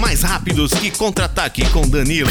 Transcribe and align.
Mais 0.00 0.22
rápidos 0.22 0.72
que 0.72 0.90
contra-ataque 0.90 1.68
com 1.68 1.86
Danilo. 1.86 2.30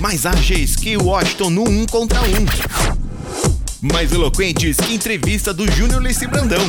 Mais 0.00 0.24
ágeis 0.24 0.76
que 0.76 0.96
o 0.96 1.06
Washington 1.06 1.50
no 1.50 1.68
um 1.68 1.84
contra 1.86 2.20
um. 2.22 3.92
Mais 3.92 4.12
eloquentes 4.12 4.76
que 4.76 4.94
entrevista 4.94 5.52
do 5.52 5.70
Júnior 5.72 6.00
Leci 6.00 6.28
Brandão. 6.28 6.64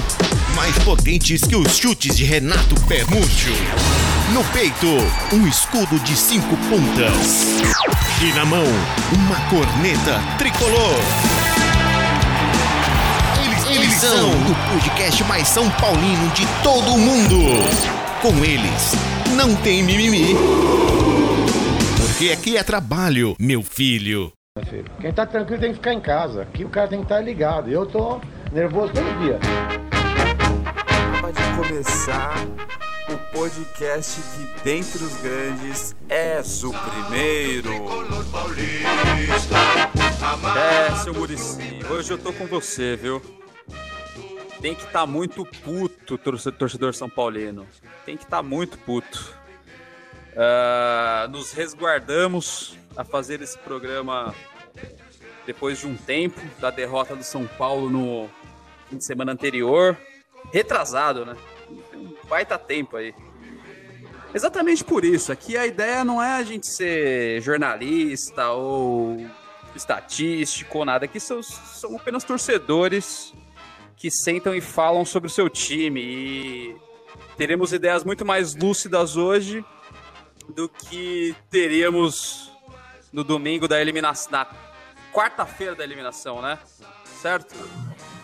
Mais 0.55 0.75
potentes 0.79 1.41
que 1.43 1.55
os 1.55 1.77
chutes 1.77 2.17
de 2.17 2.23
Renato 2.23 2.73
Permúcio. 2.87 3.53
No 4.33 4.43
peito, 4.45 4.87
um 5.31 5.47
escudo 5.47 5.99
de 5.99 6.17
cinco 6.17 6.57
pontas. 6.69 7.61
E 8.19 8.33
na 8.33 8.45
mão, 8.45 8.65
uma 9.13 9.39
corneta 9.49 10.19
tricolor. 10.39 10.95
Eles, 13.45 13.79
eles 13.79 13.93
são 13.93 14.31
o 14.31 14.55
podcast 14.73 15.23
mais 15.25 15.47
São 15.47 15.69
Paulino 15.69 16.29
de 16.31 16.47
todo 16.63 16.95
o 16.95 16.97
mundo. 16.97 17.39
Com 18.21 18.43
eles, 18.43 18.95
não 19.35 19.55
tem 19.55 19.83
mimimi. 19.83 20.35
Porque 21.97 22.31
aqui 22.31 22.57
é 22.57 22.63
trabalho, 22.63 23.35
meu 23.39 23.61
filho. 23.61 24.31
Quem 25.01 25.11
tá 25.11 25.25
tranquilo 25.25 25.59
tem 25.59 25.71
que 25.71 25.77
ficar 25.77 25.93
em 25.93 25.99
casa. 25.99 26.43
Aqui 26.43 26.63
o 26.63 26.69
cara 26.69 26.87
tem 26.87 26.99
que 26.99 27.05
estar 27.05 27.19
ligado. 27.19 27.69
Eu 27.69 27.85
tô 27.85 28.21
nervoso 28.53 28.93
todo 28.93 29.19
dia. 29.19 29.39
Pode 31.19 31.37
começar 31.57 32.35
o 33.09 33.37
podcast 33.37 34.21
que 34.21 34.63
dentre 34.63 35.03
os 35.03 35.15
grandes 35.21 35.95
és 36.07 36.63
o 36.63 36.71
primeiro. 36.71 37.69
É, 40.57 40.95
seu 41.03 41.13
Murici, 41.13 41.79
hoje 41.89 42.13
eu 42.13 42.17
tô 42.17 42.31
com 42.31 42.47
você, 42.47 42.95
viu? 42.95 43.21
Tem 44.61 44.73
que 44.73 44.81
estar 44.81 45.01
tá 45.01 45.05
muito 45.05 45.45
puto, 45.45 46.17
torcedor 46.17 46.93
São 46.93 47.09
Paulino. 47.09 47.67
Tem 48.05 48.17
que 48.17 48.23
estar 48.23 48.37
tá 48.37 48.43
muito 48.43 48.77
puto. 48.79 49.35
Uh, 50.31 51.29
nos 51.29 51.51
resguardamos 51.53 52.77
a 52.95 53.03
fazer 53.03 53.41
esse 53.41 53.57
programa 53.59 54.33
depois 55.45 55.79
de 55.79 55.87
um 55.87 55.95
tempo 55.95 56.41
da 56.59 56.69
derrota 56.69 57.15
do 57.15 57.23
São 57.23 57.45
Paulo 57.45 57.89
no 57.89 58.29
fim 58.89 58.97
de 58.97 59.05
semana 59.05 59.31
anterior. 59.31 59.97
Retrasado, 60.51 61.25
né? 61.25 61.35
Um 61.93 62.15
baita 62.27 62.57
tempo 62.57 62.97
aí. 62.97 63.13
Exatamente 64.33 64.83
por 64.83 65.05
isso. 65.05 65.31
Aqui 65.31 65.55
a 65.57 65.65
ideia 65.65 66.03
não 66.03 66.21
é 66.21 66.33
a 66.33 66.43
gente 66.43 66.67
ser 66.67 67.41
jornalista 67.41 68.49
ou 68.49 69.25
estatístico 69.75 70.79
ou 70.79 70.85
nada. 70.85 71.05
Aqui 71.05 71.19
são, 71.19 71.41
são 71.41 71.95
apenas 71.95 72.23
torcedores 72.23 73.33
que 74.05 74.11
sentam 74.11 74.53
e 74.53 74.61
falam 74.61 75.03
sobre 75.03 75.25
o 75.25 75.31
seu 75.31 75.49
time. 75.49 75.99
E 75.99 76.75
teremos 77.35 77.73
ideias 77.73 78.03
muito 78.03 78.23
mais 78.23 78.53
lúcidas 78.53 79.17
hoje 79.17 79.65
do 80.47 80.69
que 80.69 81.33
teríamos 81.49 82.51
no 83.11 83.23
domingo 83.23 83.67
da 83.67 83.81
eliminação, 83.81 84.31
na 84.31 84.47
quarta-feira 85.11 85.73
da 85.73 85.83
eliminação, 85.83 86.39
né? 86.39 86.59
Certo? 87.19 87.55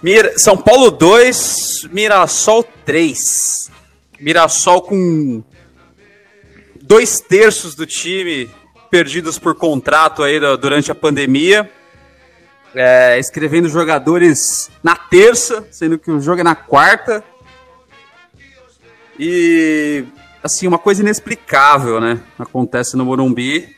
Mir 0.03 0.37
São 0.37 0.55
Paulo 0.55 0.91
2, 0.91 1.89
Mirassol 1.89 2.63
3. 2.85 3.71
Mirassol 4.19 4.83
com 4.83 5.43
dois 6.79 7.19
terços 7.21 7.73
do 7.73 7.87
time 7.87 8.51
perdidos 8.91 9.39
por 9.39 9.55
contrato 9.55 10.21
aí 10.21 10.39
durante 10.57 10.91
a 10.91 10.95
pandemia. 10.95 11.71
É, 12.73 13.19
escrevendo 13.19 13.67
jogadores 13.67 14.69
na 14.81 14.95
terça, 14.95 15.67
sendo 15.71 15.99
que 15.99 16.09
o 16.09 16.21
jogo 16.21 16.39
é 16.41 16.43
na 16.43 16.55
quarta. 16.55 17.23
E 19.19 20.05
assim, 20.41 20.67
uma 20.67 20.79
coisa 20.79 21.01
inexplicável, 21.01 21.99
né? 21.99 22.19
Acontece 22.39 22.95
no 22.95 23.05
Morumbi. 23.05 23.75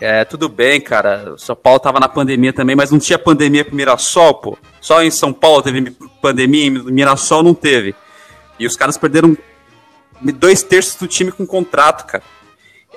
É, 0.00 0.24
tudo 0.24 0.48
bem, 0.48 0.80
cara. 0.80 1.32
O 1.34 1.38
São 1.38 1.56
Paulo 1.56 1.80
tava 1.80 1.98
na 1.98 2.08
pandemia 2.08 2.52
também, 2.52 2.76
mas 2.76 2.90
não 2.90 2.98
tinha 2.98 3.18
pandemia 3.18 3.64
com 3.64 3.74
Mirassol, 3.74 4.34
pô. 4.34 4.58
Só 4.80 5.02
em 5.02 5.10
São 5.10 5.32
Paulo 5.32 5.62
teve 5.62 5.90
pandemia, 6.22 6.66
em 6.66 6.70
Mirassol 6.70 7.42
não 7.42 7.54
teve. 7.54 7.94
E 8.58 8.66
os 8.66 8.76
caras 8.76 8.96
perderam 8.96 9.36
dois 10.20 10.62
terços 10.62 10.96
do 10.96 11.08
time 11.08 11.32
com 11.32 11.46
contrato, 11.46 12.06
cara. 12.06 12.22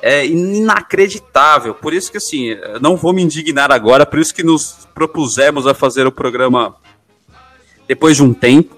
É 0.01 0.25
inacreditável. 0.25 1.75
Por 1.75 1.93
isso 1.93 2.11
que, 2.11 2.17
assim, 2.17 2.57
não 2.81 2.95
vou 2.95 3.13
me 3.13 3.21
indignar 3.21 3.71
agora, 3.71 4.05
por 4.05 4.19
isso 4.19 4.33
que 4.33 4.43
nos 4.43 4.87
propusemos 4.93 5.67
a 5.67 5.73
fazer 5.73 6.07
o 6.07 6.11
programa 6.11 6.75
depois 7.87 8.15
de 8.17 8.23
um 8.23 8.33
tempo. 8.33 8.75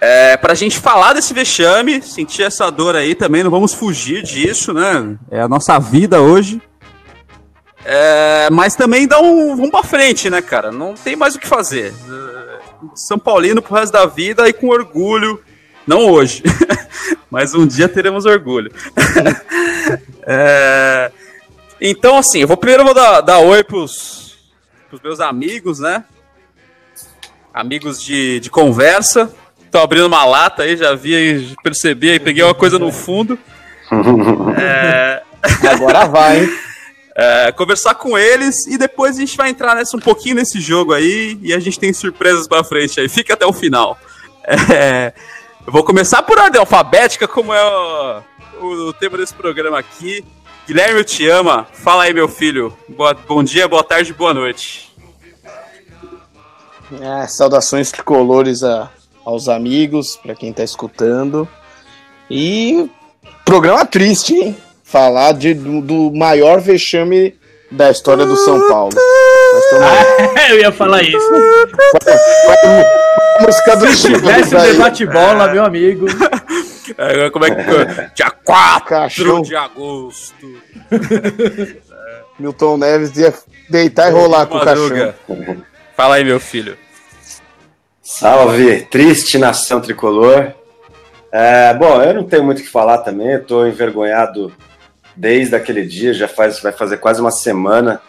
É, 0.00 0.36
pra 0.36 0.54
gente 0.54 0.78
falar 0.78 1.14
desse 1.14 1.32
vexame, 1.32 2.02
sentir 2.02 2.42
essa 2.42 2.70
dor 2.70 2.94
aí 2.94 3.14
também, 3.14 3.42
não 3.42 3.50
vamos 3.50 3.72
fugir 3.72 4.22
disso, 4.22 4.72
né? 4.74 5.16
É 5.30 5.40
a 5.40 5.48
nossa 5.48 5.78
vida 5.78 6.20
hoje. 6.20 6.60
É, 7.84 8.48
mas 8.50 8.74
também 8.74 9.06
dá 9.06 9.20
um. 9.20 9.54
Vamos 9.56 9.70
pra 9.70 9.82
frente, 9.82 10.30
né, 10.30 10.40
cara? 10.40 10.72
Não 10.72 10.94
tem 10.94 11.14
mais 11.14 11.34
o 11.34 11.38
que 11.38 11.46
fazer. 11.46 11.92
É, 12.08 12.58
São 12.94 13.18
Paulino 13.18 13.62
pro 13.62 13.74
resto 13.74 13.92
da 13.92 14.06
vida 14.06 14.48
e 14.48 14.52
com 14.52 14.68
orgulho. 14.68 15.40
Não 15.86 16.10
hoje, 16.10 16.42
mas 17.30 17.54
um 17.54 17.66
dia 17.66 17.88
teremos 17.88 18.24
orgulho. 18.24 18.72
é, 20.26 21.10
então, 21.80 22.16
assim, 22.16 22.40
eu 22.40 22.48
vou 22.48 22.56
primeiro 22.56 22.84
vou 22.84 22.94
dar, 22.94 23.20
dar 23.20 23.38
oi 23.38 23.62
pros, 23.62 24.38
pros 24.88 25.00
meus 25.02 25.20
amigos, 25.20 25.78
né? 25.80 26.04
Amigos 27.52 28.02
de, 28.02 28.40
de 28.40 28.50
conversa. 28.50 29.32
Tô 29.70 29.78
abrindo 29.78 30.06
uma 30.06 30.24
lata 30.24 30.62
aí, 30.62 30.76
já 30.76 30.94
vi, 30.94 31.54
percebi 31.62 32.10
aí, 32.10 32.20
peguei 32.20 32.42
uma 32.42 32.54
coisa 32.54 32.78
no 32.78 32.90
fundo. 32.92 33.38
é... 34.58 35.22
Agora 35.68 36.06
vai, 36.06 36.48
é, 37.16 37.52
conversar 37.52 37.94
com 37.94 38.18
eles 38.18 38.66
e 38.66 38.76
depois 38.76 39.16
a 39.16 39.20
gente 39.20 39.36
vai 39.36 39.50
entrar 39.50 39.76
nessa, 39.76 39.96
um 39.96 40.00
pouquinho 40.00 40.36
nesse 40.36 40.60
jogo 40.60 40.92
aí 40.92 41.38
e 41.42 41.52
a 41.52 41.60
gente 41.60 41.78
tem 41.78 41.92
surpresas 41.92 42.48
pra 42.48 42.64
frente 42.64 42.98
aí. 43.00 43.08
Fica 43.08 43.34
até 43.34 43.46
o 43.46 43.52
final. 43.52 43.98
É, 44.46 45.12
eu 45.66 45.72
vou 45.72 45.82
começar 45.82 46.22
por 46.22 46.38
ordem 46.38 46.60
alfabética, 46.60 47.26
como 47.26 47.52
é 47.52 47.64
o, 47.64 48.88
o, 48.88 48.92
tema 48.92 49.16
desse 49.16 49.32
programa 49.32 49.78
aqui. 49.78 50.24
Guilherme, 50.66 51.00
eu 51.00 51.04
te 51.04 51.26
ama. 51.28 51.66
Fala 51.72 52.04
aí, 52.04 52.14
meu 52.14 52.28
filho. 52.28 52.76
Boa, 52.88 53.14
bom 53.14 53.42
dia, 53.42 53.66
boa 53.66 53.82
tarde, 53.82 54.12
boa 54.12 54.34
noite. 54.34 54.94
É, 57.00 57.26
saudações 57.26 57.90
tricolores 57.90 58.62
a, 58.62 58.90
aos 59.24 59.48
amigos, 59.48 60.16
para 60.16 60.34
quem 60.34 60.52
tá 60.52 60.62
escutando. 60.62 61.48
E 62.30 62.90
programa 63.44 63.86
triste, 63.86 64.34
hein? 64.34 64.56
Falar 64.82 65.32
de, 65.32 65.54
do, 65.54 65.80
do 65.80 66.12
maior 66.12 66.60
vexame 66.60 67.34
da 67.74 67.90
história 67.90 68.24
do 68.24 68.36
São 68.36 68.68
Paulo. 68.68 68.92
Ah, 70.36 70.48
eu 70.50 70.60
ia 70.60 70.72
falar 70.72 71.02
isso. 71.02 71.30
música 73.40 73.76
do 73.76 73.86
Se 73.88 74.12
tivesse 74.12 74.54
debate 74.54 75.06
bola, 75.06 75.48
meu 75.48 75.64
amigo. 75.64 76.06
É, 76.98 77.30
como 77.30 77.46
é 77.46 77.50
que. 77.50 77.62
Dia 78.14 78.30
4 78.30 78.86
Caixão. 78.86 79.40
de 79.40 79.56
agosto. 79.56 80.46
Milton 82.38 82.76
Neves 82.76 83.16
ia 83.16 83.32
deitar 83.70 84.10
e 84.10 84.12
rolar 84.12 84.44
com 84.44 84.58
o 84.58 84.60
cachorro. 84.60 85.14
Fala 85.96 86.16
aí, 86.16 86.24
meu 86.24 86.38
filho. 86.38 86.76
Salve, 88.02 88.82
triste 88.90 89.38
nação 89.38 89.80
tricolor. 89.80 90.52
É, 91.32 91.72
bom, 91.72 92.02
eu 92.02 92.12
não 92.12 92.24
tenho 92.24 92.44
muito 92.44 92.58
o 92.58 92.62
que 92.62 92.68
falar 92.68 92.98
também, 92.98 93.32
eu 93.32 93.42
tô 93.42 93.66
envergonhado 93.66 94.52
desde 95.16 95.54
aquele 95.54 95.84
dia, 95.84 96.12
já 96.12 96.28
faz, 96.28 96.60
vai 96.60 96.72
fazer 96.72 96.98
quase 96.98 97.20
uma 97.20 97.30
semana. 97.30 98.00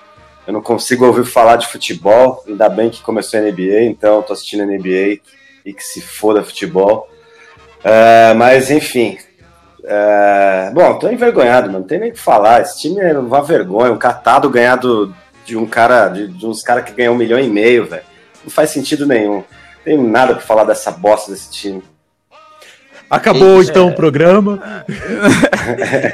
Eu 0.45 0.53
não 0.53 0.61
consigo 0.61 1.05
ouvir 1.05 1.25
falar 1.25 1.55
de 1.55 1.67
futebol, 1.67 2.43
ainda 2.47 2.69
bem 2.69 2.89
que 2.89 3.01
começou 3.01 3.39
a 3.39 3.43
NBA, 3.43 3.83
então 3.83 4.21
tô 4.21 4.33
assistindo 4.33 4.63
a 4.63 4.65
NBA 4.65 5.19
e 5.65 5.73
que 5.73 5.83
se 5.83 6.01
foda 6.01 6.43
futebol. 6.43 7.09
É, 7.83 8.33
mas 8.33 8.69
enfim, 8.69 9.17
é, 9.83 10.71
bom, 10.73 10.97
tô 10.99 11.09
envergonhado, 11.09 11.67
mano. 11.67 11.79
Não 11.79 11.87
tem 11.87 11.99
nem 11.99 12.09
o 12.09 12.13
que 12.13 12.19
falar. 12.19 12.61
Esse 12.61 12.81
time 12.81 12.99
é 12.99 13.17
uma 13.17 13.41
vergonha. 13.41 13.91
Um 13.91 13.97
catado 13.97 14.49
ganhado 14.49 15.15
de 15.45 15.57
um 15.57 15.65
cara, 15.65 16.09
de, 16.09 16.27
de 16.27 16.45
uns 16.45 16.61
caras 16.63 16.85
que 16.85 16.93
ganham 16.93 17.13
um 17.13 17.17
milhão 17.17 17.39
e 17.39 17.49
meio, 17.49 17.85
velho. 17.85 18.03
Não 18.43 18.51
faz 18.51 18.69
sentido 18.69 19.05
nenhum 19.05 19.43
tenho 19.85 20.03
nada 20.03 20.33
para 20.33 20.43
falar 20.43 20.63
dessa 20.63 20.91
bosta 20.91 21.31
desse 21.31 21.51
time. 21.51 21.83
Acabou 23.09 23.61
e, 23.61 23.65
então 23.65 23.89
é... 23.89 23.91
o 23.91 23.95
programa. 23.95 24.83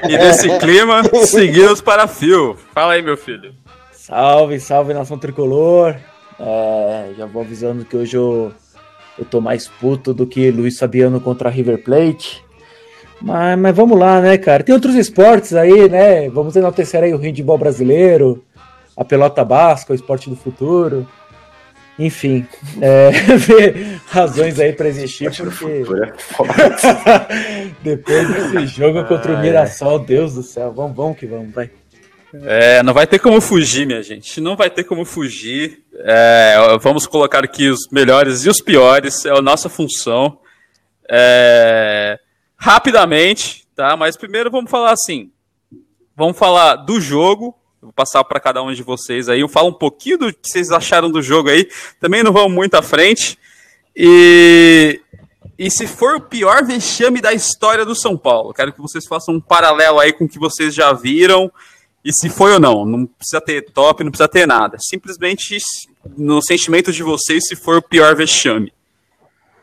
e 0.07 0.17
nesse 0.17 0.49
clima, 0.59 1.01
seguimos 1.25 1.81
para 1.81 2.07
Fio. 2.07 2.57
Fala 2.73 2.93
aí, 2.93 3.01
meu 3.01 3.17
filho. 3.17 3.53
Salve, 3.91 4.59
salve 4.59 4.93
nação 4.93 5.17
tricolor. 5.17 5.95
É, 6.39 7.11
já 7.17 7.25
vou 7.25 7.43
avisando 7.43 7.85
que 7.85 7.95
hoje 7.95 8.17
eu, 8.17 8.51
eu 9.17 9.25
tô 9.25 9.39
mais 9.39 9.67
puto 9.67 10.13
do 10.13 10.25
que 10.25 10.51
Luiz 10.51 10.77
Fabiano 10.79 11.21
contra 11.21 11.49
River 11.49 11.83
Plate. 11.83 12.43
Mas, 13.21 13.57
mas 13.59 13.75
vamos 13.75 13.97
lá, 13.97 14.19
né, 14.19 14.37
cara? 14.37 14.63
Tem 14.63 14.73
outros 14.73 14.95
esportes 14.95 15.53
aí, 15.53 15.87
né? 15.87 16.29
Vamos 16.29 16.55
enaltecer 16.55 17.03
aí 17.03 17.13
o 17.13 17.17
handball 17.17 17.57
brasileiro, 17.57 18.43
a 18.97 19.05
pelota 19.05 19.45
basca, 19.45 19.93
o 19.93 19.95
esporte 19.95 20.29
do 20.29 20.35
futuro. 20.35 21.07
Enfim, 22.05 22.47
é, 22.81 23.11
razões 24.07 24.59
aí 24.59 24.73
para 24.73 24.87
existir, 24.87 25.31
porque 25.35 25.83
depois 27.83 28.27
desse 28.27 28.67
jogo 28.67 29.05
contra 29.05 29.33
o 29.33 29.39
Mirassol, 29.39 29.99
Deus 29.99 30.33
do 30.33 30.41
céu, 30.41 30.71
vamos, 30.71 30.95
vamos 30.95 31.17
que 31.17 31.27
vamos, 31.27 31.53
vai. 31.53 31.69
É, 32.43 32.81
não 32.81 32.93
vai 32.93 33.05
ter 33.05 33.19
como 33.19 33.41
fugir, 33.41 33.85
minha 33.85 34.01
gente. 34.01 34.39
Não 34.39 34.55
vai 34.55 34.69
ter 34.69 34.85
como 34.85 35.03
fugir. 35.03 35.83
É, 35.93 36.55
vamos 36.81 37.05
colocar 37.05 37.43
aqui 37.43 37.69
os 37.69 37.89
melhores 37.91 38.45
e 38.45 38.49
os 38.49 38.61
piores. 38.61 39.25
É 39.25 39.31
a 39.31 39.41
nossa 39.41 39.67
função. 39.67 40.39
É, 41.09 42.17
rapidamente, 42.55 43.67
tá? 43.75 43.97
Mas 43.97 44.15
primeiro 44.15 44.49
vamos 44.49 44.71
falar 44.71 44.93
assim. 44.93 45.29
Vamos 46.15 46.37
falar 46.37 46.77
do 46.77 47.01
jogo. 47.01 47.53
Vou 47.81 47.91
passar 47.91 48.23
para 48.23 48.39
cada 48.39 48.61
um 48.61 48.71
de 48.71 48.83
vocês 48.83 49.27
aí. 49.27 49.39
Eu 49.41 49.49
falo 49.49 49.69
um 49.69 49.73
pouquinho 49.73 50.17
do 50.17 50.33
que 50.33 50.47
vocês 50.47 50.71
acharam 50.71 51.09
do 51.09 51.21
jogo 51.21 51.49
aí. 51.49 51.67
Também 51.99 52.21
não 52.21 52.31
vamos 52.31 52.53
muito 52.53 52.75
à 52.75 52.81
frente. 52.81 53.39
E, 53.95 55.01
e 55.57 55.71
se 55.71 55.87
for 55.87 56.17
o 56.17 56.21
pior 56.21 56.63
vexame 56.63 57.19
da 57.19 57.33
história 57.33 57.83
do 57.83 57.95
São 57.95 58.15
Paulo, 58.15 58.53
quero 58.53 58.71
que 58.71 58.79
vocês 58.79 59.07
façam 59.07 59.35
um 59.35 59.41
paralelo 59.41 59.99
aí 59.99 60.13
com 60.13 60.25
o 60.25 60.29
que 60.29 60.37
vocês 60.37 60.75
já 60.75 60.93
viram 60.93 61.51
e 62.05 62.13
se 62.13 62.29
foi 62.29 62.53
ou 62.53 62.59
não. 62.59 62.85
Não 62.85 63.05
precisa 63.05 63.41
ter 63.41 63.63
top, 63.71 64.03
não 64.03 64.11
precisa 64.11 64.29
ter 64.29 64.45
nada. 64.45 64.77
Simplesmente 64.79 65.57
no 66.17 66.41
sentimento 66.41 66.91
de 66.91 67.01
vocês, 67.01 67.47
se 67.47 67.55
for 67.55 67.77
o 67.77 67.81
pior 67.81 68.15
vexame. 68.15 68.71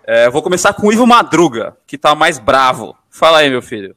É, 0.04 0.28
vou 0.30 0.42
começar 0.42 0.72
com 0.72 0.88
o 0.88 0.92
Ivo 0.92 1.06
Madruga, 1.06 1.76
que 1.86 1.98
tá 1.98 2.14
mais 2.14 2.38
bravo. 2.38 2.96
Fala 3.10 3.38
aí, 3.38 3.50
meu 3.50 3.62
filho. 3.62 3.94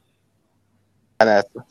Neto. 1.20 1.62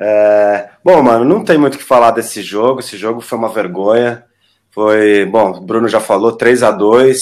É, 0.00 0.68
bom, 0.84 1.02
mano, 1.02 1.24
não 1.24 1.44
tem 1.44 1.58
muito 1.58 1.74
o 1.74 1.78
que 1.78 1.84
falar 1.84 2.12
desse 2.12 2.40
jogo. 2.42 2.80
Esse 2.80 2.96
jogo 2.96 3.20
foi 3.20 3.36
uma 3.36 3.48
vergonha. 3.48 4.24
Foi, 4.70 5.24
bom, 5.26 5.50
o 5.50 5.60
Bruno 5.60 5.88
já 5.88 5.98
falou, 5.98 6.32
3 6.32 6.62
a 6.62 6.70
2 6.70 7.18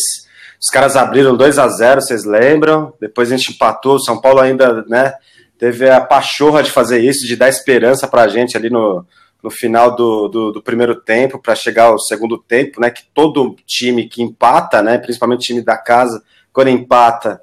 Os 0.61 0.69
caras 0.71 0.95
abriram 0.97 1.37
2 1.37 1.59
a 1.59 1.69
0 1.69 2.03
vocês 2.03 2.25
lembram? 2.25 2.93
Depois 3.01 3.33
a 3.33 3.37
gente 3.37 3.53
empatou. 3.53 3.97
O 3.97 4.01
São 4.01 4.21
Paulo 4.21 4.41
ainda, 4.41 4.85
né? 4.89 5.15
teve 5.59 5.89
a 5.89 6.01
pachorra 6.01 6.63
de 6.63 6.71
fazer 6.71 7.01
isso, 7.01 7.27
de 7.27 7.37
dar 7.37 7.49
esperança 7.49 8.07
para 8.07 8.23
a 8.23 8.29
gente 8.29 8.57
ali 8.57 8.71
no, 8.71 9.05
no 9.43 9.51
final 9.51 9.95
do, 9.95 10.29
do, 10.29 10.53
do 10.53 10.63
primeiro 10.63 10.95
tempo, 10.97 11.39
para 11.39 11.55
chegar 11.55 11.85
ao 11.85 11.99
segundo 11.99 12.39
tempo, 12.39 12.81
né? 12.81 12.91
Que 12.91 13.05
todo 13.15 13.57
time 13.67 14.09
que 14.09 14.23
empata, 14.23 14.83
né? 14.83 14.99
Principalmente 14.99 15.47
time 15.47 15.63
da 15.63 15.77
casa, 15.77 16.23
quando 16.53 16.69
empata, 16.69 17.41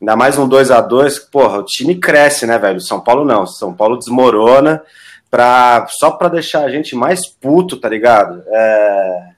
ainda 0.00 0.16
mais 0.16 0.38
um 0.38 0.48
2 0.48 0.70
a 0.70 0.80
2 0.80 1.18
porra, 1.18 1.58
o 1.58 1.64
time 1.64 1.94
cresce, 1.94 2.46
né, 2.46 2.58
velho? 2.58 2.80
São 2.80 3.00
Paulo 3.00 3.24
não, 3.24 3.46
São 3.46 3.74
Paulo 3.74 3.98
desmorona 3.98 4.82
pra, 5.30 5.86
só 5.88 6.10
para 6.10 6.28
deixar 6.28 6.64
a 6.64 6.70
gente 6.70 6.94
mais 6.94 7.26
puto, 7.26 7.76
tá 7.76 7.88
ligado? 7.88 8.42
É... 8.46 9.28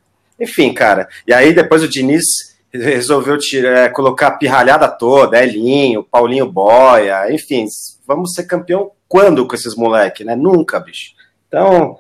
Enfim, 0.41 0.73
cara. 0.73 1.09
E 1.27 1.33
aí 1.33 1.53
depois 1.53 1.83
o 1.83 1.89
Diniz 1.89 2.25
resolveu 2.73 3.39
tirar, 3.39 3.79
é, 3.79 3.89
colocar 3.89 4.29
a 4.29 4.37
pirralhada 4.37 4.89
toda, 4.89 5.43
Elinho, 5.43 6.05
Paulinho 6.05 6.51
Boia, 6.51 7.33
enfim, 7.33 7.67
vamos 8.07 8.35
ser 8.35 8.45
campeão 8.45 8.93
quando 9.09 9.47
com 9.47 9.55
esses 9.55 9.75
moleques, 9.75 10.25
né? 10.25 10.37
Nunca, 10.37 10.79
bicho. 10.79 11.13
Então, 11.49 11.99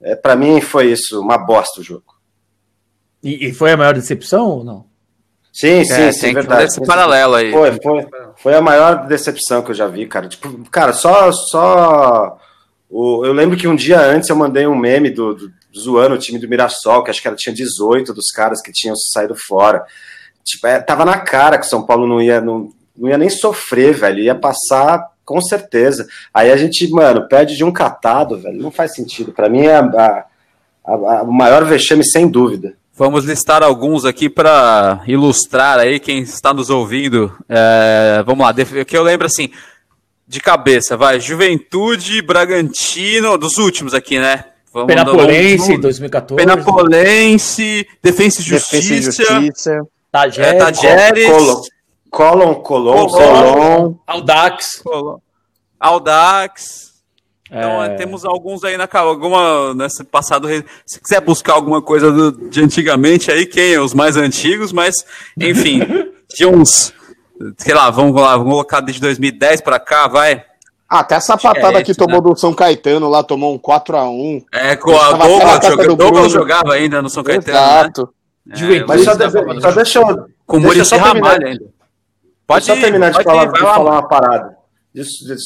é, 0.00 0.14
para 0.14 0.36
mim 0.36 0.60
foi 0.60 0.92
isso, 0.92 1.20
uma 1.20 1.36
bosta 1.36 1.80
o 1.80 1.84
jogo. 1.84 2.14
E, 3.22 3.48
e, 3.48 3.52
foi 3.52 3.72
a 3.72 3.76
maior 3.76 3.92
decepção 3.92 4.48
ou 4.48 4.64
não? 4.64 4.86
Sim, 5.52 5.84
sim, 5.84 6.02
é, 6.02 6.12
sim, 6.12 6.32
verdade. 6.32 6.64
Esse 6.64 6.84
paralelo 6.84 7.34
aí. 7.34 7.50
Foi, 7.50 7.72
foi, 7.82 8.06
foi 8.36 8.54
a 8.54 8.60
maior 8.60 9.06
decepção 9.06 9.62
que 9.62 9.70
eu 9.70 9.74
já 9.74 9.86
vi, 9.86 10.06
cara. 10.06 10.28
Tipo, 10.28 10.64
cara, 10.70 10.92
só, 10.92 11.32
só 11.32 12.38
o, 12.88 13.24
eu 13.24 13.32
lembro 13.32 13.56
que 13.56 13.68
um 13.68 13.76
dia 13.76 14.00
antes 14.00 14.28
eu 14.28 14.36
mandei 14.36 14.66
um 14.66 14.76
meme 14.76 15.10
do, 15.10 15.34
do 15.34 15.52
zoando 15.76 16.14
o 16.14 16.18
time 16.18 16.38
do 16.38 16.48
Mirassol, 16.48 17.04
que 17.04 17.10
acho 17.10 17.22
que 17.22 17.28
era, 17.28 17.36
tinha 17.36 17.54
18 17.54 18.12
dos 18.12 18.30
caras 18.30 18.60
que 18.60 18.72
tinham 18.72 18.96
saído 18.96 19.34
fora. 19.34 19.84
Tipo, 20.44 20.66
é, 20.66 20.80
tava 20.80 21.04
na 21.04 21.18
cara 21.18 21.58
que 21.58 21.66
o 21.66 21.68
São 21.68 21.84
Paulo 21.84 22.06
não 22.06 22.20
ia, 22.20 22.40
não, 22.40 22.70
não 22.96 23.08
ia 23.08 23.18
nem 23.18 23.30
sofrer, 23.30 23.94
velho. 23.94 24.20
Ia 24.20 24.34
passar 24.34 25.06
com 25.24 25.40
certeza. 25.40 26.08
Aí 26.34 26.50
a 26.50 26.56
gente, 26.56 26.88
mano, 26.90 27.28
perde 27.28 27.56
de 27.56 27.62
um 27.62 27.72
catado, 27.72 28.36
velho. 28.38 28.60
Não 28.60 28.70
faz 28.70 28.94
sentido. 28.94 29.32
Para 29.32 29.48
mim 29.48 29.62
é 29.62 29.76
a, 29.76 30.24
a, 30.84 30.92
a, 30.92 31.22
o 31.22 31.32
maior 31.32 31.64
vexame, 31.64 32.04
sem 32.04 32.28
dúvida. 32.28 32.74
Vamos 33.00 33.24
listar 33.24 33.62
alguns 33.62 34.04
aqui 34.04 34.28
para 34.28 35.02
ilustrar 35.06 35.78
aí 35.78 35.98
quem 35.98 36.18
está 36.18 36.52
nos 36.52 36.68
ouvindo. 36.68 37.34
É, 37.48 38.22
vamos 38.26 38.44
lá, 38.44 38.52
que 38.84 38.94
eu 38.94 39.02
lembro 39.02 39.26
assim, 39.26 39.48
de 40.28 40.38
cabeça, 40.38 40.98
vai. 40.98 41.18
Juventude, 41.18 42.20
Bragantino, 42.20 43.38
dos 43.38 43.56
últimos 43.56 43.94
aqui, 43.94 44.18
né? 44.18 44.44
Vamos 44.70 44.88
Penapolense, 44.88 45.78
2014. 45.78 46.44
Penapolense, 46.44 47.88
Defensa 48.02 48.42
e 48.42 48.44
Justiça. 48.44 48.76
Defensa 48.76 49.22
e 49.22 49.36
Justiça. 49.36 49.80
Tajeres. 50.12 50.52
É, 50.52 50.58
Tajeres. 50.58 51.30
Colon, 52.10 52.54
Colon, 52.56 53.06
Colon. 53.06 53.94
Aldax. 54.06 54.82
Aldax. 55.80 56.89
Então, 57.50 57.82
é... 57.82 57.96
temos 57.96 58.24
alguns 58.24 58.62
aí 58.62 58.76
na 58.76 58.88
alguma 58.92 59.74
nesse 59.74 60.04
passado. 60.04 60.48
Se 60.86 61.00
quiser 61.00 61.20
buscar 61.20 61.54
alguma 61.54 61.82
coisa 61.82 62.12
do, 62.12 62.32
de 62.48 62.62
antigamente 62.62 63.30
aí, 63.30 63.44
quem? 63.44 63.76
Os 63.78 63.92
mais 63.92 64.16
antigos, 64.16 64.72
mas 64.72 65.04
enfim, 65.38 65.80
tinha 66.30 66.48
uns, 66.48 66.94
sei 67.58 67.74
lá, 67.74 67.90
vamos 67.90 68.14
lá, 68.14 68.36
vamos 68.36 68.52
colocar 68.52 68.80
desde 68.80 69.00
2010 69.00 69.62
para 69.62 69.80
cá, 69.80 70.06
vai. 70.06 70.44
Ah, 70.88 71.00
até 71.00 71.16
essa 71.16 71.36
patada 71.36 71.78
é 71.78 71.82
que 71.84 71.94
tomou 71.94 72.22
né? 72.22 72.30
do 72.30 72.36
São 72.36 72.52
Caetano 72.52 73.08
lá, 73.08 73.22
tomou 73.22 73.54
um 73.54 73.58
4x1. 73.58 74.44
É, 74.52 74.76
com 74.76 74.96
a 74.96 75.12
Douglas, 75.12 75.66
joga, 75.66 75.96
Douglas 75.96 76.32
jogava 76.32 76.74
ainda 76.74 77.02
no 77.02 77.08
São 77.08 77.22
Caetano. 77.22 77.56
Né? 77.56 77.80
Exato. 77.80 78.08
Né? 78.46 78.76
É, 78.76 78.84
mas 78.84 79.04
só, 79.04 79.14
deve, 79.14 79.60
só 79.60 79.70
deixa 79.70 80.00
eu. 80.00 80.26
Com 80.46 80.56
o 80.56 80.60
Muricy 80.60 80.96
Ramalho 80.96 81.46
ainda. 81.46 81.64
Pode 82.44 82.64
só 82.64 82.74
terminar 82.74 83.12
de, 83.12 83.22
falar, 83.22 83.44
ir, 83.44 83.52
de 83.52 83.60
falar 83.60 83.90
uma 83.92 84.08
parada. 84.08 84.56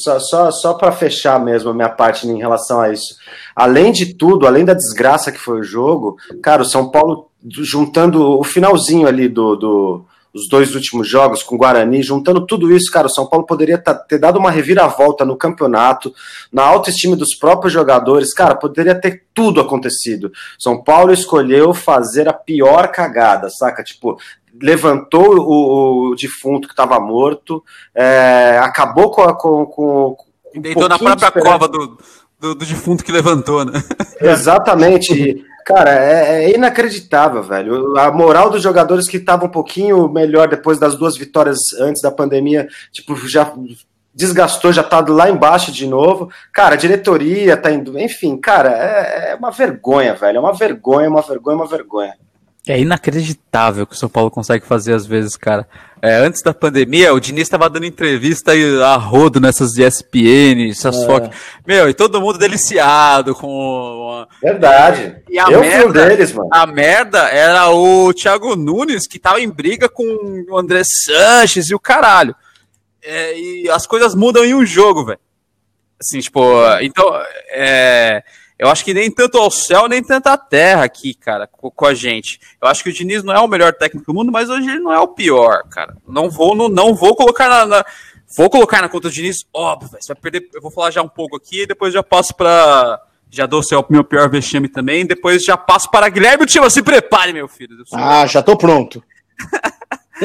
Só, 0.03 0.19
só, 0.19 0.51
só 0.51 0.73
para 0.73 0.91
fechar 0.91 1.39
mesmo 1.39 1.69
a 1.69 1.73
minha 1.73 1.89
parte 1.89 2.27
em 2.27 2.39
relação 2.39 2.81
a 2.81 2.91
isso. 2.91 3.15
Além 3.55 3.91
de 3.91 4.15
tudo, 4.15 4.47
além 4.47 4.65
da 4.65 4.73
desgraça 4.73 5.31
que 5.31 5.37
foi 5.37 5.59
o 5.59 5.63
jogo, 5.63 6.17
cara, 6.41 6.63
o 6.63 6.65
São 6.65 6.89
Paulo 6.89 7.29
juntando 7.47 8.39
o 8.39 8.43
finalzinho 8.43 9.07
ali 9.07 9.29
do, 9.29 9.55
do 9.55 10.05
os 10.35 10.49
dois 10.49 10.75
últimos 10.75 11.07
jogos 11.07 11.41
com 11.41 11.55
o 11.55 11.57
Guarani, 11.57 12.03
juntando 12.03 12.45
tudo 12.45 12.75
isso, 12.75 12.91
cara, 12.91 13.07
o 13.07 13.09
São 13.09 13.25
Paulo 13.25 13.45
poderia 13.45 13.77
ter 13.77 14.19
dado 14.19 14.37
uma 14.37 14.51
reviravolta 14.51 15.23
no 15.23 15.37
campeonato, 15.37 16.13
na 16.51 16.61
autoestima 16.61 17.15
dos 17.15 17.35
próprios 17.35 17.71
jogadores, 17.71 18.33
cara, 18.33 18.53
poderia 18.53 18.93
ter 18.93 19.23
tudo 19.33 19.61
acontecido. 19.61 20.33
São 20.59 20.83
Paulo 20.83 21.13
escolheu 21.13 21.73
fazer 21.73 22.27
a 22.27 22.33
pior 22.33 22.91
cagada, 22.91 23.49
saca? 23.49 23.81
Tipo, 23.81 24.19
levantou 24.61 25.37
o, 25.39 26.11
o 26.11 26.15
defunto 26.15 26.67
que 26.67 26.73
estava 26.73 26.99
morto, 26.99 27.63
é, 27.93 28.59
acabou 28.61 29.11
com, 29.11 29.21
a, 29.21 29.35
com, 29.35 29.65
com, 29.65 30.15
com 30.15 30.61
Deitou 30.61 30.87
na 30.87 30.97
própria 30.97 31.31
cova 31.31 31.67
do, 31.67 31.97
do, 32.39 32.55
do, 32.55 32.55
defunto 32.55 33.03
que 33.03 33.11
levantou, 33.11 33.65
né? 33.65 33.73
Exatamente. 34.21 35.43
Cara, 35.65 35.91
é, 35.91 36.45
é, 36.45 36.55
inacreditável, 36.55 37.41
velho. 37.41 37.97
A 37.97 38.11
moral 38.11 38.49
dos 38.49 38.61
jogadores 38.61 39.09
que 39.09 39.17
estavam 39.17 39.47
um 39.47 39.51
pouquinho 39.51 40.07
melhor 40.07 40.47
depois 40.47 40.77
das 40.77 40.95
duas 40.95 41.17
vitórias 41.17 41.57
antes 41.79 42.01
da 42.01 42.11
pandemia, 42.11 42.67
tipo, 42.91 43.15
já 43.27 43.51
desgastou, 44.13 44.71
já 44.71 44.83
tá 44.83 45.03
lá 45.07 45.29
embaixo 45.29 45.71
de 45.71 45.87
novo. 45.87 46.29
Cara, 46.53 46.75
a 46.75 46.77
diretoria 46.77 47.57
tá 47.57 47.71
indo. 47.71 47.99
Enfim, 47.99 48.37
cara, 48.37 48.69
é, 48.69 49.31
é 49.31 49.35
uma 49.35 49.51
vergonha, 49.51 50.13
velho. 50.13 50.37
É 50.37 50.39
uma 50.39 50.53
vergonha, 50.53 51.09
uma 51.09 51.21
vergonha, 51.21 51.57
uma 51.57 51.67
vergonha. 51.67 52.13
É 52.67 52.79
inacreditável 52.79 53.83
o 53.83 53.87
que 53.87 53.93
o 53.93 53.97
São 53.97 54.09
Paulo 54.09 54.31
consegue 54.31 54.65
fazer 54.65 54.93
às 54.93 55.05
vezes, 55.05 55.37
cara. 55.37 55.67
É, 56.01 56.15
antes 56.15 56.41
da 56.41 56.51
pandemia, 56.51 57.13
o 57.13 57.19
Diniz 57.19 57.43
estava 57.43 57.69
dando 57.69 57.85
entrevista 57.85 58.53
a 58.83 58.95
rodo 58.95 59.39
nessas 59.39 59.77
ESPN, 59.77 60.69
essas 60.71 60.95
é. 60.95 61.05
fotos. 61.05 61.37
Meu, 61.65 61.87
e 61.87 61.93
todo 61.93 62.19
mundo 62.19 62.39
deliciado 62.39 63.35
com. 63.35 64.25
Verdade. 64.41 65.17
E 65.29 65.37
a 65.37 65.43
Eu 65.43 65.61
merda, 65.61 65.77
fui 65.77 65.89
um 65.89 66.07
deles, 66.07 66.31
mano. 66.31 66.49
A 66.51 66.65
merda 66.65 67.29
era 67.29 67.69
o 67.69 68.11
Thiago 68.13 68.55
Nunes, 68.55 69.07
que 69.07 69.19
tava 69.19 69.39
em 69.39 69.49
briga 69.49 69.87
com 69.87 70.45
o 70.49 70.57
André 70.57 70.81
Sanches 70.83 71.69
e 71.69 71.75
o 71.75 71.79
caralho. 71.79 72.35
É, 73.03 73.37
e 73.37 73.69
as 73.69 73.85
coisas 73.85 74.15
mudam 74.15 74.43
em 74.43 74.55
um 74.55 74.65
jogo, 74.65 75.05
velho. 75.05 75.19
Assim, 76.01 76.19
tipo, 76.19 76.41
então. 76.81 77.05
É 77.51 78.23
eu 78.57 78.69
acho 78.69 78.85
que 78.85 78.93
nem 78.93 79.11
tanto 79.11 79.37
ao 79.37 79.51
céu, 79.51 79.87
nem 79.87 80.03
tanto 80.03 80.27
à 80.27 80.37
terra 80.37 80.83
aqui, 80.83 81.13
cara, 81.13 81.47
com, 81.47 81.69
com, 81.69 81.85
a 81.85 81.93
gente. 81.93 82.39
Eu 82.61 82.67
acho 82.67 82.83
que 82.83 82.89
o 82.89 82.93
Diniz 82.93 83.23
não 83.23 83.33
é 83.33 83.39
o 83.39 83.47
melhor 83.47 83.73
técnico 83.73 84.05
do 84.05 84.13
mundo, 84.13 84.31
mas 84.31 84.49
hoje 84.49 84.69
ele 84.69 84.79
não 84.79 84.93
é 84.93 84.99
o 84.99 85.07
pior, 85.07 85.63
cara. 85.69 85.97
Não 86.07 86.29
vou, 86.29 86.55
não, 86.55 86.69
não 86.69 86.95
vou 86.95 87.15
colocar 87.15 87.49
na, 87.49 87.65
na 87.65 87.85
Vou 88.35 88.49
colocar 88.49 88.81
na 88.81 88.89
conta 88.89 89.07
do 89.07 89.13
Diniz, 89.13 89.45
óbvio, 89.53 89.89
você 89.89 90.13
vai 90.13 90.21
perder. 90.21 90.49
Eu 90.53 90.61
vou 90.61 90.71
falar 90.71 90.91
já 90.91 91.01
um 91.01 91.07
pouco 91.07 91.37
aqui 91.37 91.61
e 91.61 91.67
depois 91.67 91.93
já 91.93 92.01
passo 92.01 92.33
para. 92.35 92.99
Já 93.29 93.45
dou 93.45 93.59
o 93.59 93.63
seu 93.63 93.85
meu 93.89 94.03
pior 94.03 94.29
vexame 94.29 94.67
também. 94.67 95.05
Depois 95.05 95.43
já 95.43 95.55
passo 95.55 95.89
para 95.91 96.09
Guilherme 96.09 96.45
Tio. 96.45 96.69
Se 96.69 96.81
prepare, 96.81 97.33
meu 97.33 97.47
filho. 97.47 97.83
Ah, 97.93 98.25
já 98.25 98.41
tô 98.41 98.57
pronto. 98.57 99.03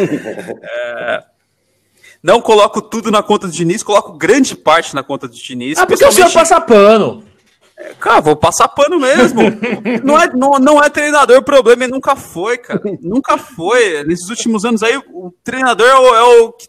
é, 0.62 1.25
não 2.22 2.40
coloco 2.40 2.80
tudo 2.80 3.10
na 3.10 3.22
conta 3.22 3.46
do 3.46 3.52
Diniz, 3.52 3.82
coloco 3.82 4.12
grande 4.12 4.56
parte 4.56 4.94
na 4.94 5.02
conta 5.02 5.28
do 5.28 5.34
Diniz. 5.34 5.78
Ah, 5.78 5.87
porque 5.87 6.04
o 6.04 6.12
senhor 6.12 6.32
passa 6.32 6.60
pano. 6.60 7.25
Cara, 7.99 8.20
vou 8.20 8.37
passar 8.37 8.68
pano 8.68 8.99
mesmo. 8.99 9.42
não, 10.04 10.18
é, 10.18 10.32
não, 10.34 10.50
não 10.58 10.82
é 10.82 10.88
treinador 10.90 11.38
o 11.38 11.44
problema, 11.44 11.84
ele 11.84 11.92
nunca 11.92 12.16
foi, 12.16 12.58
cara. 12.58 12.80
Nunca 13.00 13.38
foi. 13.38 14.04
Nesses 14.04 14.28
últimos 14.28 14.64
anos 14.64 14.82
aí, 14.82 14.96
o 14.96 15.32
treinador 15.42 15.87
é 15.87 15.94
o, 15.94 16.14
é 16.14 16.22
o 16.22 16.52
que 16.52 16.68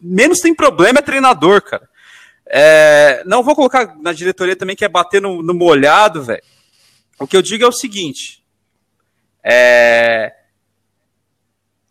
menos 0.00 0.40
tem 0.40 0.54
problema, 0.54 0.98
é 0.98 1.02
treinador, 1.02 1.62
cara. 1.62 1.88
É, 2.46 3.22
não 3.26 3.42
vou 3.42 3.54
colocar 3.54 3.96
na 4.00 4.12
diretoria 4.12 4.56
também 4.56 4.74
que 4.74 4.84
é 4.84 4.88
bater 4.88 5.22
no, 5.22 5.42
no 5.42 5.54
molhado, 5.54 6.22
velho. 6.22 6.42
O 7.18 7.26
que 7.26 7.36
eu 7.36 7.42
digo 7.42 7.64
é 7.64 7.68
o 7.68 7.72
seguinte: 7.72 8.42
é, 9.44 10.32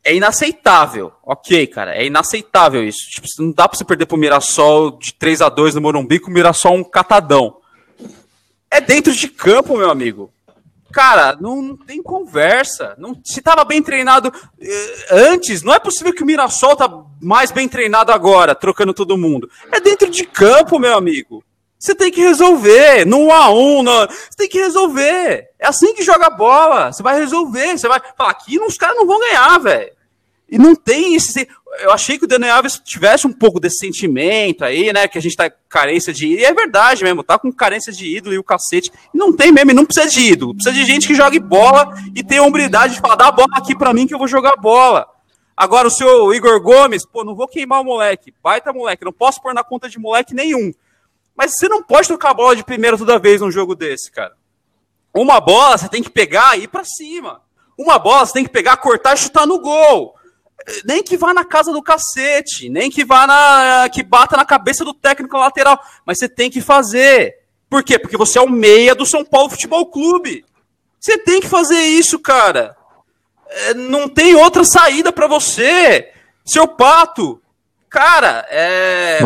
é 0.04 0.16
inaceitável. 0.16 1.14
Ok, 1.24 1.68
cara, 1.68 1.96
é 1.96 2.06
inaceitável 2.06 2.84
isso. 2.84 3.10
Tipo, 3.10 3.28
não 3.40 3.52
dá 3.52 3.70
pra 3.70 3.78
você 3.78 3.86
perder 3.86 4.06
pro 4.06 4.18
Mirassol 4.18 4.98
de 4.98 5.14
3 5.14 5.42
a 5.42 5.50
2 5.50 5.76
no 5.76 5.82
Morumbi 5.82 6.20
com 6.20 6.30
o 6.30 6.34
Mirassol 6.34 6.76
um 6.76 6.84
catadão. 6.84 7.59
É 8.72 8.80
dentro 8.80 9.12
de 9.14 9.28
campo, 9.28 9.78
meu 9.78 9.90
amigo. 9.90 10.32
Cara, 10.92 11.38
não, 11.40 11.62
não 11.62 11.78
tem 11.78 12.02
conversa. 12.02 12.96
Não, 12.98 13.20
se 13.24 13.42
tava 13.42 13.64
bem 13.64 13.82
treinado 13.82 14.32
eh, 14.60 15.06
antes, 15.12 15.62
não 15.62 15.74
é 15.74 15.80
possível 15.80 16.14
que 16.14 16.24
o 16.24 16.26
Mirassol 16.26 16.76
tá 16.76 16.90
mais 17.22 17.52
bem 17.52 17.68
treinado 17.68 18.12
agora, 18.12 18.56
trocando 18.56 18.94
todo 18.94 19.18
mundo. 19.18 19.50
É 19.72 19.80
dentro 19.80 20.10
de 20.10 20.26
campo, 20.26 20.80
meu 20.80 20.96
amigo. 20.96 21.44
Você 21.78 21.96
tem 21.96 22.12
que 22.12 22.20
resolver, 22.20 23.08
1 23.08 23.32
a 23.32 23.50
1 23.52 23.84
no... 23.84 23.92
você 23.92 24.38
tem 24.38 24.50
que 24.50 24.60
resolver. 24.60 25.48
É 25.58 25.68
assim 25.68 25.94
que 25.94 26.04
joga 26.04 26.30
bola. 26.30 26.92
Você 26.92 27.02
vai 27.02 27.18
resolver, 27.18 27.78
você 27.78 27.88
vai 27.88 28.02
falar 28.18 28.32
aqui, 28.32 28.60
os 28.60 28.76
caras 28.76 28.98
não 28.98 29.08
vão 29.08 29.20
ganhar, 29.20 29.58
velho. 29.60 29.92
E 30.52 30.58
não 30.58 30.76
tem 30.76 31.16
esse. 31.16 31.48
Eu 31.80 31.92
achei 31.92 32.18
que 32.18 32.26
o 32.26 32.28
Daniel 32.28 32.56
Alves 32.56 32.82
tivesse 32.84 33.28
um 33.28 33.32
pouco 33.32 33.60
desse 33.60 33.78
sentimento 33.78 34.66
aí, 34.66 34.92
né? 34.92 35.08
Que 35.08 35.18
a 35.18 35.22
gente 35.22 35.36
tá 35.36 35.50
carência 35.70 36.12
de 36.12 36.26
ídolo. 36.26 36.42
E 36.42 36.46
é 36.46 36.54
verdade 36.54 37.04
mesmo, 37.04 37.24
tá 37.24 37.38
com 37.38 37.52
carência 37.52 37.94
de 37.94 38.18
ídolo 38.18 38.34
e 38.34 38.40
o 38.40 38.44
cacete. 38.44 38.92
Não 39.14 39.32
tem 39.36 39.52
mesmo, 39.52 39.74
não 39.74 39.86
precisa 39.86 40.10
de 40.10 40.20
ídolo. 40.20 40.56
Precisa 40.56 40.74
de 40.74 40.84
gente 40.86 41.08
que 41.08 41.14
jogue 41.14 41.40
bola 41.40 41.94
e 42.16 42.24
tenha 42.24 42.42
hombridade 42.42 42.96
de 42.96 43.00
falar: 43.00 43.16
dá 43.16 43.28
a 43.28 43.32
bola 43.32 43.50
aqui 43.54 43.78
pra 43.78 43.94
mim 43.94 44.08
que 44.08 44.14
eu 44.14 44.18
vou 44.18 44.28
jogar 44.28 44.56
bola. 44.56 45.08
Agora 45.56 45.88
o 45.88 45.92
seu 45.92 46.34
Igor 46.34 46.60
Gomes, 46.62 47.06
pô, 47.06 47.24
não 47.24 47.36
vou 47.36 47.48
queimar 47.48 47.82
o 47.82 47.86
moleque. 47.86 48.34
Baita 48.42 48.74
moleque, 48.74 49.06
não 49.06 49.14
posso 49.14 49.42
pôr 49.42 49.54
na 49.54 49.64
conta 49.64 49.88
de 49.88 50.00
moleque 50.00 50.34
nenhum. 50.34 50.74
Mas 51.36 51.52
você 51.56 51.70
não 51.70 51.84
pode 51.84 52.08
tocar 52.08 52.32
a 52.32 52.34
bola 52.34 52.56
de 52.56 52.64
primeira 52.64 52.98
toda 52.98 53.20
vez 53.20 53.42
num 53.42 53.52
jogo 53.52 53.76
desse, 53.76 54.10
cara. 54.10 54.34
Uma 55.14 55.40
bola 55.40 55.78
você 55.78 55.88
tem 55.88 56.02
que 56.02 56.10
pegar 56.10 56.58
e 56.58 56.64
ir 56.64 56.68
pra 56.68 56.84
cima. 56.84 57.42
Uma 57.78 58.00
bola 58.00 58.26
você 58.26 58.34
tem 58.34 58.44
que 58.44 58.50
pegar, 58.50 58.78
cortar 58.78 59.14
e 59.14 59.18
chutar 59.18 59.46
no 59.46 59.60
gol 59.60 60.19
nem 60.86 61.04
que 61.04 61.18
vá 61.18 61.34
na 61.34 61.46
casa 61.46 61.72
do 61.72 61.82
cacete, 61.82 62.70
nem 62.70 62.90
que 62.90 63.06
vá 63.06 63.26
na. 63.26 63.90
que 63.90 64.04
bata 64.04 64.38
na 64.38 64.46
cabeça 64.46 64.84
do 64.84 64.94
técnico 64.94 65.38
lateral. 65.38 65.80
Mas 66.06 66.20
você 66.20 66.30
tem 66.30 66.50
que 66.50 66.62
fazer. 66.62 67.36
Por 67.70 67.84
quê? 67.84 68.00
Porque 68.00 68.18
você 68.18 68.40
é 68.40 68.42
o 68.42 68.50
meia 68.50 68.96
do 68.96 69.06
São 69.06 69.24
Paulo 69.24 69.50
Futebol 69.50 69.86
Clube. 69.88 70.46
Você 71.00 71.18
tem 71.18 71.40
que 71.40 71.48
fazer 71.48 71.80
isso, 71.80 72.20
cara. 72.20 72.76
É, 73.48 73.74
não 73.74 74.08
tem 74.08 74.36
outra 74.36 74.64
saída 74.64 75.12
para 75.12 75.28
você. 75.28 76.12
Seu 76.46 76.68
pato, 76.68 77.42
cara, 77.90 78.46
é. 78.50 79.20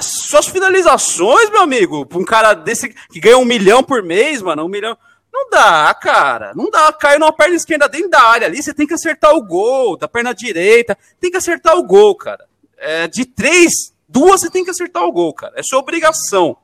Suas 0.00 0.46
finalizações, 0.46 1.50
meu 1.50 1.62
amigo, 1.62 2.06
pra 2.06 2.18
um 2.18 2.24
cara 2.24 2.54
desse 2.54 2.94
que 3.10 3.18
ganha 3.18 3.38
um 3.38 3.44
milhão 3.44 3.82
por 3.82 4.02
mês, 4.02 4.40
mano, 4.40 4.64
um 4.64 4.68
milhão. 4.68 4.96
Não 5.32 5.48
dá, 5.48 5.94
cara. 5.94 6.52
Não 6.54 6.70
dá. 6.70 6.92
Caiu 6.92 7.20
numa 7.20 7.32
perna 7.32 7.54
esquerda 7.54 7.88
dentro 7.88 8.10
da 8.10 8.22
área 8.22 8.46
ali. 8.46 8.62
Você 8.62 8.74
tem 8.74 8.86
que 8.86 8.94
acertar 8.94 9.34
o 9.34 9.42
gol. 9.42 9.96
Da 9.96 10.08
perna 10.08 10.34
direita. 10.34 10.98
Tem 11.20 11.30
que 11.30 11.36
acertar 11.36 11.76
o 11.76 11.82
gol, 11.82 12.14
cara. 12.14 12.46
É, 12.76 13.06
de 13.06 13.24
três, 13.24 13.92
duas 14.08 14.40
você 14.40 14.50
tem 14.50 14.64
que 14.64 14.70
acertar 14.70 15.04
o 15.04 15.12
gol, 15.12 15.32
cara. 15.32 15.54
É 15.56 15.62
sua 15.62 15.78
obrigação. 15.78 16.56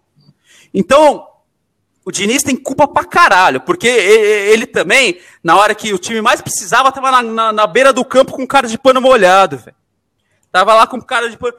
Então, 0.74 1.26
o 2.04 2.10
Diniz 2.10 2.42
tem 2.42 2.56
culpa 2.56 2.88
pra 2.88 3.04
caralho. 3.04 3.60
Porque 3.60 3.86
ele, 3.86 4.66
também, 4.66 5.20
na 5.42 5.56
hora 5.56 5.74
que 5.74 5.92
o 5.92 5.98
time 5.98 6.20
mais 6.20 6.40
precisava, 6.40 6.92
tava 6.92 7.10
na, 7.10 7.22
na, 7.22 7.52
na 7.52 7.66
beira 7.66 7.92
do 7.92 8.04
campo 8.04 8.32
com 8.32 8.46
cara 8.46 8.66
de 8.66 8.78
pano 8.78 9.00
molhado, 9.00 9.58
velho. 9.58 9.76
Tava 10.50 10.72
lá 10.72 10.86
com 10.86 11.00
cara 11.00 11.28
de 11.28 11.36
pano, 11.36 11.54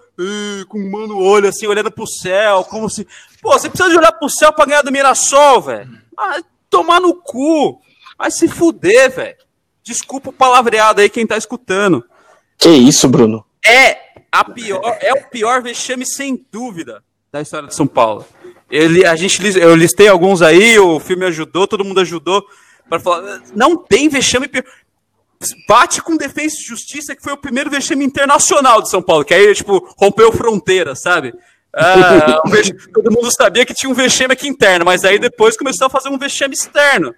com 0.68 0.90
mano 0.90 1.20
olho 1.20 1.50
assim, 1.50 1.68
olhando 1.68 1.92
pro 1.92 2.08
céu, 2.08 2.64
como 2.64 2.90
se. 2.90 3.08
Pô, 3.42 3.52
você 3.52 3.70
precisa 3.70 3.90
de 3.90 3.98
olhar 3.98 4.12
pro 4.12 4.30
céu 4.30 4.52
pra 4.52 4.66
ganhar 4.66 4.82
do 4.82 4.92
Mirassol, 4.92 5.62
velho. 5.62 6.02
Ah, 6.18 6.42
tomar 6.70 7.00
no 7.00 7.16
cu. 7.16 7.80
Vai 8.18 8.32
se 8.32 8.48
fuder, 8.48 9.12
velho. 9.12 9.38
Desculpa 9.84 10.30
o 10.30 10.34
palavreado 10.34 11.02
aí 11.02 11.10
quem 11.10 11.26
tá 11.26 11.38
escutando. 11.38 12.04
Que 12.58 12.70
isso, 12.70 13.08
Bruno? 13.08 13.46
É 13.66 13.98
a 14.32 14.44
pior, 14.44 14.98
é 15.02 15.14
o 15.14 15.30
pior 15.30 15.62
vexame 15.62 16.06
sem 16.06 16.46
dúvida 16.52 17.04
da 17.32 17.42
história 17.42 17.68
de 17.68 17.76
São 17.76 17.88
Paulo. 17.88 18.26
Ele, 18.70 19.06
a 19.06 19.16
gente, 19.16 19.42
eu 19.58 19.76
listei 19.76 20.08
alguns 20.08 20.42
aí, 20.42 20.78
o 20.78 21.00
filme 21.00 21.26
ajudou, 21.26 21.68
todo 21.68 21.86
mundo 21.86 22.02
ajudou 22.02 22.46
para 22.90 23.00
falar. 23.00 23.42
Não 23.56 23.78
tem 23.78 24.10
vexame 24.10 24.48
pior. 24.48 24.64
Bate 25.68 26.02
com 26.02 26.18
defesa 26.18 26.56
e 26.58 26.66
justiça, 26.66 27.16
que 27.16 27.22
foi 27.22 27.34
o 27.34 27.38
primeiro 27.38 27.70
vexame 27.70 28.04
internacional 28.04 28.82
de 28.82 28.90
São 28.90 29.02
Paulo, 29.02 29.24
que 29.24 29.34
aí, 29.34 29.54
tipo, 29.54 29.94
rompeu 29.98 30.32
fronteira, 30.32 30.96
sabe? 30.96 31.34
Ah, 31.74 32.42
todo 32.94 33.12
mundo 33.12 33.32
sabia 33.32 33.66
que 33.66 33.74
tinha 33.74 33.90
um 33.90 33.94
vexame 33.94 34.34
aqui 34.34 34.48
interno, 34.48 34.86
mas 34.86 35.04
aí 35.04 35.20
depois 35.20 35.58
começou 35.58 35.88
a 35.88 35.90
fazer 35.90 36.10
um 36.10 36.18
vexame 36.18 36.54
externo. 36.54 37.14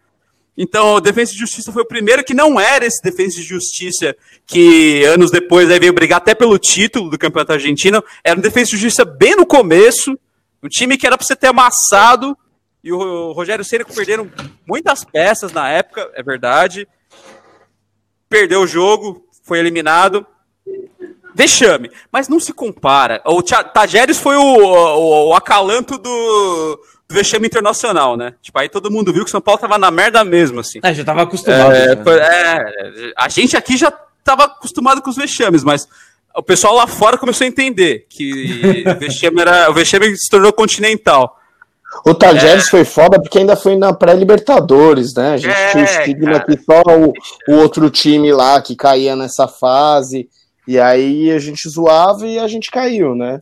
Então, 0.58 0.96
o 0.96 1.00
Defesa 1.00 1.32
de 1.32 1.38
Justiça 1.38 1.72
foi 1.72 1.84
o 1.84 1.88
primeiro 1.88 2.24
que 2.24 2.34
não 2.34 2.60
era 2.60 2.86
esse 2.86 3.01
Defesa 3.01 3.38
de 3.38 3.44
Justiça 3.44 4.13
que 4.46 5.06
anos 5.06 5.32
depois 5.32 5.72
aí 5.72 5.79
veio 5.79 5.94
brigar 5.94 6.18
até 6.18 6.36
pelo 6.36 6.60
título 6.60 7.10
do 7.10 7.18
Campeonato 7.18 7.53
Argentino. 7.53 8.03
Era 8.22 8.38
um 8.38 8.41
Defesa 8.41 8.72
de 8.72 8.77
Justiça 8.77 9.06
bem 9.06 9.38
no 9.38 9.46
começo, 9.46 10.20
um 10.62 10.68
time 10.68 10.98
que 10.98 11.08
era 11.08 11.18
para 11.18 11.25
você 11.25 11.36
ter 11.36 11.48
amassado, 11.48 12.38
e 12.84 12.91
o 12.91 13.32
Rogério 13.32 13.63
Ceni 13.63 13.86
perderam 13.86 14.29
muitas 14.68 15.06
peças 15.06 15.53
na 15.53 15.70
época, 15.70 16.10
é 16.13 16.22
verdade. 16.22 16.86
Perdeu 18.27 18.62
o 18.62 18.68
jogo, 18.68 19.25
foi 19.44 19.60
eliminado 19.60 20.25
vexame, 21.33 21.91
mas 22.12 22.27
não 22.27 22.39
se 22.39 22.53
compara. 22.53 23.21
O 23.25 23.41
Tajeres 23.41 24.17
foi 24.17 24.36
o, 24.36 24.41
o, 24.41 25.29
o 25.29 25.33
acalanto 25.33 25.98
do, 25.98 26.79
do, 27.07 27.15
vexame 27.15 27.48
internacional, 27.48 28.17
né? 28.17 28.33
Tipo, 28.41 28.59
aí 28.59 28.69
todo 28.69 28.91
mundo 28.91 29.13
viu 29.13 29.24
que 29.24 29.29
o 29.29 29.31
São 29.31 29.41
Paulo 29.41 29.59
tava 29.59 29.77
na 29.77 29.91
merda 29.91 30.24
mesmo, 30.24 30.59
assim. 30.59 30.79
É, 30.83 30.93
já 30.93 31.03
tava 31.03 31.24
acostumado. 31.24 31.74
É, 31.74 31.95
né? 31.95 32.03
é, 32.05 33.13
a 33.15 33.29
gente 33.29 33.55
aqui 33.55 33.77
já 33.77 33.91
tava 34.24 34.45
acostumado 34.45 35.01
com 35.01 35.09
os 35.09 35.15
vexames, 35.15 35.63
mas 35.63 35.88
o 36.36 36.43
pessoal 36.43 36.75
lá 36.75 36.88
fora 36.88 37.17
começou 37.17 37.45
a 37.45 37.48
entender 37.48 38.05
que 38.09 38.83
o 38.86 38.95
vexame, 39.00 39.41
era, 39.41 39.69
o 39.69 39.74
vexame 39.74 40.15
se 40.17 40.29
tornou 40.29 40.53
continental. 40.53 41.38
O 42.05 42.13
Tajeres 42.13 42.67
é. 42.67 42.69
foi 42.69 42.86
foda 42.86 43.19
porque 43.19 43.39
ainda 43.39 43.55
foi 43.55 43.75
na 43.75 43.91
pré-Libertadores, 43.91 45.13
né? 45.15 45.33
A 45.33 45.38
gente 45.38 45.55
é, 45.55 45.71
tinha 45.71 45.83
o 45.83 45.86
estigma 45.86 46.39
que 46.39 46.57
só 46.59 46.81
o, 46.86 47.13
o 47.51 47.59
outro 47.59 47.89
time 47.89 48.31
lá 48.31 48.62
que 48.62 48.75
caía 48.75 49.15
nessa 49.15 49.48
fase. 49.48 50.29
E 50.70 50.80
aí 50.80 51.32
a 51.32 51.40
gente 51.40 51.68
zoava 51.68 52.28
e 52.28 52.38
a 52.38 52.48
gente 52.48 52.70
caiu, 52.70 53.16
né? 53.16 53.40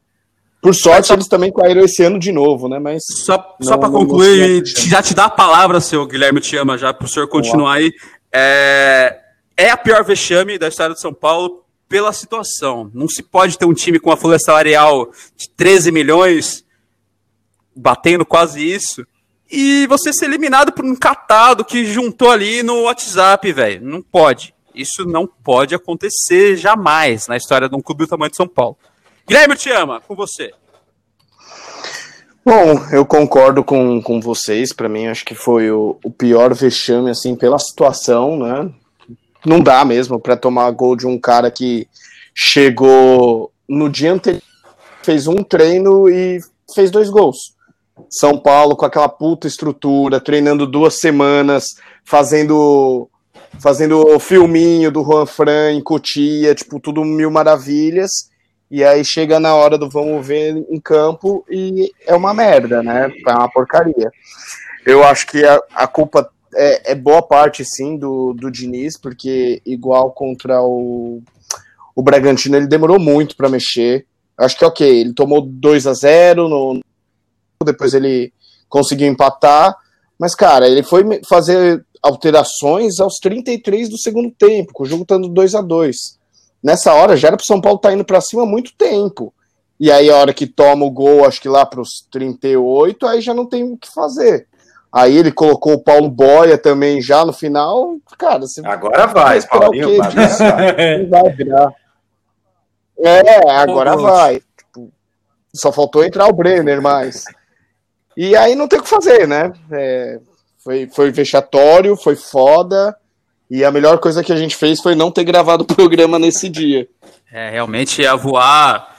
Por 0.62 0.74
sorte, 0.74 1.08
só... 1.10 1.14
eles 1.14 1.28
também 1.28 1.52
caíram 1.52 1.84
esse 1.84 2.02
ano 2.02 2.18
de 2.18 2.32
novo, 2.32 2.70
né? 2.70 2.80
Mas. 2.80 3.04
Só, 3.06 3.58
só 3.62 3.78
para 3.78 3.90
concluir, 3.90 4.64
já 4.66 5.04
te 5.04 5.14
dá 5.14 5.26
a 5.26 5.30
palavra, 5.30 5.82
seu 5.82 6.08
Guilherme 6.08 6.40
te 6.40 6.56
ama, 6.56 6.78
já 6.78 6.94
para 6.94 7.04
o 7.04 7.10
senhor 7.10 7.28
continuar 7.28 7.74
aí. 7.74 7.92
É, 8.32 9.20
é 9.58 9.70
a 9.70 9.76
pior 9.76 10.06
vexame 10.06 10.58
da 10.58 10.70
história 10.70 10.96
de 10.96 11.02
São 11.02 11.14
Paulo 11.14 11.66
pela 11.90 12.14
situação. 12.14 12.90
Não 12.94 13.10
se 13.10 13.22
pode 13.22 13.58
ter 13.58 13.66
um 13.66 13.74
time 13.74 14.00
com 14.00 14.10
uma 14.10 14.16
folha 14.16 14.40
salarial 14.40 15.12
de 15.36 15.50
13 15.50 15.92
milhões, 15.92 16.64
batendo 17.76 18.26
quase 18.26 18.66
isso, 18.66 19.06
e 19.52 19.86
você 19.88 20.14
ser 20.14 20.28
eliminado 20.28 20.72
por 20.72 20.86
um 20.86 20.96
catado 20.96 21.66
que 21.66 21.84
juntou 21.84 22.32
ali 22.32 22.64
no 22.64 22.84
WhatsApp, 22.84 23.52
velho. 23.52 23.86
Não 23.86 24.02
pode. 24.02 24.56
Isso 24.78 25.06
não 25.06 25.28
pode 25.28 25.74
acontecer 25.74 26.56
jamais 26.56 27.28
na 27.28 27.36
história 27.36 27.68
de 27.68 27.76
um 27.76 27.82
clube 27.82 28.06
do 28.06 28.10
tamanho 28.10 28.30
de 28.30 28.38
São 28.38 28.48
Paulo. 28.48 28.78
Guilherme, 29.28 29.56
te 29.56 29.70
ama, 29.72 30.00
com 30.00 30.16
você. 30.16 30.54
Bom, 32.46 32.80
eu 32.94 33.06
concordo 33.06 33.64
com, 33.64 34.02
com 34.02 34.22
vocês. 34.22 34.72
Para 34.72 34.88
mim, 34.88 35.08
acho 35.08 35.26
que 35.26 35.36
foi 35.36 35.70
o, 35.70 35.98
o 36.02 36.10
pior 36.10 36.54
vexame, 36.54 37.10
assim, 37.10 37.36
pela 37.36 37.60
situação, 37.60 38.38
né? 38.38 38.72
Não 39.46 39.60
dá 39.60 39.84
mesmo 39.84 40.20
para 40.20 40.38
tomar 40.38 40.72
gol 40.72 40.96
de 40.96 41.06
um 41.06 41.20
cara 41.20 41.52
que 41.52 41.88
chegou 42.34 43.52
no 43.68 43.90
dia 43.90 44.14
anterior, 44.14 44.42
fez 45.04 45.28
um 45.28 45.44
treino 45.44 46.08
e 46.08 46.40
fez 46.74 46.90
dois 46.92 47.10
gols. 47.10 47.56
São 48.10 48.38
Paulo 48.38 48.76
com 48.76 48.86
aquela 48.86 49.10
puta 49.10 49.48
estrutura, 49.48 50.22
treinando 50.22 50.68
duas 50.68 51.00
semanas, 51.00 51.66
fazendo 52.06 53.10
fazendo 53.60 54.00
o 54.00 54.20
filminho 54.20 54.92
do 54.92 55.04
Juan 55.04 55.25
Fran 55.25 55.72
em 55.72 55.82
Cotia, 55.82 56.54
tipo, 56.56 56.80
tudo 56.80 57.04
mil 57.04 57.32
maravilhas. 57.32 58.12
E 58.70 58.84
aí 58.84 59.04
chega 59.04 59.39
na 59.39 59.56
hora 59.56 59.77
do 59.77 59.89
vamos 59.89 60.25
ver 60.25 60.56
em 60.70 60.80
campo 60.80 61.46
e 61.50 61.92
é 62.06 62.13
uma 62.13 62.34
merda, 62.34 62.84
né? 62.84 63.12
É 63.25 63.32
uma 63.32 63.50
porcaria. 63.50 64.12
Eu 64.86 65.04
acho 65.04 65.25
que 65.27 65.46
a, 65.46 65.62
a 65.74 65.88
culpa 65.88 66.30
é, 66.56 66.92
é, 66.92 66.96
boa 66.96 67.22
parte, 67.22 67.63
sim, 67.63 67.98
do, 67.98 68.34
do 68.34 68.51
Diniz, 68.51 69.00
porque 69.00 69.62
igual 69.66 70.12
contra 70.12 70.62
o, 70.62 71.22
o 71.96 72.01
Bragantino, 72.01 72.58
ele 72.58 72.68
demorou 72.68 73.00
muito 73.00 73.36
para 73.36 73.50
mexer. 73.50 74.06
Acho 74.38 74.58
que 74.58 74.66
ok, 74.66 75.00
ele 75.00 75.13
tomou 75.13 75.42
2 75.42 75.88
a 75.88 75.94
0 75.94 76.50
no, 76.50 76.80
depois 77.63 77.94
ele 77.94 78.34
conseguiu 78.70 79.08
empatar. 79.08 79.75
Mas, 80.20 80.34
cara, 80.34 80.68
ele 80.68 80.84
foi 80.84 81.04
fazer 81.30 81.86
alterações 82.01 83.00
aos 83.00 83.16
33 83.20 83.89
do 83.89 83.98
segundo 83.98 84.32
tempo, 84.32 84.74
com 84.74 84.84
o 84.84 84.86
jogo 84.86 85.04
estando 85.04 85.27
2 85.27 85.56
a 85.56 85.62
2 85.62 86.18
Nessa 86.63 86.94
hora 86.94 87.16
já 87.16 87.30
era 87.30 87.38
para 87.38 87.46
São 87.46 87.62
Paulo 87.62 87.77
estar 87.77 87.89
tá 87.89 87.96
indo 87.96 88.04
para 88.04 88.22
cima 88.22 88.44
há 88.44 88.46
muito 88.46 88.74
tempo. 88.75 89.34
E 89.80 89.92
aí, 89.92 90.10
a 90.10 90.18
hora 90.18 90.34
que 90.34 90.48
toma 90.48 90.86
o 90.86 90.89
gol, 90.89 91.25
acho 91.25 91.39
que 91.39 91.48
lá 91.48 91.66
para 91.66 91.80
os 91.80 92.08
38, 92.12 93.06
aí 93.06 93.22
já 93.22 93.34
não 93.34 93.46
tem 93.46 93.63
o 93.63 93.77
que 93.77 93.94
fazer. 93.94 94.48
Aí 94.92 95.16
ele 95.16 95.32
colocou 95.32 95.74
o 95.74 95.84
Paulo 95.84 96.10
Boia 96.10 96.58
também 96.58 97.00
já 97.01 97.24
no 97.24 97.32
final. 97.32 97.98
Cara, 98.18 98.44
agora 98.66 99.06
vai, 99.06 99.42
Paulinho, 99.44 99.98
vai, 99.98 101.06
vai 101.06 101.34
virar. 101.34 101.72
É, 103.00 103.51
agora 103.51 103.96
Pô, 103.96 104.01
vai. 104.01 104.42
Tipo, 104.58 104.92
só 105.54 105.72
faltou 105.72 106.04
entrar 106.04 106.27
o 106.27 106.34
Brenner 106.34 106.82
mais. 106.82 107.25
E 108.16 108.36
aí 108.36 108.56
não 108.56 108.68
tem 108.68 108.80
o 108.80 108.84
que 108.84 108.89
fazer, 108.89 109.27
né? 109.27 109.54
É, 109.72 110.20
foi, 110.68 110.90
foi 110.94 111.12
vexatório, 111.12 111.96
foi 111.96 112.18
foda. 112.18 112.94
E 113.50 113.64
a 113.64 113.72
melhor 113.72 114.00
coisa 114.00 114.22
que 114.22 114.34
a 114.34 114.36
gente 114.36 114.54
fez 114.54 114.82
foi 114.82 114.96
não 114.96 115.10
ter 115.10 115.24
gravado 115.24 115.64
o 115.64 115.66
programa 115.66 116.20
nesse 116.20 116.50
dia. 116.50 116.90
É, 117.32 117.50
realmente 117.52 118.02
ia 118.02 118.14
voar. 118.18 118.98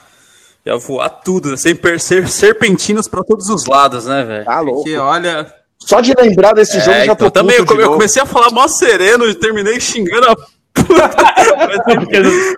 Ia 0.65 0.77
voar 0.77 1.09
tudo, 1.09 1.55
sem 1.55 1.79
ser 1.99 2.27
serpentinos 2.27 3.07
para 3.07 3.23
todos 3.23 3.49
os 3.49 3.67
lados, 3.67 4.07
né, 4.07 4.23
velho? 4.23 4.45
Tá 4.45 4.59
louco. 4.59 4.81
Porque 4.81 4.97
olha. 4.97 5.53
Só 5.77 6.01
de 6.01 6.13
lembrar 6.19 6.53
desse 6.53 6.77
é, 6.77 6.81
jogo 6.81 6.97
já 6.97 7.03
então, 7.03 7.15
tô 7.15 7.31
também 7.31 7.55
eu, 7.55 7.65
eu 7.79 7.91
comecei 7.91 8.21
a 8.21 8.25
falar 8.25 8.51
mó 8.51 8.67
sereno 8.67 9.25
e 9.29 9.35
terminei 9.35 9.79
xingando 9.79 10.27
a 10.27 10.35
puta. 10.35 11.09
porque, 11.85 12.55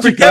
porque, 0.00 0.24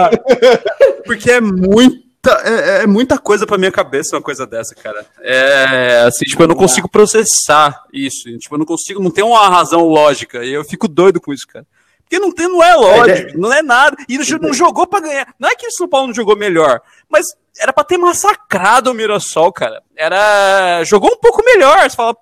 porque 1.05 1.31
é 1.31 1.41
muito 1.41 2.04
é, 2.32 2.84
é, 2.84 2.88
muita 2.88 3.17
coisa 3.17 3.46
pra 3.46 3.58
minha 3.58 3.72
cabeça 3.72 4.15
uma 4.15 4.22
coisa 4.22 4.46
dessa, 4.46 4.75
cara. 4.75 5.05
É, 5.22 6.03
assim, 6.08 6.25
tipo, 6.25 6.41
eu 6.44 6.48
não 6.48 6.55
consigo 6.55 6.89
processar 6.89 7.84
isso. 7.94 8.29
Tipo, 8.38 8.55
eu 8.55 8.60
não 8.60 8.65
consigo, 8.65 9.01
não 9.01 9.12
tem 9.12 9.24
uma 9.24 9.48
razão 9.48 9.82
lógica. 9.88 10.44
E 10.44 10.53
eu 10.53 10.63
fico 10.63 10.88
doido 10.88 11.20
com 11.20 11.34
isso, 11.34 11.48
cara. 11.48 11.65
Porque 12.01 12.20
não, 12.20 12.32
tem, 12.32 12.48
não 12.48 12.63
é 12.63 12.75
lógico, 12.75 13.29
é, 13.29 13.34
não 13.38 13.51
é 13.51 13.62
nada. 13.62 13.98
E 14.08 14.17
não 14.38 14.53
jogou 14.53 14.86
pra 14.86 15.00
ganhar. 15.00 15.34
Não 15.39 15.50
é 15.50 15.55
que 15.55 15.65
o 15.65 15.72
São 15.72 15.88
Paulo 15.88 16.08
não 16.08 16.13
jogou 16.13 16.36
melhor, 16.36 16.82
mas 17.10 17.25
era 17.60 17.74
pra 17.74 17.84
ter 17.84 17.98
massacrado 17.98 18.91
o 18.91 18.94
Mirassol, 18.94 19.51
cara. 19.51 19.82
Era. 19.96 20.84
Jogou 20.84 21.12
um 21.12 21.17
pouco 21.17 21.44
melhor. 21.44 21.89
Você 21.89 21.96
fala, 21.96 22.15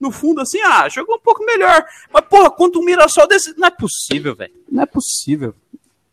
no 0.00 0.10
fundo, 0.10 0.40
assim, 0.40 0.60
ah, 0.62 0.88
jogou 0.88 1.16
um 1.16 1.20
pouco 1.20 1.44
melhor. 1.44 1.84
Mas, 2.12 2.24
porra, 2.26 2.50
quanto 2.50 2.80
um 2.80 2.84
Mirassol 2.84 3.28
desse. 3.28 3.56
Não 3.56 3.68
é 3.68 3.70
possível, 3.70 4.34
velho. 4.34 4.52
Não 4.70 4.82
é 4.82 4.86
possível. 4.86 5.54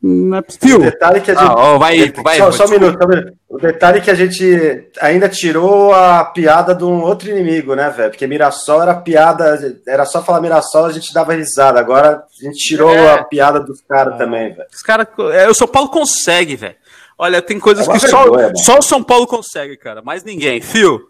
Não 0.07 0.37
é 0.37 0.41
possível. 0.43 0.77
O 0.77 0.83
detalhe 0.83 1.19
que 1.19 1.31
a 1.31 1.33
gente. 1.33 1.49
Ah, 1.49 1.73
oh, 1.73 1.79
vai, 1.79 2.11
vai, 2.11 2.37
só, 2.37 2.51
só 2.51 2.65
um 2.65 2.69
minuto, 2.69 2.95
só 2.99 3.05
um 3.05 3.09
minuto. 3.09 3.33
O 3.49 3.57
detalhe 3.57 4.01
que 4.01 4.11
a 4.11 4.13
gente 4.13 4.87
ainda 5.01 5.27
tirou 5.27 5.91
a 5.95 6.23
piada 6.25 6.75
de 6.75 6.83
um 6.83 7.01
outro 7.01 7.27
inimigo, 7.27 7.73
né, 7.73 7.89
velho? 7.89 8.11
Porque 8.11 8.27
Mirassol 8.27 8.83
era 8.83 8.93
piada, 8.93 9.75
era 9.87 10.05
só 10.05 10.21
falar 10.21 10.41
Mirassol, 10.41 10.85
a 10.85 10.91
gente 10.91 11.11
dava 11.11 11.33
risada. 11.33 11.79
Agora 11.79 12.23
a 12.23 12.45
gente 12.45 12.59
tirou 12.59 12.93
é. 12.93 13.13
a 13.15 13.23
piada 13.23 13.59
dos 13.59 13.81
caras 13.81 14.13
ah. 14.13 14.17
também, 14.17 14.53
velho. 14.53 14.67
Os 14.71 14.83
caras. 14.83 15.07
É, 15.33 15.49
o 15.49 15.55
São 15.55 15.67
Paulo 15.67 15.89
consegue, 15.89 16.55
velho. 16.55 16.75
Olha, 17.17 17.41
tem 17.41 17.59
coisas 17.59 17.87
é 17.89 17.91
que 17.91 17.99
só, 17.99 18.25
só 18.57 18.77
o 18.77 18.83
São 18.83 19.01
Paulo 19.01 19.25
consegue, 19.25 19.75
cara. 19.75 20.03
Mais 20.03 20.23
ninguém. 20.23 20.61
Fio. 20.61 21.09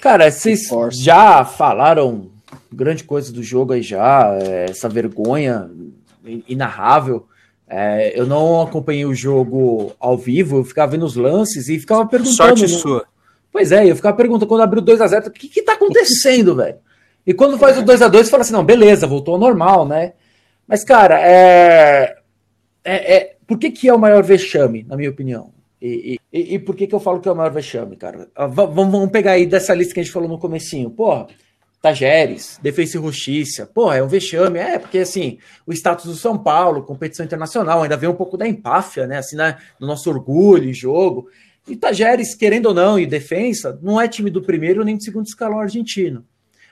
Cara, 0.00 0.30
vocês 0.30 0.70
já 0.90 1.44
falaram 1.44 2.30
grande 2.72 3.04
coisa 3.04 3.30
do 3.30 3.42
jogo 3.42 3.74
aí 3.74 3.82
já, 3.82 4.38
é, 4.40 4.70
essa 4.70 4.88
vergonha 4.88 5.68
inarrável. 6.48 7.26
É, 7.68 8.18
eu 8.18 8.26
não 8.26 8.62
acompanhei 8.62 9.04
o 9.04 9.14
jogo 9.14 9.92
ao 9.98 10.16
vivo, 10.16 10.58
eu 10.58 10.64
ficava 10.64 10.92
vendo 10.92 11.04
os 11.04 11.16
lances 11.16 11.68
e 11.68 11.78
ficava 11.78 12.06
perguntando. 12.06 12.36
Sorte 12.36 12.62
no... 12.62 12.68
sua. 12.68 13.06
Pois 13.50 13.72
é, 13.72 13.90
eu 13.90 13.96
ficava 13.96 14.16
perguntando 14.16 14.46
quando 14.46 14.60
abriu 14.62 14.82
2 14.82 15.00
a 15.00 15.06
0 15.06 15.28
o 15.28 15.30
que 15.30 15.48
que 15.48 15.62
tá 15.62 15.72
acontecendo, 15.72 16.54
velho? 16.56 16.76
E 17.26 17.34
quando 17.34 17.58
faz 17.58 17.76
o 17.76 17.82
2 17.82 18.02
a 18.02 18.08
2 18.08 18.30
fala 18.30 18.42
assim, 18.42 18.52
não, 18.52 18.64
beleza, 18.64 19.06
voltou 19.06 19.34
ao 19.34 19.40
normal, 19.40 19.86
né? 19.86 20.12
Mas, 20.66 20.84
cara, 20.84 21.20
é... 21.20 22.16
é, 22.84 23.16
é... 23.16 23.36
por 23.46 23.58
que 23.58 23.70
que 23.70 23.88
é 23.88 23.94
o 23.94 23.98
maior 23.98 24.22
vexame, 24.22 24.84
na 24.88 24.96
minha 24.96 25.10
opinião? 25.10 25.52
E, 25.80 26.18
e, 26.32 26.54
e, 26.54 26.58
por 26.58 26.74
que 26.74 26.86
que 26.86 26.94
eu 26.94 27.00
falo 27.00 27.20
que 27.20 27.28
é 27.28 27.32
o 27.32 27.36
maior 27.36 27.52
vexame, 27.52 27.96
cara? 27.96 28.28
Vamos, 28.48 28.74
vamos 28.74 29.10
pegar 29.10 29.32
aí 29.32 29.46
dessa 29.46 29.74
lista 29.74 29.92
que 29.92 30.00
a 30.00 30.02
gente 30.02 30.12
falou 30.12 30.28
no 30.28 30.38
comecinho. 30.38 30.90
Porra, 30.90 31.26
Tajeres, 31.86 32.58
Defesa 32.60 32.98
e 32.98 33.00
Justiça. 33.00 33.64
Porra, 33.64 33.98
é 33.98 34.02
um 34.02 34.08
vexame. 34.08 34.58
É, 34.58 34.76
porque 34.76 34.98
assim, 34.98 35.38
o 35.64 35.72
status 35.72 36.06
do 36.06 36.16
São 36.16 36.36
Paulo, 36.36 36.82
competição 36.82 37.24
internacional, 37.24 37.82
ainda 37.82 37.96
vem 37.96 38.08
um 38.08 38.14
pouco 38.14 38.36
da 38.36 38.46
empáfia, 38.46 39.06
né? 39.06 39.18
Assim, 39.18 39.36
né? 39.36 39.56
do 39.78 39.86
nosso 39.86 40.10
orgulho 40.10 40.68
em 40.68 40.74
jogo. 40.74 41.28
E 41.68 41.76
Tajeres, 41.76 42.34
querendo 42.34 42.66
ou 42.66 42.74
não, 42.74 42.98
e 42.98 43.06
defesa, 43.06 43.78
não 43.80 44.00
é 44.00 44.08
time 44.08 44.30
do 44.30 44.42
primeiro 44.42 44.84
nem 44.84 44.96
do 44.96 45.02
segundo 45.04 45.26
escalão 45.26 45.60
argentino. 45.60 46.24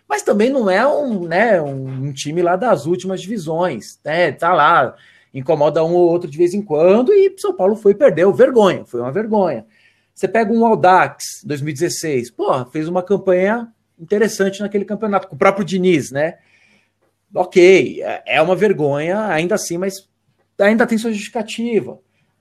Mas 0.08 0.22
também 0.22 0.50
não 0.50 0.68
é 0.68 0.84
um, 0.84 1.28
né, 1.28 1.62
um, 1.62 2.12
time 2.12 2.42
lá 2.42 2.56
das 2.56 2.84
últimas 2.84 3.22
divisões. 3.22 4.00
Né? 4.04 4.32
Tá 4.32 4.52
lá, 4.52 4.96
incomoda 5.32 5.84
um 5.84 5.94
ou 5.94 6.10
outro 6.10 6.28
de 6.28 6.36
vez 6.36 6.54
em 6.54 6.62
quando, 6.62 7.12
e 7.12 7.32
São 7.38 7.54
Paulo 7.54 7.76
foi 7.76 7.92
e 7.92 7.96
perdeu. 7.96 8.32
Vergonha, 8.32 8.84
foi 8.84 9.00
uma 9.00 9.12
vergonha. 9.12 9.64
Você 10.12 10.26
pega 10.26 10.52
um 10.52 10.66
Aldax 10.66 11.24
2016, 11.44 12.32
porra, 12.32 12.66
fez 12.66 12.88
uma 12.88 13.02
campanha 13.02 13.72
interessante 13.98 14.60
naquele 14.60 14.84
campeonato, 14.84 15.28
com 15.28 15.36
o 15.36 15.38
próprio 15.38 15.64
Diniz, 15.64 16.10
né? 16.10 16.38
Ok, 17.34 18.02
é, 18.02 18.22
é 18.26 18.42
uma 18.42 18.54
vergonha 18.54 19.26
ainda 19.26 19.54
assim, 19.54 19.76
mas 19.76 20.08
ainda 20.58 20.86
tem 20.86 20.98
sua 20.98 21.12
justificativa. 21.12 21.98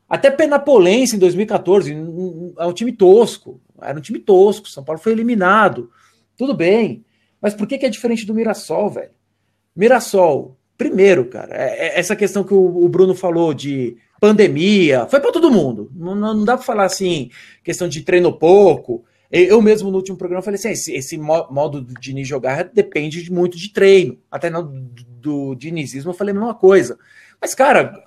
Até 0.08 0.30
Penapolense 0.30 1.16
em 1.16 1.20
2014, 1.20 1.92
é 1.92 2.66
um 2.66 2.74
time 2.74 2.92
tosco, 2.92 3.60
era 3.82 3.98
um 3.98 4.02
time 4.02 4.20
tosco, 4.20 4.70
São 4.70 4.84
Paulo 4.84 5.02
foi 5.02 5.12
eliminado, 5.12 5.90
tudo 6.38 6.54
bem, 6.54 7.04
mas 7.42 7.54
por 7.54 7.66
que, 7.66 7.84
é 7.84 7.90
diferente 7.90 8.26
do 8.26 8.34
Mirassol, 8.34 8.90
velho? 8.92 9.12
Mirassol, 9.76 10.56
primeiro, 10.78 11.26
cara, 11.26 11.56
é, 11.56 11.88
é 11.88 12.00
essa 12.00 12.16
questão 12.16 12.44
que 12.44 12.54
o, 12.54 12.88
Bruno 12.88 13.16
falou 13.16 13.54
de 13.54 13.98
pandemia, 14.22 15.08
foi 15.08 15.20
para 15.20 15.32
todo 15.32 15.52
mundo, 15.52 15.92
não, 15.96 16.14
não 16.14 16.46
dá 16.46 16.58
para 16.58 16.66
falar 16.66 16.86
assim, 16.86 17.32
questão 17.64 17.88
de 17.88 18.02
treino 18.02 18.32
pouco, 18.32 19.04
eu 19.34 19.62
mesmo 19.62 19.90
no 19.90 19.98
último 19.98 20.16
programa 20.16 20.44
falei 20.44 20.60
assim: 20.60 20.70
esse, 20.70 20.94
esse 20.94 21.18
modo 21.18 21.82
do 21.82 21.94
Diniz 22.00 22.28
jogar 22.28 22.66
depende 22.66 23.32
muito 23.32 23.58
de 23.58 23.74
treino. 23.74 24.20
Até 24.30 24.50
no, 24.50 24.62
do, 24.64 25.56
dinizismo 25.56 26.12
eu 26.12 26.16
falei 26.16 26.32
a 26.32 26.38
mesma 26.38 26.54
coisa. 26.54 27.00
Mas, 27.42 27.56
cara, 27.56 28.04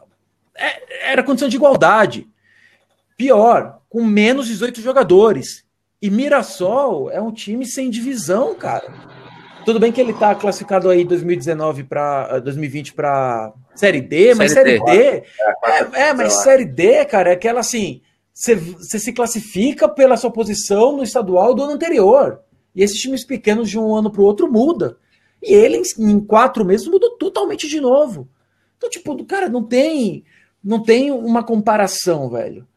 é, 0.56 1.10
era 1.10 1.24
condição 1.24 1.48
de 1.48 1.56
igualdade. 1.56 2.28
Pior, 3.16 3.80
com 3.88 4.04
menos 4.04 4.46
18 4.46 4.80
jogadores. 4.80 5.64
E 6.00 6.10
Mirassol 6.10 7.10
é 7.10 7.20
um 7.20 7.32
time 7.32 7.66
sem 7.66 7.90
divisão, 7.90 8.54
cara. 8.54 8.92
Tudo 9.64 9.80
bem 9.80 9.90
que 9.90 10.00
ele 10.00 10.12
tá 10.12 10.32
classificado 10.32 10.88
aí 10.88 11.04
2019 11.04 11.84
para 11.84 12.38
2020 12.38 12.92
para 12.92 13.52
Série 13.74 14.00
D, 14.00 14.32
mas 14.34 14.52
Série, 14.52 14.78
D, 14.78 14.90
é, 14.92 15.24
é, 15.64 16.00
é, 16.08 16.12
mas 16.12 16.34
Série 16.34 16.64
D, 16.64 17.04
cara, 17.04 17.30
é 17.30 17.32
aquela 17.32 17.60
assim, 17.60 18.00
você 18.36 18.98
se 18.98 19.14
classifica 19.14 19.88
pela 19.88 20.18
sua 20.18 20.30
posição 20.30 20.94
no 20.94 21.02
estadual 21.02 21.54
do 21.54 21.62
ano 21.62 21.72
anterior. 21.72 22.40
E 22.74 22.82
esses 22.82 23.00
times 23.00 23.24
pequenos 23.24 23.70
de 23.70 23.78
um 23.78 23.96
ano 23.96 24.10
para 24.10 24.20
o 24.20 24.24
outro 24.24 24.52
muda. 24.52 24.98
E 25.42 25.54
ele, 25.54 25.80
em 25.98 26.20
quatro 26.20 26.62
meses, 26.62 26.86
mudou 26.86 27.16
totalmente 27.16 27.66
de 27.66 27.80
novo. 27.80 28.28
Então, 28.76 28.90
tipo, 28.90 29.24
cara, 29.24 29.48
não 29.48 29.62
tem, 29.62 30.22
não 30.62 30.82
tem 30.82 31.10
uma 31.10 31.42
comparação, 31.42 32.28
velho. 32.28 32.68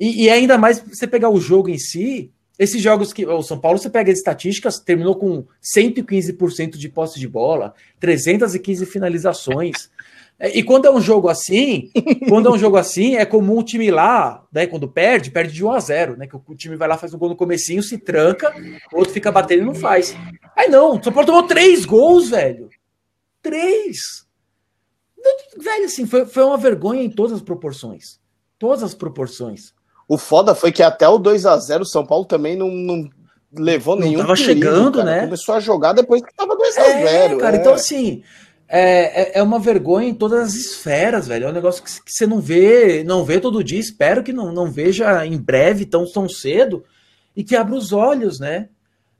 E, 0.00 0.24
e 0.24 0.30
ainda 0.30 0.58
mais 0.58 0.80
você 0.80 1.06
pegar 1.06 1.30
o 1.30 1.40
jogo 1.40 1.68
em 1.68 1.78
si, 1.78 2.32
esses 2.58 2.82
jogos 2.82 3.12
que. 3.12 3.24
O 3.24 3.42
São 3.42 3.60
Paulo, 3.60 3.78
você 3.78 3.88
pega 3.88 4.10
as 4.10 4.18
estatísticas, 4.18 4.80
terminou 4.80 5.14
com 5.14 5.44
115% 5.62 6.76
de 6.76 6.88
posse 6.88 7.20
de 7.20 7.28
bola, 7.28 7.72
315 8.00 8.84
finalizações. 8.86 9.90
É, 10.38 10.58
e 10.58 10.62
quando 10.62 10.86
é 10.86 10.90
um 10.90 11.00
jogo 11.00 11.28
assim, 11.28 11.90
quando 12.28 12.48
é 12.48 12.52
um 12.52 12.58
jogo 12.58 12.76
assim, 12.76 13.16
é 13.16 13.24
comum 13.24 13.58
o 13.58 13.62
time 13.62 13.90
lá, 13.90 14.44
né, 14.52 14.66
quando 14.66 14.88
perde, 14.88 15.30
perde 15.30 15.52
de 15.52 15.64
1 15.64 15.70
a 15.70 15.80
0, 15.80 16.16
né, 16.16 16.26
que 16.26 16.36
o 16.36 16.54
time 16.54 16.76
vai 16.76 16.88
lá, 16.88 16.98
faz 16.98 17.14
um 17.14 17.18
gol 17.18 17.28
no 17.28 17.36
comecinho, 17.36 17.82
se 17.82 17.98
tranca, 17.98 18.54
o 18.92 18.98
outro 18.98 19.12
fica 19.12 19.30
batendo 19.30 19.62
e 19.62 19.66
não 19.66 19.74
faz. 19.74 20.16
Aí 20.56 20.68
não, 20.68 20.98
o 20.98 21.02
São 21.02 21.12
Paulo 21.12 21.26
tomou 21.26 21.42
três 21.44 21.84
gols, 21.84 22.30
velho. 22.30 22.68
Três. 23.40 24.24
Velho, 25.56 25.84
assim, 25.84 26.06
foi, 26.06 26.26
foi 26.26 26.44
uma 26.44 26.56
vergonha 26.56 27.02
em 27.02 27.10
todas 27.10 27.32
as 27.32 27.42
proporções. 27.42 28.18
Todas 28.58 28.82
as 28.82 28.94
proporções. 28.94 29.72
O 30.08 30.18
foda 30.18 30.54
foi 30.54 30.70
que 30.70 30.82
até 30.82 31.08
o 31.08 31.18
2 31.18 31.46
a 31.46 31.56
0 31.56 31.82
o 31.82 31.86
São 31.86 32.04
Paulo 32.04 32.24
também 32.24 32.56
não, 32.56 32.70
não 32.70 33.08
levou 33.52 33.96
nenhum. 33.96 34.18
Não 34.18 34.26
tava 34.26 34.34
perigo, 34.34 34.60
chegando, 34.60 34.98
cara. 34.98 35.10
né? 35.10 35.24
Começou 35.24 35.54
a 35.54 35.60
jogar 35.60 35.92
depois 35.92 36.22
que 36.22 36.34
tava 36.34 36.56
2 36.56 36.78
a 36.78 36.82
0 36.82 37.08
é, 37.08 37.36
cara, 37.38 37.56
é. 37.56 37.60
então 37.60 37.72
assim, 37.72 38.22
é, 38.68 39.22
é, 39.22 39.38
é, 39.38 39.42
uma 39.42 39.58
vergonha 39.58 40.08
em 40.08 40.14
todas 40.14 40.48
as 40.48 40.54
esferas, 40.54 41.28
velho. 41.28 41.46
É 41.46 41.50
um 41.50 41.54
negócio 41.54 41.82
que, 41.82 41.90
que, 41.90 42.10
você 42.10 42.26
não 42.26 42.40
vê, 42.40 43.04
não 43.04 43.24
vê 43.24 43.38
todo 43.38 43.64
dia. 43.64 43.78
Espero 43.78 44.22
que 44.22 44.32
não, 44.32 44.52
não 44.52 44.70
veja 44.70 45.24
em 45.26 45.36
breve, 45.36 45.84
tão, 45.84 46.10
tão 46.10 46.28
cedo, 46.28 46.84
e 47.36 47.44
que 47.44 47.56
abra 47.56 47.74
os 47.74 47.92
olhos, 47.92 48.40
né? 48.40 48.68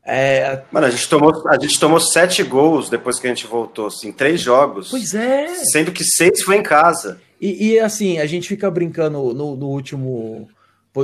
É... 0.06 0.62
Mano, 0.70 0.86
a 0.86 0.90
gente, 0.90 1.08
tomou, 1.08 1.48
a 1.48 1.58
gente 1.58 1.80
tomou 1.80 1.98
sete 1.98 2.42
gols 2.42 2.90
depois 2.90 3.18
que 3.18 3.26
a 3.26 3.30
gente 3.30 3.46
voltou, 3.46 3.86
assim, 3.86 4.12
três 4.12 4.40
jogos. 4.40 4.90
Pois 4.90 5.14
é. 5.14 5.48
Sendo 5.72 5.92
que 5.92 6.04
seis 6.04 6.42
foi 6.42 6.56
em 6.56 6.62
casa. 6.62 7.20
E, 7.40 7.72
e 7.72 7.78
assim, 7.78 8.18
a 8.18 8.26
gente 8.26 8.48
fica 8.48 8.70
brincando 8.70 9.34
no, 9.34 9.56
no 9.56 9.66
último 9.66 10.48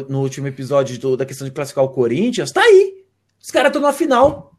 no 0.08 0.20
último 0.20 0.46
episódio 0.46 0.96
do, 0.98 1.16
da 1.16 1.26
questão 1.26 1.46
de 1.46 1.52
classificar 1.52 1.84
o 1.84 1.88
Corinthians, 1.88 2.52
tá 2.52 2.60
aí. 2.60 3.04
Os 3.42 3.50
caras 3.50 3.70
estão 3.70 3.82
na 3.82 3.92
final. 3.92 4.52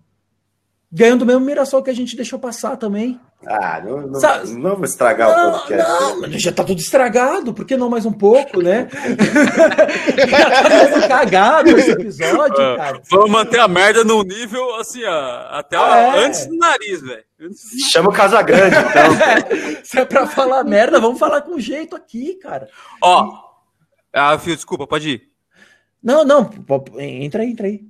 Ganhando 0.92 1.22
o 1.22 1.26
mesmo 1.26 1.46
Mirassol 1.46 1.82
que 1.82 1.90
a 1.90 1.96
gente 1.96 2.18
deixou 2.18 2.38
passar 2.38 2.76
também. 2.76 3.18
Ah, 3.46 3.82
não, 3.84 4.02
não, 4.02 4.46
não 4.60 4.76
vou 4.76 4.86
estragar 4.86 5.36
não, 5.36 5.50
o 5.50 5.60
podcast. 5.60 5.90
Não, 5.90 6.22
mas 6.22 6.42
já 6.42 6.52
tá 6.52 6.64
tudo 6.64 6.80
estragado, 6.80 7.54
por 7.54 7.66
que 7.66 7.76
não 7.76 7.90
mais 7.90 8.06
um 8.06 8.12
pouco, 8.12 8.62
né? 8.62 8.88
já 10.30 10.50
tá 10.50 10.90
tudo 10.92 11.08
cagado 11.08 11.70
esse 11.72 11.92
episódio, 11.92 12.74
uh, 12.74 12.78
cara. 12.78 13.02
Vamos 13.10 13.32
manter 13.32 13.60
a 13.60 13.68
merda 13.68 14.04
num 14.04 14.22
nível 14.22 14.76
assim, 14.76 15.04
ó, 15.04 15.48
até 15.50 15.76
é. 15.76 16.26
antes 16.26 16.46
do 16.46 16.56
nariz, 16.56 17.02
velho. 17.02 17.24
Chama 17.92 18.10
o 18.10 18.14
Casagrande, 18.14 18.76
então. 18.76 19.82
Se 19.84 20.00
é 20.00 20.06
pra 20.06 20.28
falar 20.28 20.64
merda, 20.64 21.00
vamos 21.00 21.20
falar 21.20 21.42
com 21.42 21.60
jeito 21.60 21.96
aqui, 21.96 22.36
cara. 22.36 22.70
Ó, 23.02 23.52
ah, 24.14 24.38
Fio, 24.38 24.56
desculpa, 24.56 24.86
pode 24.86 25.10
ir. 25.10 25.32
Não, 26.04 26.24
não, 26.24 26.50
entra 27.00 27.42
aí, 27.42 27.50
entra 27.52 27.68
aí. 27.68 27.82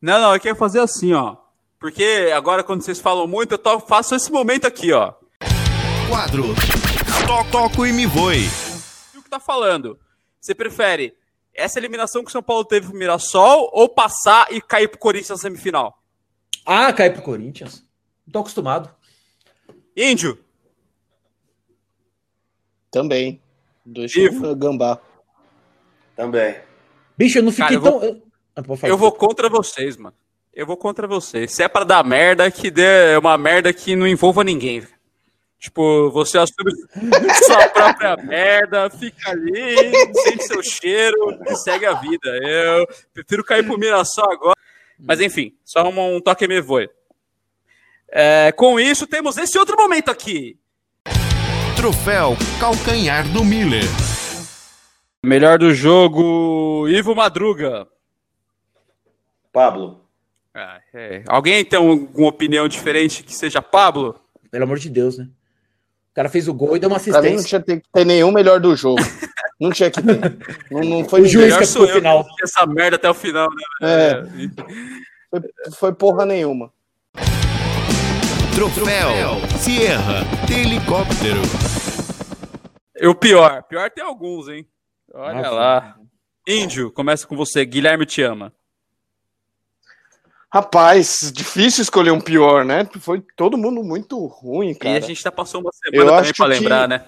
Não, 0.00 0.20
não, 0.20 0.34
eu 0.34 0.40
quero 0.40 0.56
fazer 0.56 0.80
assim, 0.80 1.12
ó. 1.12 1.36
Porque 1.78 2.32
agora, 2.34 2.64
quando 2.64 2.82
vocês 2.82 3.00
falam 3.00 3.26
muito, 3.26 3.52
eu 3.52 3.58
to 3.58 3.80
faço 3.80 4.14
esse 4.14 4.32
momento 4.32 4.66
aqui, 4.66 4.92
ó. 4.92 5.14
Quadro. 6.08 6.54
Toco, 7.26 7.50
toco 7.50 7.86
e 7.86 7.92
me 7.92 8.06
voe. 8.06 8.46
O 9.16 9.22
que 9.22 9.28
tá 9.28 9.38
falando? 9.38 9.98
Você 10.40 10.54
prefere 10.54 11.14
essa 11.52 11.78
eliminação 11.78 12.22
que 12.22 12.28
o 12.28 12.32
São 12.32 12.42
Paulo 12.42 12.64
teve 12.64 12.88
pro 12.88 12.96
Mirassol 12.96 13.70
ou 13.72 13.88
passar 13.88 14.46
e 14.50 14.60
cair 14.60 14.88
pro 14.88 14.98
Corinthians 14.98 15.30
na 15.30 15.36
semifinal? 15.36 15.98
Ah, 16.64 16.92
cair 16.92 17.12
pro 17.12 17.22
Corinthians. 17.22 17.82
Não 18.26 18.32
tô 18.32 18.38
acostumado. 18.40 18.90
Índio. 19.96 20.38
Também. 22.90 23.40
Dois 23.84 24.12
gambá. 24.56 24.98
Também. 26.16 26.56
Bicho, 27.16 27.38
eu 27.38 27.42
não 27.42 27.52
fiquei 27.52 27.64
Cara, 27.66 27.74
eu 27.76 27.82
tão. 27.82 28.00
Vou... 28.00 28.22
Ah, 28.82 28.88
eu 28.88 28.96
vou 28.96 29.12
contra 29.12 29.48
vocês, 29.48 29.96
mano. 29.96 30.16
Eu 30.56 30.64
vou 30.64 30.78
contra 30.78 31.06
você. 31.06 31.46
Se 31.46 31.62
é 31.62 31.68
pra 31.68 31.84
dar 31.84 32.02
merda, 32.02 32.50
que 32.50 32.70
dê 32.70 33.14
uma 33.18 33.36
merda 33.36 33.74
que 33.74 33.94
não 33.94 34.06
envolva 34.06 34.42
ninguém. 34.42 34.82
Tipo, 35.58 36.10
você 36.10 36.38
assume 36.38 36.72
sua 37.44 37.68
própria 37.68 38.16
merda, 38.16 38.88
fica 38.88 39.32
ali, 39.32 39.92
sente 40.14 40.44
seu 40.44 40.62
cheiro 40.62 41.38
e 41.46 41.54
segue 41.56 41.84
a 41.84 41.92
vida. 41.92 42.30
Eu 42.42 42.86
prefiro 43.12 43.44
cair 43.44 43.66
pro 43.66 43.76
Mirassol 43.76 44.32
agora. 44.32 44.56
Mas 44.98 45.20
enfim, 45.20 45.54
só 45.62 45.86
um, 45.86 46.16
um 46.16 46.20
toque 46.22 46.48
me 46.48 46.58
voe. 46.62 46.88
É, 48.08 48.50
com 48.52 48.80
isso, 48.80 49.06
temos 49.06 49.36
esse 49.36 49.58
outro 49.58 49.76
momento 49.76 50.10
aqui. 50.10 50.58
Troféu 51.76 52.34
Calcanhar 52.58 53.30
do 53.30 53.44
Miller. 53.44 53.84
Melhor 55.22 55.58
do 55.58 55.74
jogo, 55.74 56.88
Ivo 56.88 57.14
Madruga. 57.14 57.86
Pablo. 59.52 60.05
Ah, 60.58 60.80
é. 60.94 61.22
Alguém 61.28 61.62
tem 61.62 61.78
alguma 61.78 62.28
opinião 62.28 62.66
diferente 62.66 63.22
que 63.22 63.34
seja 63.34 63.60
Pablo? 63.60 64.18
Pelo 64.50 64.64
amor 64.64 64.78
de 64.78 64.88
Deus, 64.88 65.18
né? 65.18 65.24
O 66.10 66.14
cara 66.14 66.30
fez 66.30 66.48
o 66.48 66.54
gol 66.54 66.74
e 66.74 66.80
deu 66.80 66.88
uma 66.88 66.96
assistência. 66.96 67.20
Pra 67.20 67.30
mim 67.30 67.36
não 67.36 67.44
tinha 67.44 67.60
que 67.60 67.82
ter 67.92 68.06
nenhum 68.06 68.32
melhor 68.32 68.58
do 68.58 68.74
jogo. 68.74 69.02
não 69.60 69.70
tinha 69.70 69.90
que 69.90 70.00
ter. 70.00 70.18
Não, 70.70 70.80
não 70.80 71.04
foi 71.04 71.20
o 71.22 71.26
juiz 71.28 71.54
que 71.54 71.66
foi 71.66 71.88
final. 71.88 72.24
essa 72.42 72.64
merda 72.64 72.96
até 72.96 73.10
o 73.10 73.12
final, 73.12 73.50
né? 73.50 73.62
É. 73.82 74.22
Foi, 75.28 75.40
foi 75.74 75.92
porra 75.92 76.24
nenhuma. 76.24 76.72
Troféu 78.54 79.10
Sierra 79.58 80.24
de 80.46 80.54
helicóptero. 80.54 81.42
E 82.98 83.06
o 83.06 83.14
pior. 83.14 83.62
Pior 83.64 83.90
tem 83.90 84.02
alguns, 84.02 84.48
hein? 84.48 84.66
Olha 85.12 85.34
Nossa. 85.34 85.50
lá. 85.50 85.96
Índio, 86.48 86.90
começa 86.90 87.26
com 87.26 87.36
você. 87.36 87.62
Guilherme 87.66 88.06
te 88.06 88.22
ama. 88.22 88.54
Rapaz, 90.56 91.30
difícil 91.34 91.82
escolher 91.82 92.12
um 92.12 92.20
pior, 92.20 92.64
né? 92.64 92.88
Foi 92.98 93.22
todo 93.36 93.58
mundo 93.58 93.84
muito 93.84 94.24
ruim, 94.24 94.72
cara. 94.72 94.94
E 94.94 94.96
a 94.96 95.00
gente 95.00 95.22
já 95.22 95.30
passou 95.30 95.60
uma 95.60 95.70
semana 95.70 96.10
Eu 96.10 96.16
também 96.16 96.32
pra 96.32 96.46
que... 96.46 96.50
lembrar, 96.50 96.88
né? 96.88 97.04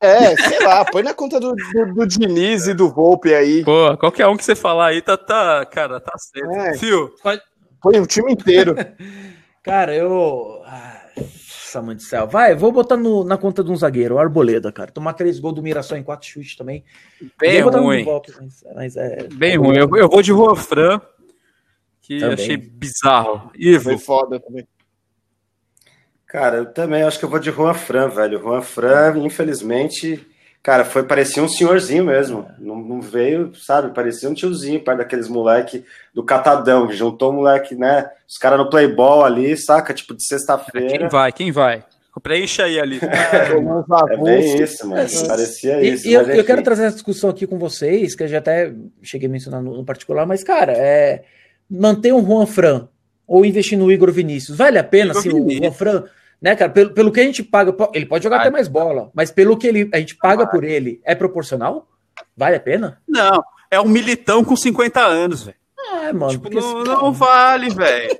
É, 0.00 0.36
sei 0.36 0.60
lá, 0.64 0.84
põe 0.84 1.02
na 1.02 1.14
conta 1.14 1.40
do, 1.40 1.52
do, 1.52 1.94
do, 1.94 2.06
Diniz 2.06 2.68
e 2.68 2.74
do 2.74 2.88
Volpe 2.88 3.34
aí. 3.34 3.64
Pô, 3.64 3.96
qualquer 3.96 4.28
um 4.28 4.36
que 4.36 4.44
você 4.44 4.54
falar 4.54 4.90
aí 4.90 5.02
tá, 5.02 5.16
tá 5.16 5.66
cara, 5.66 5.98
tá 5.98 6.12
certo. 6.16 6.54
É. 6.54 6.78
Fio. 6.78 7.12
Põe 7.82 7.98
o 7.98 8.06
time 8.06 8.32
inteiro. 8.32 8.76
cara, 9.60 9.92
eu. 9.92 10.62
Ah, 10.64 11.02
mãe 11.82 11.96
do 11.96 12.02
céu. 12.02 12.28
Vai, 12.28 12.54
vou 12.54 12.70
botar 12.70 12.96
no, 12.96 13.24
na 13.24 13.36
conta 13.36 13.64
de 13.64 13.70
um 13.72 13.76
zagueiro, 13.76 14.14
o 14.14 14.18
Arboleda, 14.20 14.70
cara. 14.70 14.92
Tomar 14.92 15.14
três 15.14 15.40
gols 15.40 15.56
do 15.56 15.62
Mirassol 15.62 15.98
em 15.98 16.04
quatro 16.04 16.28
chutes 16.28 16.54
também. 16.54 16.84
Bem 17.40 17.62
ruim. 17.62 18.04
Volpe, 18.04 18.32
mas, 18.40 18.64
mas 18.76 18.96
é... 18.96 19.26
Bem 19.32 19.56
ruim. 19.56 19.76
Eu, 19.76 19.90
eu 19.96 20.08
vou 20.08 20.22
de 20.22 20.28
Juan 20.28 20.54
Fran 20.54 21.00
que 22.02 22.18
também. 22.18 22.34
achei 22.34 22.56
bizarro. 22.56 23.50
Ivo. 23.56 23.84
Foi 23.84 23.98
foda 23.98 24.40
também. 24.40 24.66
Cara, 26.26 26.58
eu 26.58 26.66
também 26.66 27.02
acho 27.02 27.18
que 27.18 27.24
eu 27.24 27.28
vou 27.28 27.38
de 27.38 27.50
Juan 27.50 27.74
Fran, 27.74 28.08
velho. 28.08 28.40
Juan 28.40 28.62
Fran, 28.62 29.18
infelizmente, 29.18 30.26
cara, 30.62 30.84
foi 30.84 31.02
parecia 31.02 31.42
um 31.42 31.48
senhorzinho 31.48 32.04
mesmo. 32.04 32.48
Não, 32.58 32.76
não 32.76 33.00
veio, 33.00 33.54
sabe? 33.54 33.94
Parecia 33.94 34.28
um 34.28 34.34
tiozinho, 34.34 34.82
perto 34.82 34.98
daqueles 34.98 35.28
moleque 35.28 35.84
do 36.12 36.24
Catadão, 36.24 36.88
que 36.88 36.94
juntou 36.94 37.30
um 37.30 37.36
moleque, 37.36 37.74
né? 37.74 38.10
Os 38.26 38.38
caras 38.38 38.58
no 38.58 38.70
Playboy 38.70 39.24
ali, 39.24 39.56
saca? 39.56 39.94
Tipo, 39.94 40.14
de 40.14 40.26
sexta-feira. 40.26 40.98
Quem 40.98 41.08
vai? 41.08 41.32
Quem 41.32 41.52
vai? 41.52 41.84
Preencha 42.22 42.64
aí 42.64 42.80
ali. 42.80 42.98
É, 43.02 44.14
é 44.14 44.16
bem 44.16 44.62
isso, 44.62 44.86
mano. 44.88 45.08
Parecia 45.26 45.82
isso. 45.82 46.06
E 46.06 46.12
eu, 46.12 46.22
eu, 46.22 46.44
quero 46.44 46.62
trazer 46.62 46.84
essa 46.84 46.94
discussão 46.94 47.30
aqui 47.30 47.46
com 47.46 47.58
vocês, 47.58 48.14
que 48.14 48.22
eu 48.22 48.28
já 48.28 48.38
até 48.38 48.72
cheguei 49.02 49.28
a 49.28 49.30
mencionar 49.30 49.62
no, 49.62 49.76
no 49.76 49.84
particular, 49.84 50.26
mas, 50.26 50.44
cara, 50.44 50.72
é 50.72 51.24
manter 51.72 52.12
um 52.12 52.24
Juan 52.24 52.46
Fran 52.46 52.88
ou 53.26 53.44
investir 53.46 53.78
no 53.78 53.90
Igor 53.90 54.12
Vinícius, 54.12 54.56
vale 54.56 54.78
a 54.78 54.84
pena 54.84 55.12
assim, 55.12 55.30
o 55.30 55.50
Juan 55.50 55.72
Fran, 55.72 56.04
né, 56.40 56.54
cara? 56.54 56.70
Pelo, 56.70 56.90
pelo 56.90 57.12
que 57.12 57.20
a 57.20 57.24
gente 57.24 57.42
paga, 57.42 57.74
ele 57.94 58.06
pode 58.06 58.24
jogar 58.24 58.40
até 58.40 58.50
mais 58.50 58.68
bola, 58.68 59.10
mas 59.14 59.30
pelo 59.30 59.56
que 59.56 59.66
ele, 59.66 59.88
a 59.92 59.98
gente 59.98 60.16
paga 60.16 60.46
por 60.46 60.64
ele, 60.64 61.00
é 61.04 61.14
proporcional? 61.14 61.88
Vale 62.36 62.56
a 62.56 62.60
pena? 62.60 63.00
Não, 63.08 63.42
é 63.70 63.80
um 63.80 63.88
militão 63.88 64.44
com 64.44 64.54
50 64.54 65.00
anos, 65.00 65.44
velho. 65.44 65.56
É, 66.02 66.12
mano. 66.12 66.32
Tipo, 66.32 66.50
não, 66.50 66.84
não 66.84 67.12
vale, 67.12 67.70
velho. 67.70 68.18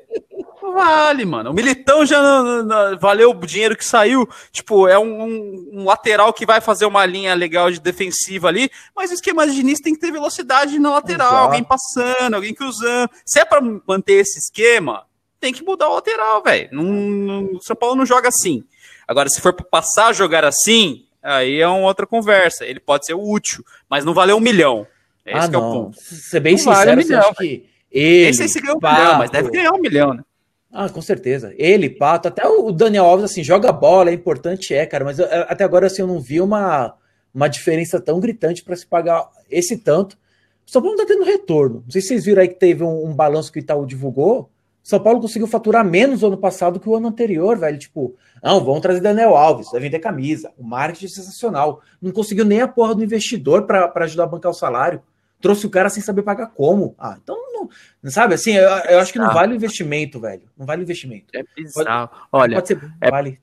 Vale, 0.85 1.25
mano. 1.25 1.51
O 1.51 1.55
Militão 1.55 2.05
já 2.05 2.21
não, 2.21 2.63
não, 2.65 2.99
valeu 2.99 3.31
o 3.31 3.47
dinheiro 3.47 3.77
que 3.77 3.85
saiu. 3.85 4.29
Tipo, 4.51 4.89
é 4.89 4.99
um, 4.99 5.23
um, 5.23 5.71
um, 5.73 5.85
lateral 5.85 6.33
que 6.33 6.45
vai 6.45 6.61
fazer 6.61 6.85
uma 6.85 7.07
linha 7.07 7.35
legal 7.35 7.71
de 7.71 7.81
defensiva 7.81 8.49
ali, 8.49 8.71
mas 8.95 9.11
o 9.11 9.15
esquema 9.15 9.47
de 9.47 9.55
Diniz 9.55 9.81
tem 9.81 9.95
que 9.95 10.01
ter 10.01 10.11
velocidade 10.11 10.79
na 10.79 10.91
lateral, 10.91 11.29
Exato. 11.29 11.45
alguém 11.45 11.65
passando, 11.65 12.35
alguém 12.35 12.55
cruzando. 12.55 13.11
Se 13.25 13.41
é 13.41 13.45
para 13.45 13.61
manter 13.87 14.15
esse 14.15 14.39
esquema, 14.39 15.05
tem 15.41 15.53
que 15.53 15.65
mudar 15.65 15.89
o 15.89 15.95
lateral, 15.95 16.43
velho. 16.43 16.71
O 16.81 17.63
São 17.63 17.77
Paulo 17.77 17.97
não 17.97 18.07
joga 18.07 18.29
assim. 18.29 18.65
Agora, 19.07 19.29
se 19.29 19.41
for 19.41 19.53
para 19.53 19.65
passar 19.65 20.09
a 20.09 20.13
jogar 20.13 20.45
assim, 20.45 21.05
aí 21.23 21.61
é 21.61 21.69
uma 21.69 21.87
outra 21.87 22.07
conversa. 22.07 22.65
Ele 22.65 22.81
pode 22.81 23.07
ser 23.07 23.15
útil, 23.15 23.65
mas 23.89 24.05
não 24.05 24.15
valeu 24.15 24.37
um 24.37 24.41
milhão. 24.41 24.87
É 25.25 25.39
ah, 25.39 25.49
não. 25.49 25.61
é 25.61 25.63
o 25.63 25.73
ponto. 25.73 26.01
Ser 26.01 26.41
bem 26.41 26.53
não 26.53 26.59
sincero, 26.59 26.77
vale 26.77 26.93
um 26.93 26.97
milhão, 26.97 27.35
que 27.35 27.73
ele, 27.91 28.29
Esse 28.29 28.43
aí 28.43 28.49
se 28.49 28.61
ganhou 28.61 28.79
um 28.83 28.89
milhão, 28.89 29.19
mas 29.19 29.31
deve 29.31 29.51
ganhar 29.51 29.73
um 29.73 29.79
milhão, 29.79 30.15
né? 30.15 30.25
Ah, 30.73 30.89
com 30.89 31.03
certeza. 31.03 31.53
Ele, 31.59 31.91
Pato, 31.91 32.29
até 32.29 32.49
o 32.49 32.73
Daniel 32.73 33.05
Alves, 33.05 33.27
assim, 33.27 33.45
joga 33.45 33.71
bola, 33.71 34.09
é 34.09 34.15
importante, 34.15 34.73
é, 34.73 34.87
cara, 34.87 35.05
mas 35.05 35.19
eu, 35.19 35.27
até 35.47 35.65
agora, 35.65 35.87
assim, 35.87 36.01
eu 36.01 36.09
não 36.09 36.19
vi 36.19 36.41
uma, 36.41 36.95
uma 37.35 37.47
diferença 37.47 38.01
tão 38.01 38.19
gritante 38.19 38.65
para 38.65 38.75
se 38.75 38.87
pagar 38.87 39.29
esse 39.51 39.77
tanto. 39.77 40.17
São 40.65 40.81
Paulo 40.81 40.97
não 40.97 41.05
tá 41.05 41.13
tendo 41.13 41.25
retorno. 41.25 41.83
Não 41.85 41.91
sei 41.91 42.01
se 42.01 42.09
vocês 42.09 42.25
viram 42.25 42.41
aí 42.41 42.49
que 42.49 42.59
teve 42.59 42.83
um, 42.83 43.07
um 43.07 43.15
balanço 43.15 43.53
que 43.53 43.59
o 43.59 43.61
Itaú 43.61 43.85
divulgou. 43.85 44.49
São 44.83 44.99
Paulo 44.99 45.21
conseguiu 45.21 45.47
faturar 45.47 45.85
menos 45.85 46.23
no 46.23 46.29
ano 46.29 46.39
passado 46.39 46.81
que 46.81 46.89
o 46.89 46.97
ano 46.97 47.09
anterior, 47.09 47.59
velho. 47.59 47.79
Tipo, 47.79 48.17
não, 48.43 48.65
vamos 48.65 48.81
trazer 48.81 49.01
Daniel 49.01 49.37
Alves, 49.37 49.71
vai 49.71 49.81
vender 49.81 49.99
camisa. 49.99 50.53
O 50.57 50.65
marketing 50.65 51.05
é 51.05 51.09
sensacional. 51.09 51.83
Não 52.01 52.11
conseguiu 52.11 52.47
nem 52.47 52.63
a 52.63 52.69
porra 52.69 52.95
do 52.95 53.05
investidor 53.05 53.67
para 53.67 53.93
ajudar 53.97 54.25
a 54.25 54.29
bancar 54.29 54.51
o 54.51 54.55
salário 54.55 55.03
trouxe 55.43 55.67
o 55.67 55.71
cara 55.71 55.91
sem 55.91 56.03
saber 56.03 56.23
pagar 56.23 56.47
como. 56.47 56.95
Ah, 56.99 57.19
então 57.23 57.37
não, 57.53 57.69
sabe 58.11 58.35
assim, 58.35 58.53
eu, 58.53 58.69
eu 58.69 59.01
acho 59.01 59.13
que 59.13 59.19
não 59.19 59.35
vale 59.35 59.53
o 59.53 59.57
investimento, 59.57 60.21
velho. 60.21 60.45
Não 60.57 60.65
vale 60.65 60.83
o 60.83 60.85
investimento. 60.85 61.27
É 61.35 61.43
bizarro. 61.55 62.09
Pode, 62.09 62.27
Olha, 62.33 62.55
pode 62.57 62.69
ser, 62.69 62.95
é, 63.01 63.11
vale. 63.11 63.41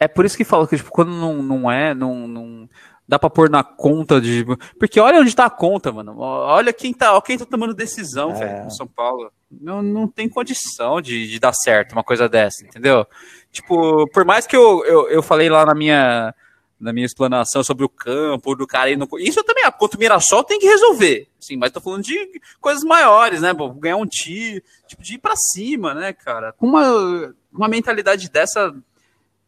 É 0.00 0.06
por 0.06 0.24
isso 0.24 0.36
que 0.36 0.44
falo 0.44 0.66
que 0.66 0.76
tipo, 0.76 0.90
quando 0.90 1.10
não, 1.10 1.42
não 1.42 1.70
é, 1.70 1.92
não, 1.92 2.28
não 2.28 2.68
dá 3.06 3.18
para 3.18 3.28
pôr 3.28 3.50
na 3.50 3.64
conta 3.64 4.20
de, 4.20 4.44
porque 4.78 5.00
olha 5.00 5.20
onde 5.20 5.34
tá 5.34 5.46
a 5.46 5.50
conta, 5.50 5.90
mano. 5.90 6.14
Olha 6.18 6.72
quem 6.72 6.94
tá, 6.94 7.20
quem 7.20 7.36
tá 7.36 7.44
tomando 7.44 7.74
decisão, 7.74 8.30
é. 8.32 8.34
velho, 8.34 8.64
no 8.64 8.70
São 8.70 8.86
Paulo. 8.86 9.32
Não, 9.50 9.82
não 9.82 10.06
tem 10.06 10.28
condição 10.28 11.00
de, 11.00 11.26
de 11.26 11.40
dar 11.40 11.52
certo 11.52 11.92
uma 11.92 12.04
coisa 12.04 12.28
dessa, 12.28 12.64
entendeu? 12.64 13.06
Tipo, 13.50 14.06
por 14.12 14.24
mais 14.24 14.46
que 14.46 14.54
eu, 14.54 14.84
eu, 14.84 15.08
eu 15.08 15.22
falei 15.22 15.48
lá 15.48 15.66
na 15.66 15.74
minha 15.74 16.34
na 16.80 16.92
minha 16.92 17.06
explanação 17.06 17.64
sobre 17.64 17.84
o 17.84 17.88
campo, 17.88 18.54
do 18.54 18.66
cara 18.66 18.94
no... 18.96 19.08
Isso 19.18 19.42
também, 19.42 19.64
contra 19.78 19.96
o 19.96 20.00
Mirassol 20.00 20.44
tem 20.44 20.58
que 20.58 20.66
resolver. 20.66 21.28
Sim, 21.40 21.56
mas 21.56 21.72
tô 21.72 21.80
falando 21.80 22.04
de 22.04 22.40
coisas 22.60 22.84
maiores, 22.84 23.40
né? 23.40 23.52
Pô, 23.52 23.68
ganhar 23.70 23.96
um 23.96 24.06
tiro, 24.06 24.62
tipo, 24.86 25.02
de 25.02 25.14
ir 25.14 25.18
pra 25.18 25.34
cima, 25.36 25.94
né, 25.94 26.12
cara? 26.12 26.52
Com 26.52 26.66
uma, 26.66 27.34
uma 27.52 27.68
mentalidade 27.68 28.30
dessa. 28.30 28.74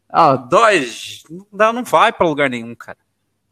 Ah, 0.09 0.37
dói. 0.37 0.89
Não, 1.53 1.73
não 1.73 1.85
vai 1.85 2.13
pra 2.13 2.27
lugar 2.27 2.51
nenhum, 2.51 2.75
cara. 2.75 2.99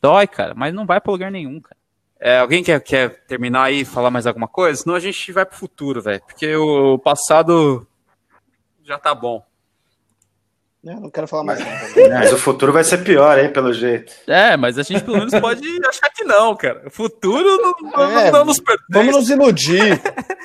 Dói, 0.03 0.27
cara, 0.27 0.55
mas 0.55 0.75
não 0.75 0.87
vai 0.87 1.01
pra 1.01 1.12
lugar 1.12 1.31
nenhum, 1.31 1.61
cara. 1.61 1.79
É, 2.21 2.38
alguém 2.41 2.64
quer, 2.64 2.81
quer 2.81 3.25
terminar 3.27 3.64
aí 3.64 3.83
e 3.83 3.85
falar 3.85 4.11
mais 4.11 4.27
alguma 4.27 4.49
coisa? 4.49 4.83
Senão 4.83 4.97
a 4.97 5.01
gente 5.01 5.31
vai 5.31 5.47
pro 5.47 5.57
futuro, 5.57 6.03
velho. 6.03 6.21
Porque 6.27 6.57
o 6.57 6.99
passado 6.99 7.87
já 8.83 8.99
tá 8.99 9.14
bom. 9.14 9.45
Eu 10.85 11.01
não 11.01 11.11
quero 11.11 11.27
falar 11.27 11.43
mais 11.43 11.59
nada. 11.59 11.88
Mas 12.14 12.33
o 12.33 12.38
futuro 12.38 12.73
vai 12.73 12.85
ser 12.85 12.99
pior, 12.99 13.37
hein, 13.37 13.53
pelo 13.53 13.73
jeito. 13.73 14.12
É, 14.29 14.57
mas 14.57 14.79
a 14.79 14.85
gente 14.85 15.03
pelo 15.03 15.19
menos 15.19 15.35
pode 15.41 15.67
achar 15.88 16.09
que 16.11 16.23
não, 16.23 16.55
cara. 16.55 16.85
O 16.87 16.91
futuro 16.91 17.57
não, 17.57 17.75
não, 17.91 18.19
É, 18.21 18.31
não 18.31 18.45
nos 18.45 18.61
pertence. 18.61 18.87
Vamos 18.88 19.17
nos 19.17 19.29
iludir. 19.29 20.01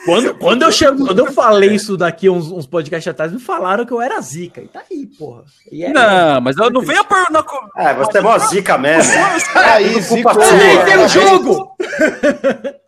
Quando, 0.06 0.36
quando, 0.36 0.64
eu, 0.64 0.72
chego, 0.72 1.06
quando 1.06 1.20
eu 1.20 1.32
falei 1.32 1.70
isso 1.74 1.96
daqui 1.96 2.30
uns, 2.30 2.52
uns 2.52 2.66
podcasts 2.66 3.10
atrás, 3.10 3.32
me 3.32 3.40
falaram 3.40 3.86
que 3.86 3.94
eu 3.94 4.02
era 4.02 4.20
zica. 4.22 4.60
E 4.60 4.68
tá 4.68 4.82
aí, 4.90 5.06
porra. 5.06 5.44
E 5.72 5.86
é, 5.86 5.94
Não, 5.94 6.42
mas 6.42 6.58
eu 6.58 6.70
não 6.72 6.82
venho 6.82 7.06
por. 7.06 7.30
Não, 7.30 7.46
É, 7.78 7.94
você 7.94 8.18
é 8.18 8.22
mó 8.22 8.38
zica 8.40 8.78
mesmo. 8.78 9.14
Aí, 9.56 10.02
sua. 10.02 10.32
Ajeitei 10.32 10.98
o 10.98 11.08
jogo! 11.08 11.78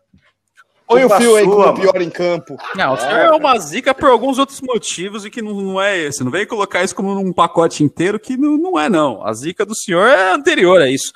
Põe 0.86 1.04
o 1.04 1.10
fio 1.10 1.36
aí 1.36 1.44
como 1.44 1.58
mano. 1.58 1.80
pior 1.80 2.00
em 2.00 2.10
campo. 2.10 2.56
não, 2.76 2.94
o 2.94 2.96
senhor 2.96 3.18
é 3.18 3.30
uma 3.32 3.58
zica 3.58 3.92
por 3.92 4.08
alguns 4.08 4.38
outros 4.38 4.60
motivos 4.60 5.24
e 5.24 5.30
que 5.30 5.42
não, 5.42 5.54
não 5.60 5.80
é 5.80 5.98
esse. 5.98 6.22
Não 6.22 6.30
veio 6.30 6.46
colocar 6.46 6.84
isso 6.84 6.94
como 6.94 7.14
num 7.14 7.32
pacote 7.32 7.82
inteiro 7.82 8.20
que 8.20 8.36
não, 8.36 8.56
não 8.56 8.78
é, 8.78 8.88
não. 8.88 9.26
A 9.26 9.32
zica 9.32 9.66
do 9.66 9.74
senhor 9.74 10.06
é 10.06 10.32
anterior 10.32 10.80
a 10.80 10.88
isso. 10.88 11.12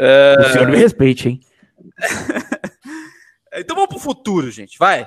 É, 0.00 0.36
O 0.40 0.52
senhor 0.52 0.68
me 0.68 0.76
respeite, 0.76 1.28
hein? 1.28 1.40
Então 3.56 3.76
vamos 3.76 3.90
pro 3.90 4.00
futuro, 4.00 4.50
gente. 4.50 4.76
Vai. 4.78 5.06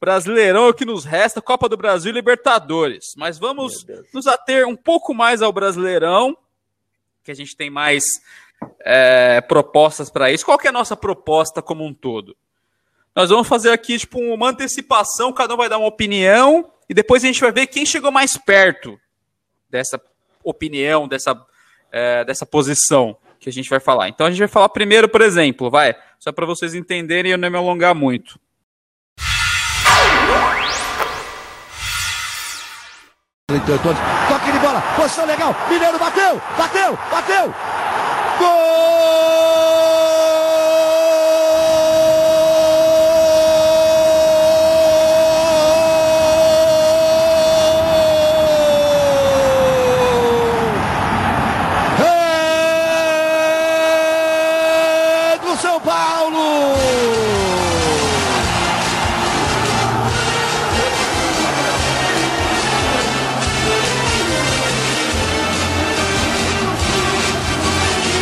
Brasileirão 0.00 0.66
é 0.66 0.68
o 0.68 0.74
que 0.74 0.84
nos 0.84 1.04
resta, 1.04 1.42
Copa 1.42 1.68
do 1.68 1.76
Brasil 1.76 2.12
e 2.12 2.14
Libertadores. 2.14 3.06
Mas 3.16 3.38
vamos 3.38 3.84
nos 4.14 4.28
ater 4.28 4.66
um 4.68 4.76
pouco 4.76 5.12
mais 5.12 5.42
ao 5.42 5.52
Brasileirão, 5.52 6.36
que 7.24 7.32
a 7.32 7.34
gente 7.34 7.56
tem 7.56 7.68
mais 7.68 8.04
é, 8.84 9.40
propostas 9.40 10.10
para 10.10 10.30
isso. 10.30 10.44
Qual 10.44 10.56
que 10.56 10.68
é 10.68 10.70
a 10.70 10.72
nossa 10.72 10.96
proposta 10.96 11.60
como 11.60 11.84
um 11.84 11.92
todo? 11.92 12.36
Nós 13.18 13.30
vamos 13.30 13.48
fazer 13.48 13.72
aqui 13.72 13.98
tipo 13.98 14.20
uma 14.20 14.50
antecipação, 14.50 15.32
cada 15.32 15.52
um 15.52 15.56
vai 15.56 15.68
dar 15.68 15.76
uma 15.76 15.88
opinião 15.88 16.70
e 16.88 16.94
depois 16.94 17.24
a 17.24 17.26
gente 17.26 17.40
vai 17.40 17.50
ver 17.50 17.66
quem 17.66 17.84
chegou 17.84 18.12
mais 18.12 18.36
perto 18.36 18.96
dessa 19.68 20.00
opinião, 20.44 21.08
dessa, 21.08 21.36
é, 21.90 22.24
dessa 22.24 22.46
posição 22.46 23.16
que 23.40 23.48
a 23.48 23.52
gente 23.52 23.68
vai 23.68 23.80
falar. 23.80 24.08
Então 24.08 24.24
a 24.24 24.30
gente 24.30 24.38
vai 24.38 24.46
falar 24.46 24.68
primeiro, 24.68 25.08
por 25.08 25.20
exemplo, 25.20 25.68
vai, 25.68 25.96
só 26.16 26.30
para 26.30 26.46
vocês 26.46 26.74
entenderem 26.74 27.30
e 27.30 27.34
eu 27.34 27.38
não 27.38 27.50
me 27.50 27.56
alongar 27.56 27.92
muito. 27.92 28.38
Toque 33.48 34.52
de 34.52 34.58
bola, 34.60 34.80
posição 34.94 35.26
legal. 35.26 35.56
Mineiro 35.68 35.98
bateu, 35.98 36.40
bateu, 36.56 36.96
bateu. 37.10 37.54
Gol! 38.38 38.97
Paulo! 55.88 56.74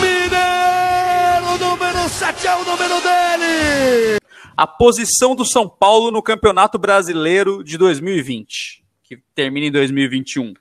Mineiro, 0.00 1.58
número 1.58 2.08
7 2.08 2.46
é 2.46 2.54
o 2.54 2.64
número 2.64 3.00
dele! 3.00 4.18
A 4.56 4.64
posição 4.68 5.34
do 5.34 5.44
São 5.44 5.68
Paulo 5.68 6.12
no 6.12 6.22
Campeonato 6.22 6.78
Brasileiro 6.78 7.64
de 7.64 7.76
2020, 7.76 8.84
que 9.02 9.16
termina 9.34 9.66
em 9.66 9.72
2021. 9.72 10.54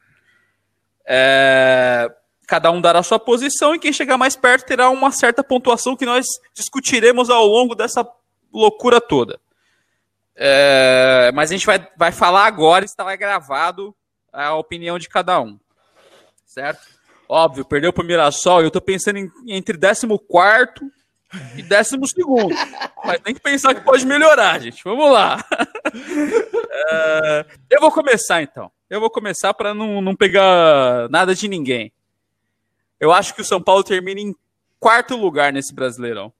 É, 1.07 2.11
Cada 2.47 2.71
um 2.71 2.81
dará 2.81 3.01
sua 3.03 3.19
posição 3.19 3.73
e 3.73 3.79
quem 3.79 3.91
chegar 3.91 4.17
mais 4.17 4.35
perto 4.35 4.65
terá 4.65 4.89
uma 4.89 5.11
certa 5.11 5.43
pontuação 5.43 5.95
que 5.95 6.05
nós 6.05 6.25
discutiremos 6.53 7.29
ao 7.29 7.45
longo 7.45 7.75
dessa 7.75 8.07
loucura 8.53 9.01
toda. 9.01 9.39
É, 10.35 11.31
Mas 11.33 11.49
a 11.49 11.53
gente 11.53 11.65
vai, 11.65 11.87
vai 11.97 12.11
falar 12.11 12.45
agora, 12.45 12.85
está 12.85 13.15
gravado 13.15 13.95
a 14.31 14.53
opinião 14.55 14.99
de 14.99 15.07
cada 15.07 15.39
um. 15.39 15.57
Certo? 16.45 16.85
Óbvio, 17.27 17.65
perdeu 17.65 17.91
para 17.91 18.03
o 18.03 18.07
Mirassol 18.07 18.61
e 18.61 18.65
eu 18.65 18.71
tô 18.71 18.79
pensando 18.79 19.17
em, 19.17 19.31
entre 19.47 19.77
14 19.77 20.05
e 21.57 21.63
12. 21.63 21.97
Mas 23.03 23.19
tem 23.19 23.33
que 23.33 23.41
pensar 23.41 23.73
que 23.73 23.81
pode 23.81 24.05
melhorar, 24.05 24.59
gente. 24.59 24.83
Vamos 24.83 25.11
lá. 25.11 25.43
É, 26.87 27.45
eu 27.71 27.79
vou 27.79 27.89
começar 27.89 28.41
então. 28.41 28.69
Eu 28.89 28.99
vou 28.99 29.09
começar 29.09 29.53
para 29.53 29.73
não, 29.73 30.01
não 30.01 30.13
pegar 30.13 31.07
nada 31.09 31.33
de 31.33 31.47
ninguém. 31.47 31.91
Eu 33.05 33.13
acho 33.13 33.35
que 33.35 33.41
o 33.41 33.45
São 33.45 33.61
Paulo 33.61 33.83
termina 33.83 34.19
em 34.19 34.35
quarto 34.79 35.15
lugar 35.15 35.53
nesse 35.53 35.73
Brasileirão. 35.73 36.33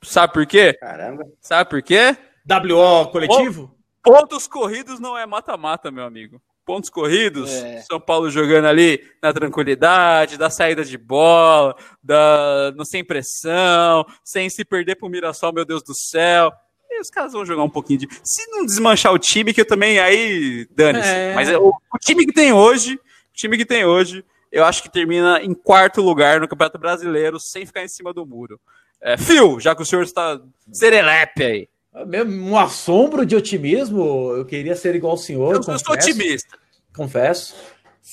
Sabe 0.00 0.32
por 0.32 0.46
quê? 0.46 0.74
Caramba. 0.74 1.24
Sabe 1.40 1.68
por 1.68 1.82
quê? 1.82 2.16
WO 2.48 3.08
coletivo? 3.10 3.74
Pontos 4.00 4.46
corridos 4.46 5.00
não 5.00 5.18
é 5.18 5.26
mata-mata, 5.26 5.90
meu 5.90 6.04
amigo. 6.04 6.40
Pontos 6.64 6.88
corridos, 6.88 7.50
É. 7.50 7.80
São 7.82 8.00
Paulo 8.00 8.30
jogando 8.30 8.66
ali 8.66 9.02
na 9.20 9.32
tranquilidade, 9.32 10.38
da 10.38 10.48
saída 10.48 10.84
de 10.84 10.96
bola, 10.96 11.74
da, 12.02 12.72
no 12.76 12.84
sem 12.84 13.04
pressão, 13.04 14.06
sem 14.22 14.48
se 14.48 14.64
perder 14.64 14.94
pro 14.94 15.08
Mirassol, 15.08 15.52
meu 15.52 15.64
Deus 15.64 15.82
do 15.82 15.94
céu. 15.94 16.52
E 16.88 17.00
os 17.00 17.10
caras 17.10 17.32
vão 17.32 17.44
jogar 17.44 17.64
um 17.64 17.68
pouquinho 17.68 18.00
de. 18.00 18.08
Se 18.22 18.48
não 18.50 18.64
desmanchar 18.64 19.12
o 19.12 19.18
time, 19.18 19.52
que 19.52 19.60
eu 19.60 19.66
também 19.66 19.98
aí 19.98 20.66
dane-se. 20.70 21.08
É. 21.08 21.34
Mas 21.34 21.48
o, 21.50 21.68
o 21.68 21.98
time 21.98 22.24
que 22.24 22.32
tem 22.32 22.52
hoje, 22.52 22.94
o 22.94 23.34
time 23.34 23.56
que 23.56 23.66
tem 23.66 23.84
hoje, 23.84 24.24
eu 24.54 24.64
acho 24.64 24.84
que 24.84 24.88
termina 24.88 25.42
em 25.42 25.52
quarto 25.52 26.00
lugar 26.00 26.40
no 26.40 26.46
Campeonato 26.46 26.78
Brasileiro, 26.78 27.40
sem 27.40 27.66
ficar 27.66 27.82
em 27.82 27.88
cima 27.88 28.14
do 28.14 28.24
muro. 28.24 28.60
É, 29.00 29.16
Phil, 29.16 29.58
já 29.58 29.74
que 29.74 29.82
o 29.82 29.84
senhor 29.84 30.04
está 30.04 30.40
serelepe 30.72 31.44
aí. 31.44 31.68
Mesmo 32.06 32.50
um 32.50 32.56
assombro 32.56 33.26
de 33.26 33.34
otimismo, 33.34 34.32
eu 34.36 34.44
queria 34.44 34.76
ser 34.76 34.94
igual 34.94 35.12
ao 35.12 35.16
senhor. 35.16 35.54
Eu, 35.54 35.56
eu 35.56 35.62
sou 35.64 35.74
confesso, 35.74 36.10
otimista. 36.10 36.58
Confesso. 36.94 37.54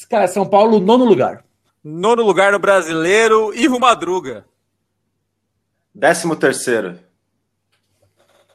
Cara, 0.09 0.27
São 0.27 0.47
Paulo, 0.47 0.79
nono 0.79 1.05
lugar. 1.05 1.45
Nono 1.83 2.23
lugar 2.23 2.51
no 2.51 2.59
brasileiro, 2.59 3.53
Ivo 3.53 3.79
Madruga. 3.79 4.43
Décimo 5.93 6.35
terceiro. 6.35 6.97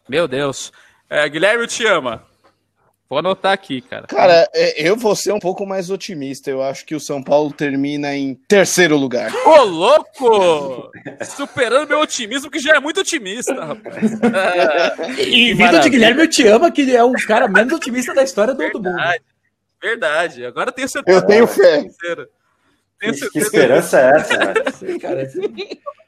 Meu 0.09 0.27
Deus. 0.27 0.73
É, 1.09 1.29
Guilherme, 1.29 1.63
eu 1.63 1.69
te 1.69 1.87
ama. 1.87 2.26
Vou 3.09 3.21
anotar 3.21 3.53
aqui, 3.53 3.81
cara. 3.81 4.07
Cara, 4.09 4.49
é, 4.53 4.89
eu 4.89 4.97
vou 4.97 5.15
ser 5.15 5.33
um 5.33 5.39
pouco 5.39 5.65
mais 5.65 5.91
otimista. 5.91 6.51
Eu 6.51 6.61
acho 6.61 6.85
que 6.85 6.95
o 6.95 7.01
São 7.01 7.23
Paulo 7.23 7.53
termina 7.53 8.15
em 8.17 8.35
terceiro 8.49 8.97
lugar. 8.97 9.33
Ô, 9.47 9.63
louco! 9.63 10.91
Superando 11.23 11.89
meu 11.89 12.01
otimismo, 12.01 12.51
que 12.51 12.59
já 12.59 12.75
é 12.75 12.81
muito 12.81 13.01
otimista, 13.01 13.55
rapaz. 13.55 14.13
E 15.19 15.55
maravilha. 15.55 15.83
de 15.83 15.91
Guilherme, 15.91 16.23
eu 16.23 16.29
te 16.31 16.47
amo, 16.49 16.73
que 16.73 16.95
é 16.95 17.05
o 17.05 17.13
cara 17.27 17.47
menos 17.47 17.73
otimista 17.73 18.13
da 18.13 18.25
história 18.25 18.55
do, 18.55 18.71
do 18.71 18.83
mundo. 18.83 18.97
Verdade. 19.81 20.45
Agora 20.45 20.73
tenho 20.73 20.89
certeza. 20.89 21.19
Eu 21.19 21.27
tenho 21.27 21.47
fé. 21.47 21.85
Tenho 22.99 23.31
Que, 23.31 23.39
esperança 23.39 24.01
é 24.01 24.17
essa, 24.17 24.39
velho? 24.39 24.65
Sim, 24.75 24.99
cara, 24.99 25.23
assim. 25.23 25.41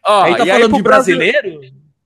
Ó, 0.05 0.23
aí 0.23 0.37
tá 0.37 0.47
falando 0.47 0.69
pro 0.69 0.77
de 0.79 0.83
brasileiro? 0.83 1.61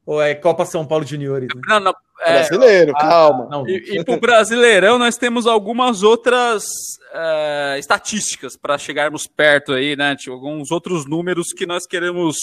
Ou 0.05 0.20
é 0.20 0.35
Copa 0.35 0.64
São 0.66 0.85
Paulo 0.85 1.07
Juniores? 1.07 1.48
né? 1.55 1.61
Não, 1.68 1.81
não, 1.81 1.94
é, 2.25 2.33
Brasileiro, 2.35 2.93
calma. 2.95 3.47
Não, 3.51 3.67
E, 3.69 3.99
e 3.99 4.05
pro 4.05 4.19
Brasileirão 4.21 4.99
nós 4.99 5.17
temos 5.17 5.47
algumas 5.47 6.03
outras 6.03 6.65
é, 7.13 7.77
estatísticas 7.79 8.57
para 8.57 8.79
chegarmos 8.79 9.27
perto 9.27 9.73
aí, 9.73 9.97
né? 9.97 10.15
Tipo, 10.17 10.33
alguns 10.35 10.71
outros 10.71 11.07
números 11.07 11.49
que 11.57 11.67
nós 11.67 11.87
queremos 11.87 12.37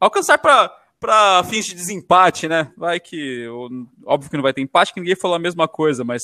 alcançar 0.00 0.38
para 0.38 1.44
fins 1.44 1.66
de 1.66 1.74
desempate, 1.74 2.48
né? 2.48 2.70
Vai 2.76 2.98
que. 3.00 3.46
o- 3.48 3.86
Óbvio 4.06 4.30
que 4.30 4.36
não 4.36 4.42
vai 4.42 4.52
ter 4.52 4.60
empate, 4.62 4.92
que 4.92 5.00
ninguém 5.00 5.16
falou 5.16 5.36
a 5.36 5.40
mesma 5.40 5.66
coisa, 5.68 6.02
mas 6.04 6.22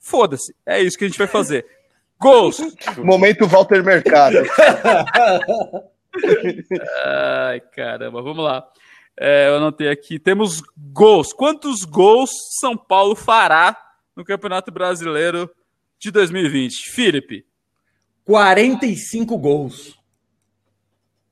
foda-se. 0.00 0.54
É 0.66 0.80
isso 0.82 0.96
que 0.98 1.04
a 1.04 1.08
gente 1.08 1.18
vai 1.18 1.26
fazer. 1.26 1.64
Gols! 2.20 2.58
Momento 3.02 3.46
Walter 3.46 3.82
Mercado. 3.84 4.36
Ai, 7.04 7.60
caramba, 7.74 8.22
vamos 8.22 8.44
lá. 8.44 8.64
É, 9.18 9.48
eu 9.48 9.56
anotei 9.56 9.88
aqui. 9.88 10.18
Temos 10.18 10.62
gols. 10.76 11.32
Quantos 11.32 11.84
gols 11.84 12.30
São 12.60 12.76
Paulo 12.76 13.14
fará 13.14 13.76
no 14.16 14.24
Campeonato 14.24 14.70
Brasileiro 14.72 15.50
de 15.98 16.10
2020? 16.10 16.90
Felipe, 16.90 17.46
45 18.24 19.38
gols. 19.38 19.98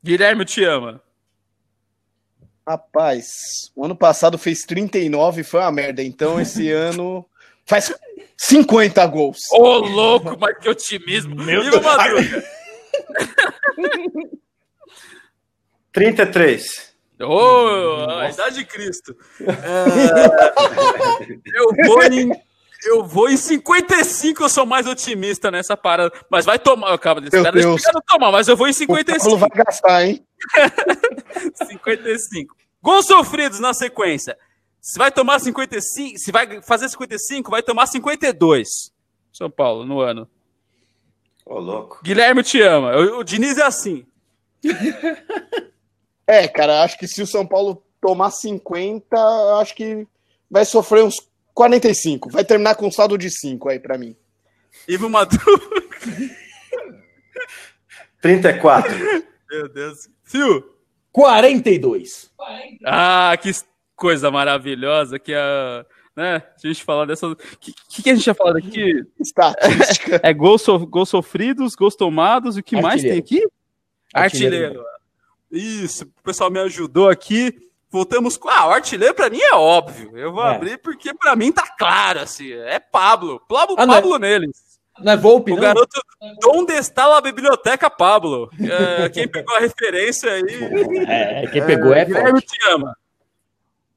Guilherme 0.03 0.45
te 0.45 0.64
ama. 0.64 1.03
Rapaz, 2.66 3.27
o 3.75 3.85
ano 3.85 3.97
passado 3.97 4.38
fez 4.38 4.61
39 4.61 5.40
e 5.40 5.45
foi 5.45 5.61
uma 5.61 5.73
merda. 5.73 6.03
Então 6.03 6.40
esse 6.40 6.71
ano 6.73 7.27
faz 7.64 7.92
50 8.37 9.05
gols. 9.07 9.38
Ô, 9.51 9.79
louco, 9.79 10.37
mas 10.38 10.59
que 10.59 10.68
otimismo. 10.68 11.35
Meu 11.35 11.62
Deus. 11.62 11.83
Madruga. 11.83 12.45
33. 15.92 16.91
Ô, 17.26 18.08
a 18.11 18.30
idade 18.30 18.56
de 18.56 18.64
Cristo. 18.64 19.16
É, 19.40 21.06
eu 21.54 21.68
vou 21.87 22.02
em. 22.04 22.30
Eu 22.85 23.04
vou 23.04 23.28
em 23.30 23.37
55, 23.37 24.42
eu 24.42 24.48
sou 24.48 24.66
mais 24.66 24.88
otimista 24.88 25.52
nessa 25.52 25.76
parada. 25.76 26.12
Mas 26.28 26.44
vai 26.44 26.58
tomar. 26.58 26.98
Calma, 26.98 27.20
Meu 27.20 27.28
espera 27.28 27.52
Deus. 27.52 27.80
deixa 27.80 27.96
eu 27.96 28.02
tomar, 28.02 28.32
mas 28.32 28.48
eu 28.48 28.56
vou 28.56 28.66
em 28.66 28.70
O 28.70 28.74
Paulo 28.74 28.98
55. 28.98 29.37
vai 29.37 29.48
gastar, 29.50 30.04
hein? 30.04 30.26
55. 31.68 32.56
Gols 32.82 33.06
sofridos 33.06 33.61
na 33.61 33.72
sequência. 33.72 34.37
Se 34.80 34.98
vai 34.98 35.12
tomar 35.12 35.38
55, 35.38 36.18
se 36.18 36.32
vai 36.32 36.61
fazer 36.62 36.88
55, 36.88 37.52
vai 37.52 37.62
tomar 37.62 37.87
52. 37.87 38.68
São 39.32 39.48
Paulo, 39.48 39.87
no 39.87 40.00
ano. 40.00 40.28
Ô, 41.46 41.61
louco. 41.61 42.00
Guilherme 42.02 42.42
te 42.42 42.61
ama. 42.61 42.96
O, 42.96 43.20
o 43.20 43.24
Diniz 43.24 43.58
é 43.58 43.62
assim. 43.62 44.04
É, 46.26 46.46
cara, 46.48 46.82
acho 46.82 46.98
que 46.98 47.08
se 47.08 47.22
o 47.22 47.26
São 47.26 47.46
Paulo 47.46 47.82
tomar 48.00 48.30
50, 48.30 49.16
acho 49.61 49.74
que 49.74 50.06
vai 50.50 50.64
sofrer 50.64 51.04
uns 51.04 51.16
45. 51.54 52.30
Vai 52.30 52.44
terminar 52.44 52.74
com 52.74 52.87
um 52.87 52.92
saldo 52.92 53.16
de 53.16 53.30
5 53.30 53.68
aí 53.68 53.78
pra 53.78 53.98
mim. 53.98 54.16
Ivo 54.88 55.08
Maduro. 55.08 55.82
34. 58.20 58.94
Meu 59.50 59.68
Deus. 59.68 60.08
Fio. 60.24 60.72
42. 61.12 62.30
Ah, 62.85 63.37
que 63.40 63.50
coisa 63.94 64.30
maravilhosa 64.30 65.18
que 65.18 65.35
a. 65.35 65.85
Né? 66.16 66.37
A 66.37 66.66
gente 66.66 66.82
falar 66.85 67.06
dessa. 67.06 67.26
O 67.26 67.37
que, 67.37 67.72
que, 67.88 68.02
que 68.02 68.11
a 68.11 68.14
gente 68.14 68.22
tinha 68.24 68.35
falado 68.35 68.56
aqui? 68.56 69.02
Estatística. 69.20 70.20
É 70.22 70.32
gols, 70.32 70.62
so, 70.62 70.87
gols 70.87 71.08
sofridos, 71.08 71.74
gols 71.74 71.96
tomados, 71.96 72.56
e 72.56 72.61
o 72.61 72.62
que 72.62 72.80
mais 72.80 73.02
tem 73.02 73.12
Artilheiro. 73.12 73.46
aqui? 73.46 73.52
Artilheiro. 74.12 74.85
Isso, 75.53 76.05
o 76.05 76.23
pessoal 76.23 76.51
me 76.51 76.59
ajudou 76.61 77.09
aqui. 77.09 77.55
Voltamos 77.91 78.38
com. 78.38 78.49
Ah, 78.49 78.69
o 78.69 78.71
artilheiro 78.71 79.15
pra 79.15 79.29
mim 79.29 79.41
é 79.41 79.53
óbvio. 79.55 80.17
Eu 80.17 80.33
vou 80.33 80.43
É. 80.47 80.55
abrir 80.55 80.79
porque 80.79 81.12
pra 81.12 81.37
mim 81.37 81.53
tá 81.53 81.67
claro, 81.79 82.21
assim. 82.21 82.51
É 82.53 82.81
Pablo. 82.81 83.38
Pablo, 83.47 83.77
Ah, 83.79 83.85
não 83.85 83.93
é- 83.95 84.01
Pablo 84.01 84.19
neles. 84.19 84.73
Não 84.99 85.12
é 85.12 85.17
Volpe, 85.17 85.53
O 85.53 85.57
não? 85.57 85.62
garoto. 85.62 86.01
Onde 86.49 86.73
está 86.75 87.17
a 87.17 87.21
biblioteca, 87.21 87.91
Pablo? 87.91 88.51
É, 88.61 89.09
quem 89.11 89.29
pegou 89.29 89.55
a 89.57 89.61
referência 89.61 90.31
aí. 90.33 90.43
É, 91.07 91.47
quem 91.49 91.65
pegou 91.65 91.93
é 91.93 92.05
Guilherme 92.05 92.31
forte. 92.31 92.47
te 92.47 92.69
ama. 92.71 92.97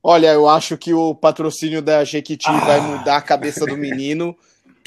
Olha, 0.04 0.34
eu 0.34 0.48
acho 0.48 0.78
que 0.78 0.94
o 0.94 1.16
patrocínio 1.16 1.82
da 1.82 2.04
Jequiti 2.04 2.52
vai 2.52 2.80
mudar 2.80 3.18
a 3.18 3.22
cabeça 3.22 3.66
do 3.66 3.76
menino. 3.78 4.36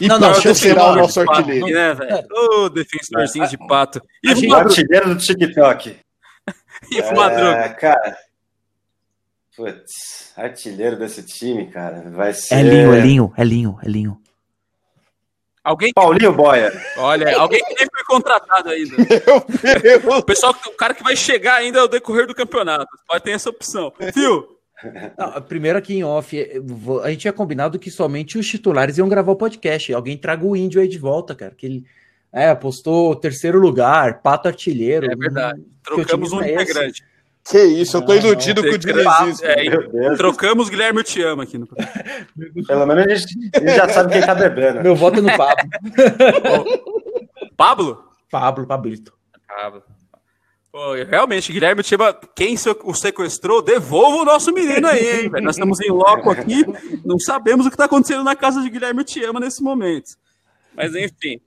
E 0.01 0.07
Não, 0.07 0.19
não, 0.19 0.33
eu 0.33 0.55
será 0.55 0.93
o 0.93 0.95
nosso 0.97 1.25
Pato, 1.25 1.39
artilheiro. 1.41 1.67
né? 1.67 2.23
Ô, 2.31 2.69
defensorzinho 2.69 3.49
de 3.49 3.59
pato. 3.67 4.01
A 4.25 4.35
gente- 4.35 4.47
Madruga. 4.49 4.71
artilheiro 4.71 5.09
do 5.15 5.19
TikTok. 5.21 5.97
Ivo 6.91 7.14
Madruga. 7.14 7.51
É, 7.51 7.69
cara. 7.71 8.17
Putz, 9.57 10.33
artilheiro 10.37 10.97
desse 10.97 11.25
time, 11.25 11.71
cara. 11.71 12.09
Vai 12.11 12.33
ser. 12.33 12.55
É 12.55 12.62
Linho, 12.62 12.95
é 12.95 13.01
Linho, 13.01 13.33
é 13.37 13.45
Linho, 13.45 13.79
é 13.83 13.88
Linho. 13.88 14.21
Alguém, 15.64 15.93
Paulinho 15.93 16.33
Boia. 16.33 16.73
olha, 16.97 17.37
alguém 17.37 17.61
que 17.61 17.75
nem 17.75 17.88
foi 17.93 18.05
contratado 18.07 18.71
ainda. 18.71 18.97
Meu 19.62 19.81
Deus! 19.81 20.19
O 20.19 20.23
pessoal, 20.23 20.55
o 20.67 20.71
cara 20.71 20.95
que 20.95 21.03
vai 21.03 21.14
chegar 21.14 21.57
ainda 21.57 21.81
ao 21.81 21.88
decorrer 21.88 22.27
do 22.27 22.35
campeonato. 22.35 22.87
Pode 23.07 23.25
ter 23.25 23.33
essa 23.33 23.51
opção. 23.51 23.93
Fio, 24.14 24.57
Não, 25.19 25.43
primeiro 25.43 25.77
aqui 25.77 25.97
em 25.99 26.05
off, 26.05 26.35
a 27.03 27.11
gente 27.11 27.21
tinha 27.21 27.33
combinado 27.35 27.79
que 27.79 27.91
somente 27.91 28.38
os 28.38 28.49
titulares 28.49 28.97
iam 28.97 29.11
gravar 29.11 29.33
o 29.33 29.37
podcast. 29.37 29.93
Alguém 29.93 30.17
traga 30.17 30.47
o 30.47 30.57
índio 30.57 30.81
aí 30.81 30.88
de 30.88 30.99
volta, 30.99 31.35
cara. 31.35 31.55
Que 31.55 31.67
ele 31.67 31.85
é, 32.33 32.51
apostou 32.51 33.14
terceiro 33.17 33.59
lugar, 33.59 34.21
pato 34.23 34.49
artilheiro. 34.49 35.11
É 35.11 35.17
verdade. 35.17 35.61
Que 35.61 35.95
trocamos 35.95 36.33
um 36.33 36.43
é 36.43 36.53
integrante. 36.53 37.03
Que 37.51 37.62
isso, 37.64 37.97
eu 37.97 38.05
tô 38.05 38.14
iludido 38.14 38.62
não, 38.62 38.69
com 38.69 38.75
o 38.75 38.79
dinizismo. 38.79 39.47
É, 39.47 40.17
trocamos 40.17 40.69
Guilherme 40.69 41.01
Eu 41.01 41.05
Te 41.05 41.23
Amo 41.23 41.41
aqui 41.41 41.57
no 41.57 41.67
Pelo 42.67 42.87
menos 42.87 43.07
a 43.07 43.14
gente, 43.14 43.51
a 43.55 43.59
gente 43.59 43.75
já 43.75 43.88
sabe 43.88 44.12
quem 44.12 44.21
tá 44.21 44.35
bebendo. 44.35 44.83
Meu 44.83 44.95
voto 44.95 45.19
é 45.19 45.23
no 45.23 45.35
Pablo. 45.35 45.71
Pablo? 47.57 48.05
Pablo, 48.31 48.67
Pablito. 48.67 49.14
Pablo. 49.47 49.83
Pô, 50.71 50.93
realmente, 50.93 51.51
Guilherme 51.51 51.83
te 51.83 51.95
ama. 51.95 52.14
Quem 52.37 52.55
se- 52.55 52.69
o 52.85 52.95
sequestrou, 52.95 53.62
devolva 53.62 54.19
o 54.19 54.25
nosso 54.27 54.53
menino 54.53 54.87
aí, 54.87 55.23
hein, 55.23 55.31
velho. 55.31 55.45
Nós 55.45 55.57
estamos 55.57 55.81
em 55.81 55.91
loco 55.91 56.31
aqui, 56.31 56.67
não 57.05 57.19
sabemos 57.19 57.64
o 57.64 57.71
que 57.71 57.75
está 57.75 57.87
acontecendo 57.87 58.23
na 58.23 58.37
casa 58.37 58.61
de 58.61 58.69
Guilherme 58.69 59.03
te 59.05 59.25
ama 59.25 59.41
nesse 59.41 59.62
momento. 59.62 60.11
Mas 60.77 60.95
enfim. 60.95 61.41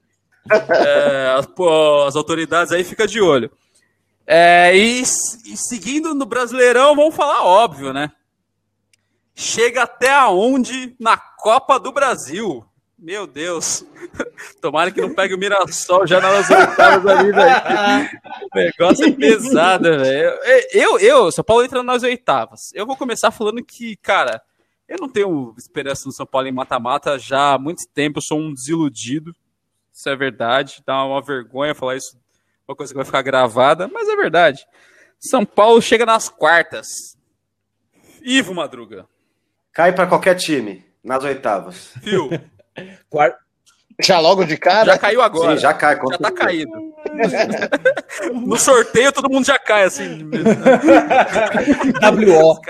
É, 0.50 1.36
as, 1.38 1.46
pô, 1.46 2.04
as 2.04 2.16
autoridades 2.16 2.72
aí 2.72 2.84
ficam 2.84 3.06
de 3.06 3.22
olho. 3.22 3.52
É, 4.26 4.76
e, 4.76 5.02
e 5.02 5.58
seguindo 5.58 6.16
no 6.16 6.26
Brasileirão, 6.26 6.96
vamos 6.96 7.16
falar 7.16 7.44
óbvio, 7.44 7.92
né? 7.92 8.12
Chega 9.36 9.84
até 9.84 10.14
aonde 10.14 10.96
na 11.00 11.18
Copa 11.18 11.80
do 11.80 11.92
Brasil? 11.92 12.66
Meu 13.02 13.26
Deus. 13.26 13.84
Tomara 14.62 14.92
que 14.92 15.02
não 15.02 15.16
pegue 15.16 15.34
o 15.34 15.38
Mirassol 15.38 16.06
já 16.06 16.22
nas 16.22 16.48
oitavas 16.52 17.06
ali, 17.08 17.32
velho. 17.32 18.10
O 18.54 18.56
negócio 18.56 19.06
é 19.06 19.12
pesado, 19.12 19.84
velho. 19.98 20.38
Eu, 20.72 21.00
eu, 21.00 21.32
São 21.32 21.44
Paulo 21.44 21.64
entra 21.64 21.82
nas 21.82 22.04
oitavas. 22.04 22.72
Eu 22.76 22.86
vou 22.86 22.96
começar 22.96 23.32
falando 23.32 23.64
que, 23.64 23.96
cara, 23.98 24.40
eu 24.88 25.00
não 25.00 25.10
tenho 25.10 25.54
esperança 25.58 26.04
no 26.06 26.12
São 26.12 26.28
Paulo 26.28 26.48
em 26.48 26.52
mata-mata 26.52 27.18
já 27.18 27.54
há 27.54 27.58
muito 27.58 27.88
tempo. 27.92 28.20
Eu 28.20 28.24
sou 28.24 28.38
um 28.38 28.54
desiludido. 28.54 29.36
Isso 29.94 30.10
é 30.10 30.16
verdade. 30.16 30.82
Dá 30.86 31.04
uma 31.04 31.22
vergonha 31.22 31.76
falar 31.76 31.96
isso, 31.98 32.18
uma 32.68 32.76
coisa 32.76 32.94
que 32.94 32.98
vai 32.98 33.06
ficar 33.06 33.22
gravada, 33.22 33.88
mas 33.88 34.08
é 34.08 34.16
verdade. 34.16 34.66
São 35.20 35.46
Paulo 35.46 35.82
chega 35.82 36.06
nas 36.06 36.30
quartas. 36.30 37.18
Ivo 38.24 38.54
Madruga. 38.54 39.08
Cai 39.74 39.94
pra 39.94 40.08
qualquer 40.08 40.36
time, 40.36 40.86
nas 41.04 41.24
oitavas. 41.24 41.94
Fio, 42.02 42.30
Quarto. 43.10 43.40
Já 44.02 44.20
logo 44.20 44.44
de 44.46 44.58
cara? 44.58 44.86
já 44.94 44.98
caiu 44.98 45.22
agora. 45.22 45.56
Sim, 45.56 45.62
já 45.62 45.74
cai. 45.74 45.96
Já 45.96 46.18
tá 46.18 46.32
caído. 46.32 46.72
No 48.32 48.58
sorteio, 48.58 49.12
todo 49.12 49.30
mundo 49.30 49.46
já 49.46 49.58
cai, 49.60 49.84
assim. 49.84 50.30
WO. 52.02 52.62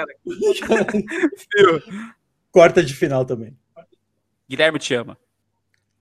Quarta 2.51 2.83
de 2.83 2.93
final 2.93 3.25
também. 3.25 3.55
Guilherme 4.49 4.79
te 4.79 4.93
ama. 4.93 5.17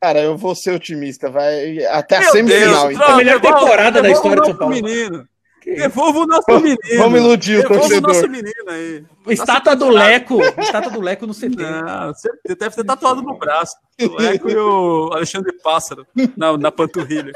Cara, 0.03 0.21
eu 0.21 0.37
vou 0.37 0.55
ser 0.55 0.71
otimista. 0.73 1.29
Vai 1.31 1.85
até 1.87 2.17
a 2.17 2.21
Meu 2.21 2.31
semifinal, 2.33 2.71
Deus, 2.89 2.95
então. 2.95 2.97
troca, 3.07 3.17
melhor 3.17 3.41
devolva- 3.41 3.61
temporada 3.61 4.03
da 4.03 4.09
devolva 4.09 4.29
história 4.29 4.41
o 4.41 4.45
de 4.45 4.51
São 4.51 4.55
nosso 4.55 4.59
Paulo. 4.59 4.75
Menino. 4.75 5.29
Que 5.61 5.71
isso? 5.73 5.81
Devolva 5.83 6.19
o 6.21 6.27
nosso 6.27 6.51
menino. 6.61 6.79
Vamos 6.97 7.21
iludir 7.21 7.59
o 7.59 7.63
Devolva 7.63 7.77
o 7.85 7.89
torcedor. 7.89 8.15
nosso 8.15 8.29
menino 8.31 8.71
aí. 8.71 9.05
Estátua 9.29 9.77
do 9.77 9.89
Leco. 9.91 10.41
Estátua 10.59 10.91
do 10.91 11.01
Leco 11.03 11.27
no 11.27 11.35
CT. 11.35 11.49
Não, 11.57 12.15
você 12.15 12.31
deve 12.59 12.75
ter 12.77 12.85
tatuado 12.85 13.21
no 13.21 13.37
braço. 13.39 13.77
O 14.01 14.17
Leco 14.23 14.49
e 14.51 14.57
o 14.57 15.11
Alexandre 15.13 15.53
Pássaro 15.63 16.07
na, 16.35 16.57
na 16.57 16.73
panturrilha. 16.73 17.31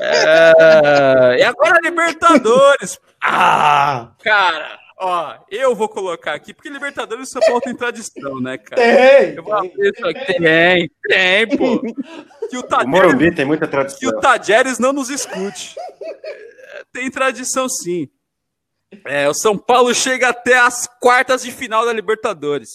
É, 0.00 1.36
e 1.38 1.42
agora 1.44 1.78
Libertadores. 1.82 2.98
Ah! 3.22 4.10
Cara, 4.22 4.76
ó, 4.98 5.36
eu 5.50 5.74
vou 5.74 5.88
colocar 5.88 6.34
aqui, 6.34 6.52
porque 6.54 6.68
Libertadores 6.68 7.30
São 7.30 7.40
Paulo 7.42 7.60
tem 7.60 7.74
tradição, 7.74 8.40
né, 8.40 8.58
cara? 8.58 8.80
Tem! 8.82 9.34
Eu 9.34 9.42
vou 9.42 9.52
abrir 9.54 9.92
isso 9.94 10.06
aqui. 10.06 10.34
Tem, 10.34 10.90
tem, 11.08 11.48
pô. 11.56 11.80
Que 12.48 12.56
o 12.56 12.60
O 12.60 12.62
Tadeu 12.62 12.88
Morumbi 12.88 13.34
tem 13.34 13.44
muita 13.44 13.66
que 13.66 13.70
tradição. 13.72 14.08
o 14.10 14.20
Tajeres 14.20 14.78
não 14.78 14.92
nos 14.92 15.10
escute. 15.10 15.74
Tem 16.92 17.10
tradição 17.10 17.68
sim. 17.68 18.08
É, 19.04 19.28
o 19.28 19.34
São 19.34 19.58
Paulo 19.58 19.92
chega 19.94 20.28
até 20.28 20.56
as 20.58 20.86
quartas 21.00 21.42
de 21.42 21.50
final 21.50 21.84
da 21.84 21.92
Libertadores. 21.92 22.70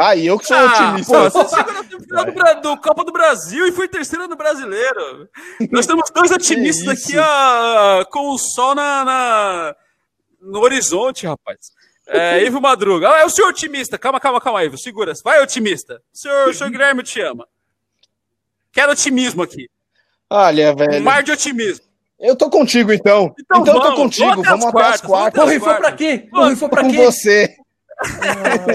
Ah, 0.00 0.14
e 0.14 0.26
eu 0.26 0.38
que 0.38 0.46
sou 0.46 0.56
Ah, 0.56 0.64
otimista. 0.92 1.12
pô, 1.12 1.30
você 1.44 1.56
chegou 1.56 1.72
na 1.72 1.82
semifinal 1.84 2.24
do, 2.24 2.60
do 2.62 2.76
Copa 2.80 3.04
do 3.04 3.12
Brasil 3.12 3.66
e 3.66 3.72
foi 3.72 3.88
terceiro 3.88 4.28
no 4.28 4.36
Brasileiro. 4.36 5.28
Nós 5.72 5.86
temos 5.86 6.08
dois 6.10 6.30
otimistas 6.32 6.88
aqui 7.04 7.18
ó, 7.18 8.04
com 8.04 8.28
o 8.30 8.38
sol 8.38 8.76
na, 8.76 9.04
na- 9.04 9.76
no 10.40 10.60
horizonte, 10.60 11.26
rapaz. 11.26 11.58
É, 12.06 12.42
Ivo 12.44 12.60
Madruga. 12.60 13.10
Ah, 13.10 13.20
é 13.20 13.24
o 13.24 13.30
senhor 13.30 13.48
otimista. 13.48 13.98
Calma, 13.98 14.18
calma, 14.18 14.40
calma, 14.40 14.64
Ivo. 14.64 14.78
Segura. 14.78 15.12
Vai, 15.22 15.42
otimista. 15.42 16.00
O 16.12 16.16
senhor, 16.18 16.48
o 16.48 16.54
senhor 16.54 16.70
Guilherme 16.70 17.02
te 17.02 17.20
ama. 17.20 17.46
Quero 18.72 18.92
otimismo 18.92 19.42
aqui. 19.42 19.68
Olha, 20.30 20.72
Um 20.72 20.76
velho. 20.76 21.02
mar 21.04 21.22
de 21.22 21.32
otimismo. 21.32 21.84
Eu 22.18 22.34
tô 22.34 22.50
contigo, 22.50 22.92
então. 22.92 23.34
Então 23.38 23.60
Então, 23.62 23.74
eu 23.74 23.80
tô 23.80 23.86
vamos, 23.88 23.98
contigo. 24.00 24.26
vamos 24.26 24.40
até 24.46 24.50
Vamos 24.50 24.64
as 24.66 24.70
quartas, 24.70 25.00
vamos 25.02 25.02
quartas. 25.02 25.44
Bom, 25.44 25.50
rifou 25.50 25.74
pra 25.76 25.92
quê? 25.92 26.28
Bom, 26.30 26.48
rifou 26.48 26.68
pra 26.68 26.82
Com 26.82 26.90
quê? 26.90 26.96
você. 26.96 27.56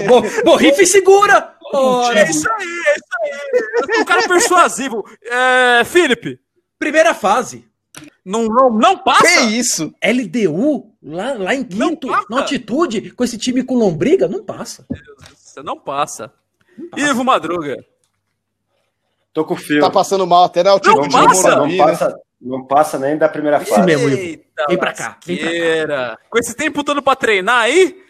Bom, 0.08 0.22
bom, 0.44 0.56
rife 0.56 0.86
segura! 0.86 1.54
Ora, 1.72 2.20
É 2.20 2.30
isso 2.30 2.46
aí, 2.50 2.66
é 2.86 2.92
isso 2.92 3.88
aí. 3.92 4.00
Um 4.00 4.04
cara 4.04 4.28
persuasivo. 4.28 5.04
É, 5.24 5.84
Felipe, 5.84 6.38
primeira 6.78 7.14
fase. 7.14 7.66
não, 8.24 8.44
não, 8.44 8.70
não 8.70 8.98
passa? 8.98 9.22
Que 9.26 9.40
isso? 9.58 9.94
LDU, 10.02 10.93
lá, 11.04 11.34
lá 11.34 11.54
em 11.54 11.62
quinto, 11.64 12.08
passa. 12.08 12.26
na 12.30 12.38
altitude, 12.38 13.10
com 13.12 13.22
esse 13.24 13.36
time 13.38 13.62
com 13.62 13.74
lombriga, 13.74 14.26
não 14.26 14.42
passa. 14.42 14.86
Você 15.36 15.62
não 15.62 15.78
passa. 15.78 16.32
Ivo 16.96 17.22
Madruga. 17.24 17.76
Tô 19.32 19.44
com 19.44 19.54
o 19.54 19.56
fio. 19.56 19.80
Tá 19.80 19.90
passando 19.90 20.26
mal 20.26 20.44
até 20.44 20.62
na 20.62 20.70
altitude 20.70 21.08
Não 21.08 21.26
passa, 21.26 21.56
não 21.56 21.66
né? 21.66 21.76
passa, 21.76 22.20
Não 22.40 22.66
passa 22.66 22.98
nem 22.98 23.16
da 23.18 23.28
primeira 23.28 23.60
fase. 23.60 23.82
mesmo, 23.82 24.08
Ivo. 24.08 24.16
Eita, 24.16 24.64
Vem 24.68 24.78
pra 24.78 24.92
cá, 24.92 25.18
vem 25.26 25.36
pra 25.38 25.86
cá. 25.86 26.18
Com 26.30 26.38
esse 26.38 26.54
tempo 26.54 26.84
todo 26.84 27.02
pra 27.02 27.16
treinar 27.16 27.62
aí, 27.62 28.03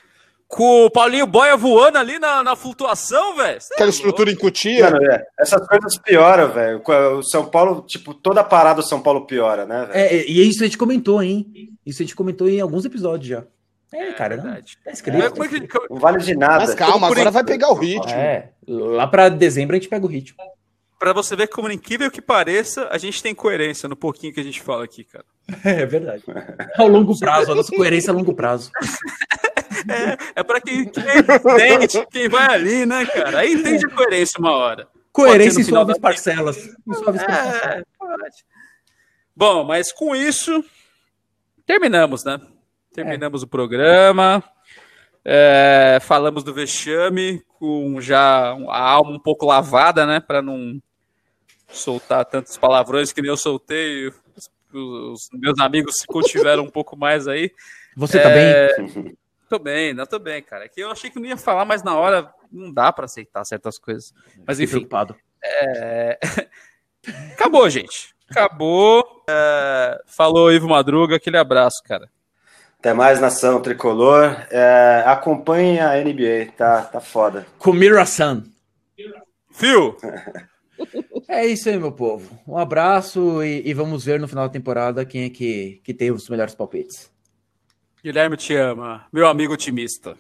com 0.49 0.85
o 0.87 0.91
Paulinho 0.91 1.27
Boia 1.27 1.57
voando 1.57 1.99
ali 1.99 2.19
na, 2.19 2.43
na 2.43 2.55
flutuação, 2.55 3.37
velho. 3.37 3.59
é 3.59 3.75
Aquela 3.75 3.91
estrutura 3.91 4.31
em 4.31 4.37
Cotia. 4.37 4.91
Mano, 4.91 5.05
é, 5.11 5.25
essas 5.41 5.67
coisas 5.67 5.99
pioram, 5.99 6.53
velho. 6.53 6.83
O 7.19 7.23
São 7.23 7.47
Paulo, 7.47 7.83
tipo, 7.87 8.15
toda 8.15 8.45
parada 8.45 8.81
o 8.81 8.85
São 8.85 9.01
Paulo 9.01 9.27
piora, 9.27 9.67
né? 9.67 9.89
É, 9.93 10.25
e 10.31 10.49
isso 10.49 10.63
a 10.63 10.67
gente 10.67 10.79
comentou, 10.79 11.23
hein? 11.23 11.71
Isso 11.85 12.03
a 12.03 12.05
gente 12.05 12.15
comentou 12.15 12.49
em 12.49 12.61
alguns 12.61 12.85
episódios 12.85 13.29
já. 13.29 13.45
É, 13.93 14.13
cara, 14.13 14.37
não. 14.37 14.45
verdade. 14.45 14.77
Tá 14.85 14.91
escrito. 14.91 15.17
é- 15.23 15.27
é 15.27 15.31
que- 15.49 15.69
como- 15.69 15.87
Não 15.91 15.99
vale 15.99 16.19
de 16.19 16.35
nada. 16.37 16.59
Mas 16.67 16.75
calma, 16.75 17.09
agora 17.09 17.31
vai 17.31 17.45
pegar 17.45 17.71
o 17.71 17.75
ritmo. 17.75 18.11
É, 18.11 18.51
lá 18.67 19.07
pra 19.07 19.29
dezembro 19.29 19.75
a 19.77 19.79
gente 19.79 19.89
pega 19.89 20.05
o 20.05 20.09
ritmo. 20.09 20.37
Pra 20.99 21.13
você 21.13 21.37
ver 21.37 21.49
como 21.49 21.71
incrível 21.71 22.11
que 22.11 22.23
pareça, 22.23 22.89
a 22.91 22.99
gente 22.99 23.23
tem 23.23 23.35
coerência 23.35 23.89
no 23.89 23.95
pouquinho 23.97 24.33
que 24.33 24.41
a 24.41 24.45
gente 24.45 24.61
fala 24.61 24.85
aqui, 24.85 25.05
cara. 25.05 25.25
É 25.65 25.85
verdade. 25.87 26.23
Ao 26.79 26.89
longo 26.89 27.17
prazo, 27.19 27.53
a 27.53 27.55
nossa 27.55 27.71
coerência 27.75 28.11
é 28.11 28.13
a 28.13 28.15
longo 28.15 28.35
prazo. 28.35 28.71
É 30.35 30.43
pra 30.43 30.61
quem, 30.61 30.85
quem 30.87 31.03
entende, 31.03 32.07
quem 32.11 32.29
vai 32.29 32.55
ali, 32.55 32.87
né, 32.87 33.07
cara? 33.07 33.39
Aí 33.41 33.55
entende 33.55 33.87
a 33.87 33.91
coerência 33.91 34.39
uma 34.39 34.53
hora. 34.53 34.89
Coerência 35.13 35.61
em 35.61 35.65
suaves 35.65 35.99
parcelas. 35.99 36.57
Em 36.87 36.95
suaves 36.95 37.23
parcelas. 37.23 37.63
É, 37.65 37.83
pode. 37.99 38.45
Bom, 39.37 39.65
mas 39.65 39.93
com 39.93 40.15
isso, 40.15 40.65
terminamos, 41.67 42.25
né? 42.25 42.41
Terminamos 42.93 43.43
o 43.43 43.49
programa. 43.49 44.43
É, 45.25 45.99
falamos 46.03 46.45
do 46.45 46.53
vexame 46.53 47.43
com 47.59 48.01
já 48.01 48.53
a 48.69 48.91
alma 48.91 49.11
um 49.11 49.19
pouco 49.19 49.47
lavada, 49.47 50.05
né? 50.05 50.21
Para 50.21 50.43
não 50.43 50.81
soltar 51.69 52.25
tantos 52.25 52.57
palavrões 52.57 53.13
que 53.13 53.23
nem 53.23 53.31
eu 53.31 53.37
soltei. 53.37 54.09
Os, 54.09 54.51
os 54.73 55.29
meus 55.33 55.59
amigos 55.59 55.97
se 55.97 56.07
contiveram 56.07 56.65
um 56.65 56.71
pouco 56.71 56.97
mais 56.97 57.27
aí. 57.27 57.51
Você 57.97 58.21
tá 58.21 58.29
bem? 58.29 59.17
Tô 59.55 59.59
bem, 59.61 59.95
não 59.95 60.05
tô 60.05 60.19
bem, 60.19 60.43
cara. 60.43 60.65
É 60.65 60.69
que 60.69 60.81
eu 60.81 60.91
achei 60.91 61.09
que 61.09 61.21
não 61.21 61.27
ia 61.27 61.37
falar, 61.37 61.65
mas 61.65 61.85
na 61.85 61.97
hora 61.97 62.29
não 62.51 62.73
dá 62.73 62.93
para 62.93 63.05
aceitar 63.05 63.45
certas 63.45 63.79
coisas. 63.79 64.13
Mas 64.45 64.59
enfim, 64.59 64.79
preocupado. 64.79 65.15
é, 65.45 66.19
acabou, 67.35 67.71
gente. 67.71 68.13
Acabou. 68.29 69.23
É, 69.31 70.03
Falou, 70.09 70.53
Ivo 70.53 70.69
Madruga. 70.69 71.15
Aquele 71.15 71.37
abraço, 71.37 71.81
cara. 71.85 72.11
Até 72.81 72.93
mais, 72.93 73.21
nação 73.21 73.63
tricolor. 73.63 74.37
É, 74.51 75.05
acompanhe 75.07 75.79
a 75.79 76.03
NBA, 76.03 76.51
tá, 76.57 76.83
tá 76.83 76.99
foda. 77.01 77.47
Kumira-san. 77.57 78.43
Fio, 79.53 79.97
É 81.29 81.47
isso 81.47 81.69
aí, 81.69 81.79
meu 81.79 81.93
povo. 81.93 82.37
Um 82.45 82.59
abraço 82.59 83.41
e, 83.45 83.63
e 83.65 83.73
vamos 83.73 84.05
ver 84.05 84.19
no 84.19 84.27
final 84.27 84.49
da 84.49 84.53
temporada 84.53 85.05
quem 85.07 85.27
é 85.27 85.31
que, 85.31 85.81
que 85.85 85.95
tem 85.95 86.11
os 86.11 86.29
melhores 86.29 86.57
palpites. 86.57 87.14
Guilherme 88.05 88.37
te 88.37 88.55
ama. 88.55 89.07
Meu 89.11 89.27
amigo 89.27 89.55
otimista. 89.55 90.15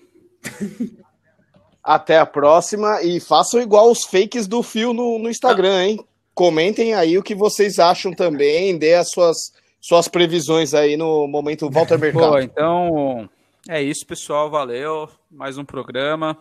Até 1.85 2.18
a 2.18 2.24
próxima 2.24 3.03
e 3.03 3.20
façam 3.20 3.61
igual 3.61 3.91
os 3.91 4.05
fakes 4.05 4.49
do 4.49 4.62
Fio 4.62 4.95
no, 4.95 5.18
no 5.18 5.28
Instagram, 5.28 5.85
hein? 5.85 6.05
Comentem 6.32 6.95
aí 6.95 7.18
o 7.18 7.22
que 7.22 7.35
vocês 7.35 7.78
acham 7.78 8.14
também, 8.14 8.78
dê 8.78 8.95
as 8.95 9.11
suas, 9.11 9.37
suas 9.82 10.09
previsões 10.09 10.72
aí 10.72 10.97
no 10.97 11.28
momento 11.28 11.68
Walter 11.70 11.99
Mercado. 11.99 12.30
Pô, 12.30 12.39
então 12.39 13.28
é 13.68 13.82
isso, 13.82 14.07
pessoal. 14.07 14.49
Valeu. 14.49 15.07
Mais 15.30 15.59
um 15.59 15.64
programa. 15.64 16.39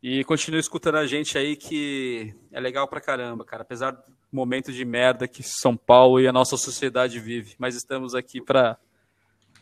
E 0.00 0.22
continue 0.22 0.60
escutando 0.60 0.98
a 0.98 1.06
gente 1.08 1.36
aí, 1.36 1.56
que 1.56 2.32
é 2.52 2.60
legal 2.60 2.86
pra 2.86 3.00
caramba, 3.00 3.44
cara. 3.44 3.62
Apesar 3.62 3.90
do 3.90 4.04
momento 4.30 4.72
de 4.72 4.84
merda 4.84 5.26
que 5.26 5.42
São 5.42 5.76
Paulo 5.76 6.20
e 6.20 6.28
a 6.28 6.32
nossa 6.32 6.56
sociedade 6.56 7.18
vive. 7.18 7.56
Mas 7.58 7.74
estamos 7.74 8.14
aqui 8.14 8.40
pra, 8.40 8.78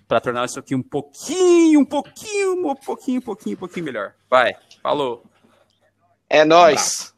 pra 0.07 0.21
tornar 0.21 0.45
isso 0.45 0.59
aqui 0.59 0.75
um 0.75 0.83
pouquinho, 0.83 1.81
um 1.81 1.85
pouquinho, 1.85 2.71
um 2.71 2.75
pouquinho, 2.75 3.19
um 3.19 3.23
pouquinho, 3.23 3.57
um 3.57 3.59
pouquinho 3.59 3.87
melhor. 3.87 4.15
Vai. 4.31 4.55
Falou. 4.83 5.25
É 6.29 6.45
nóis. 6.45 7.16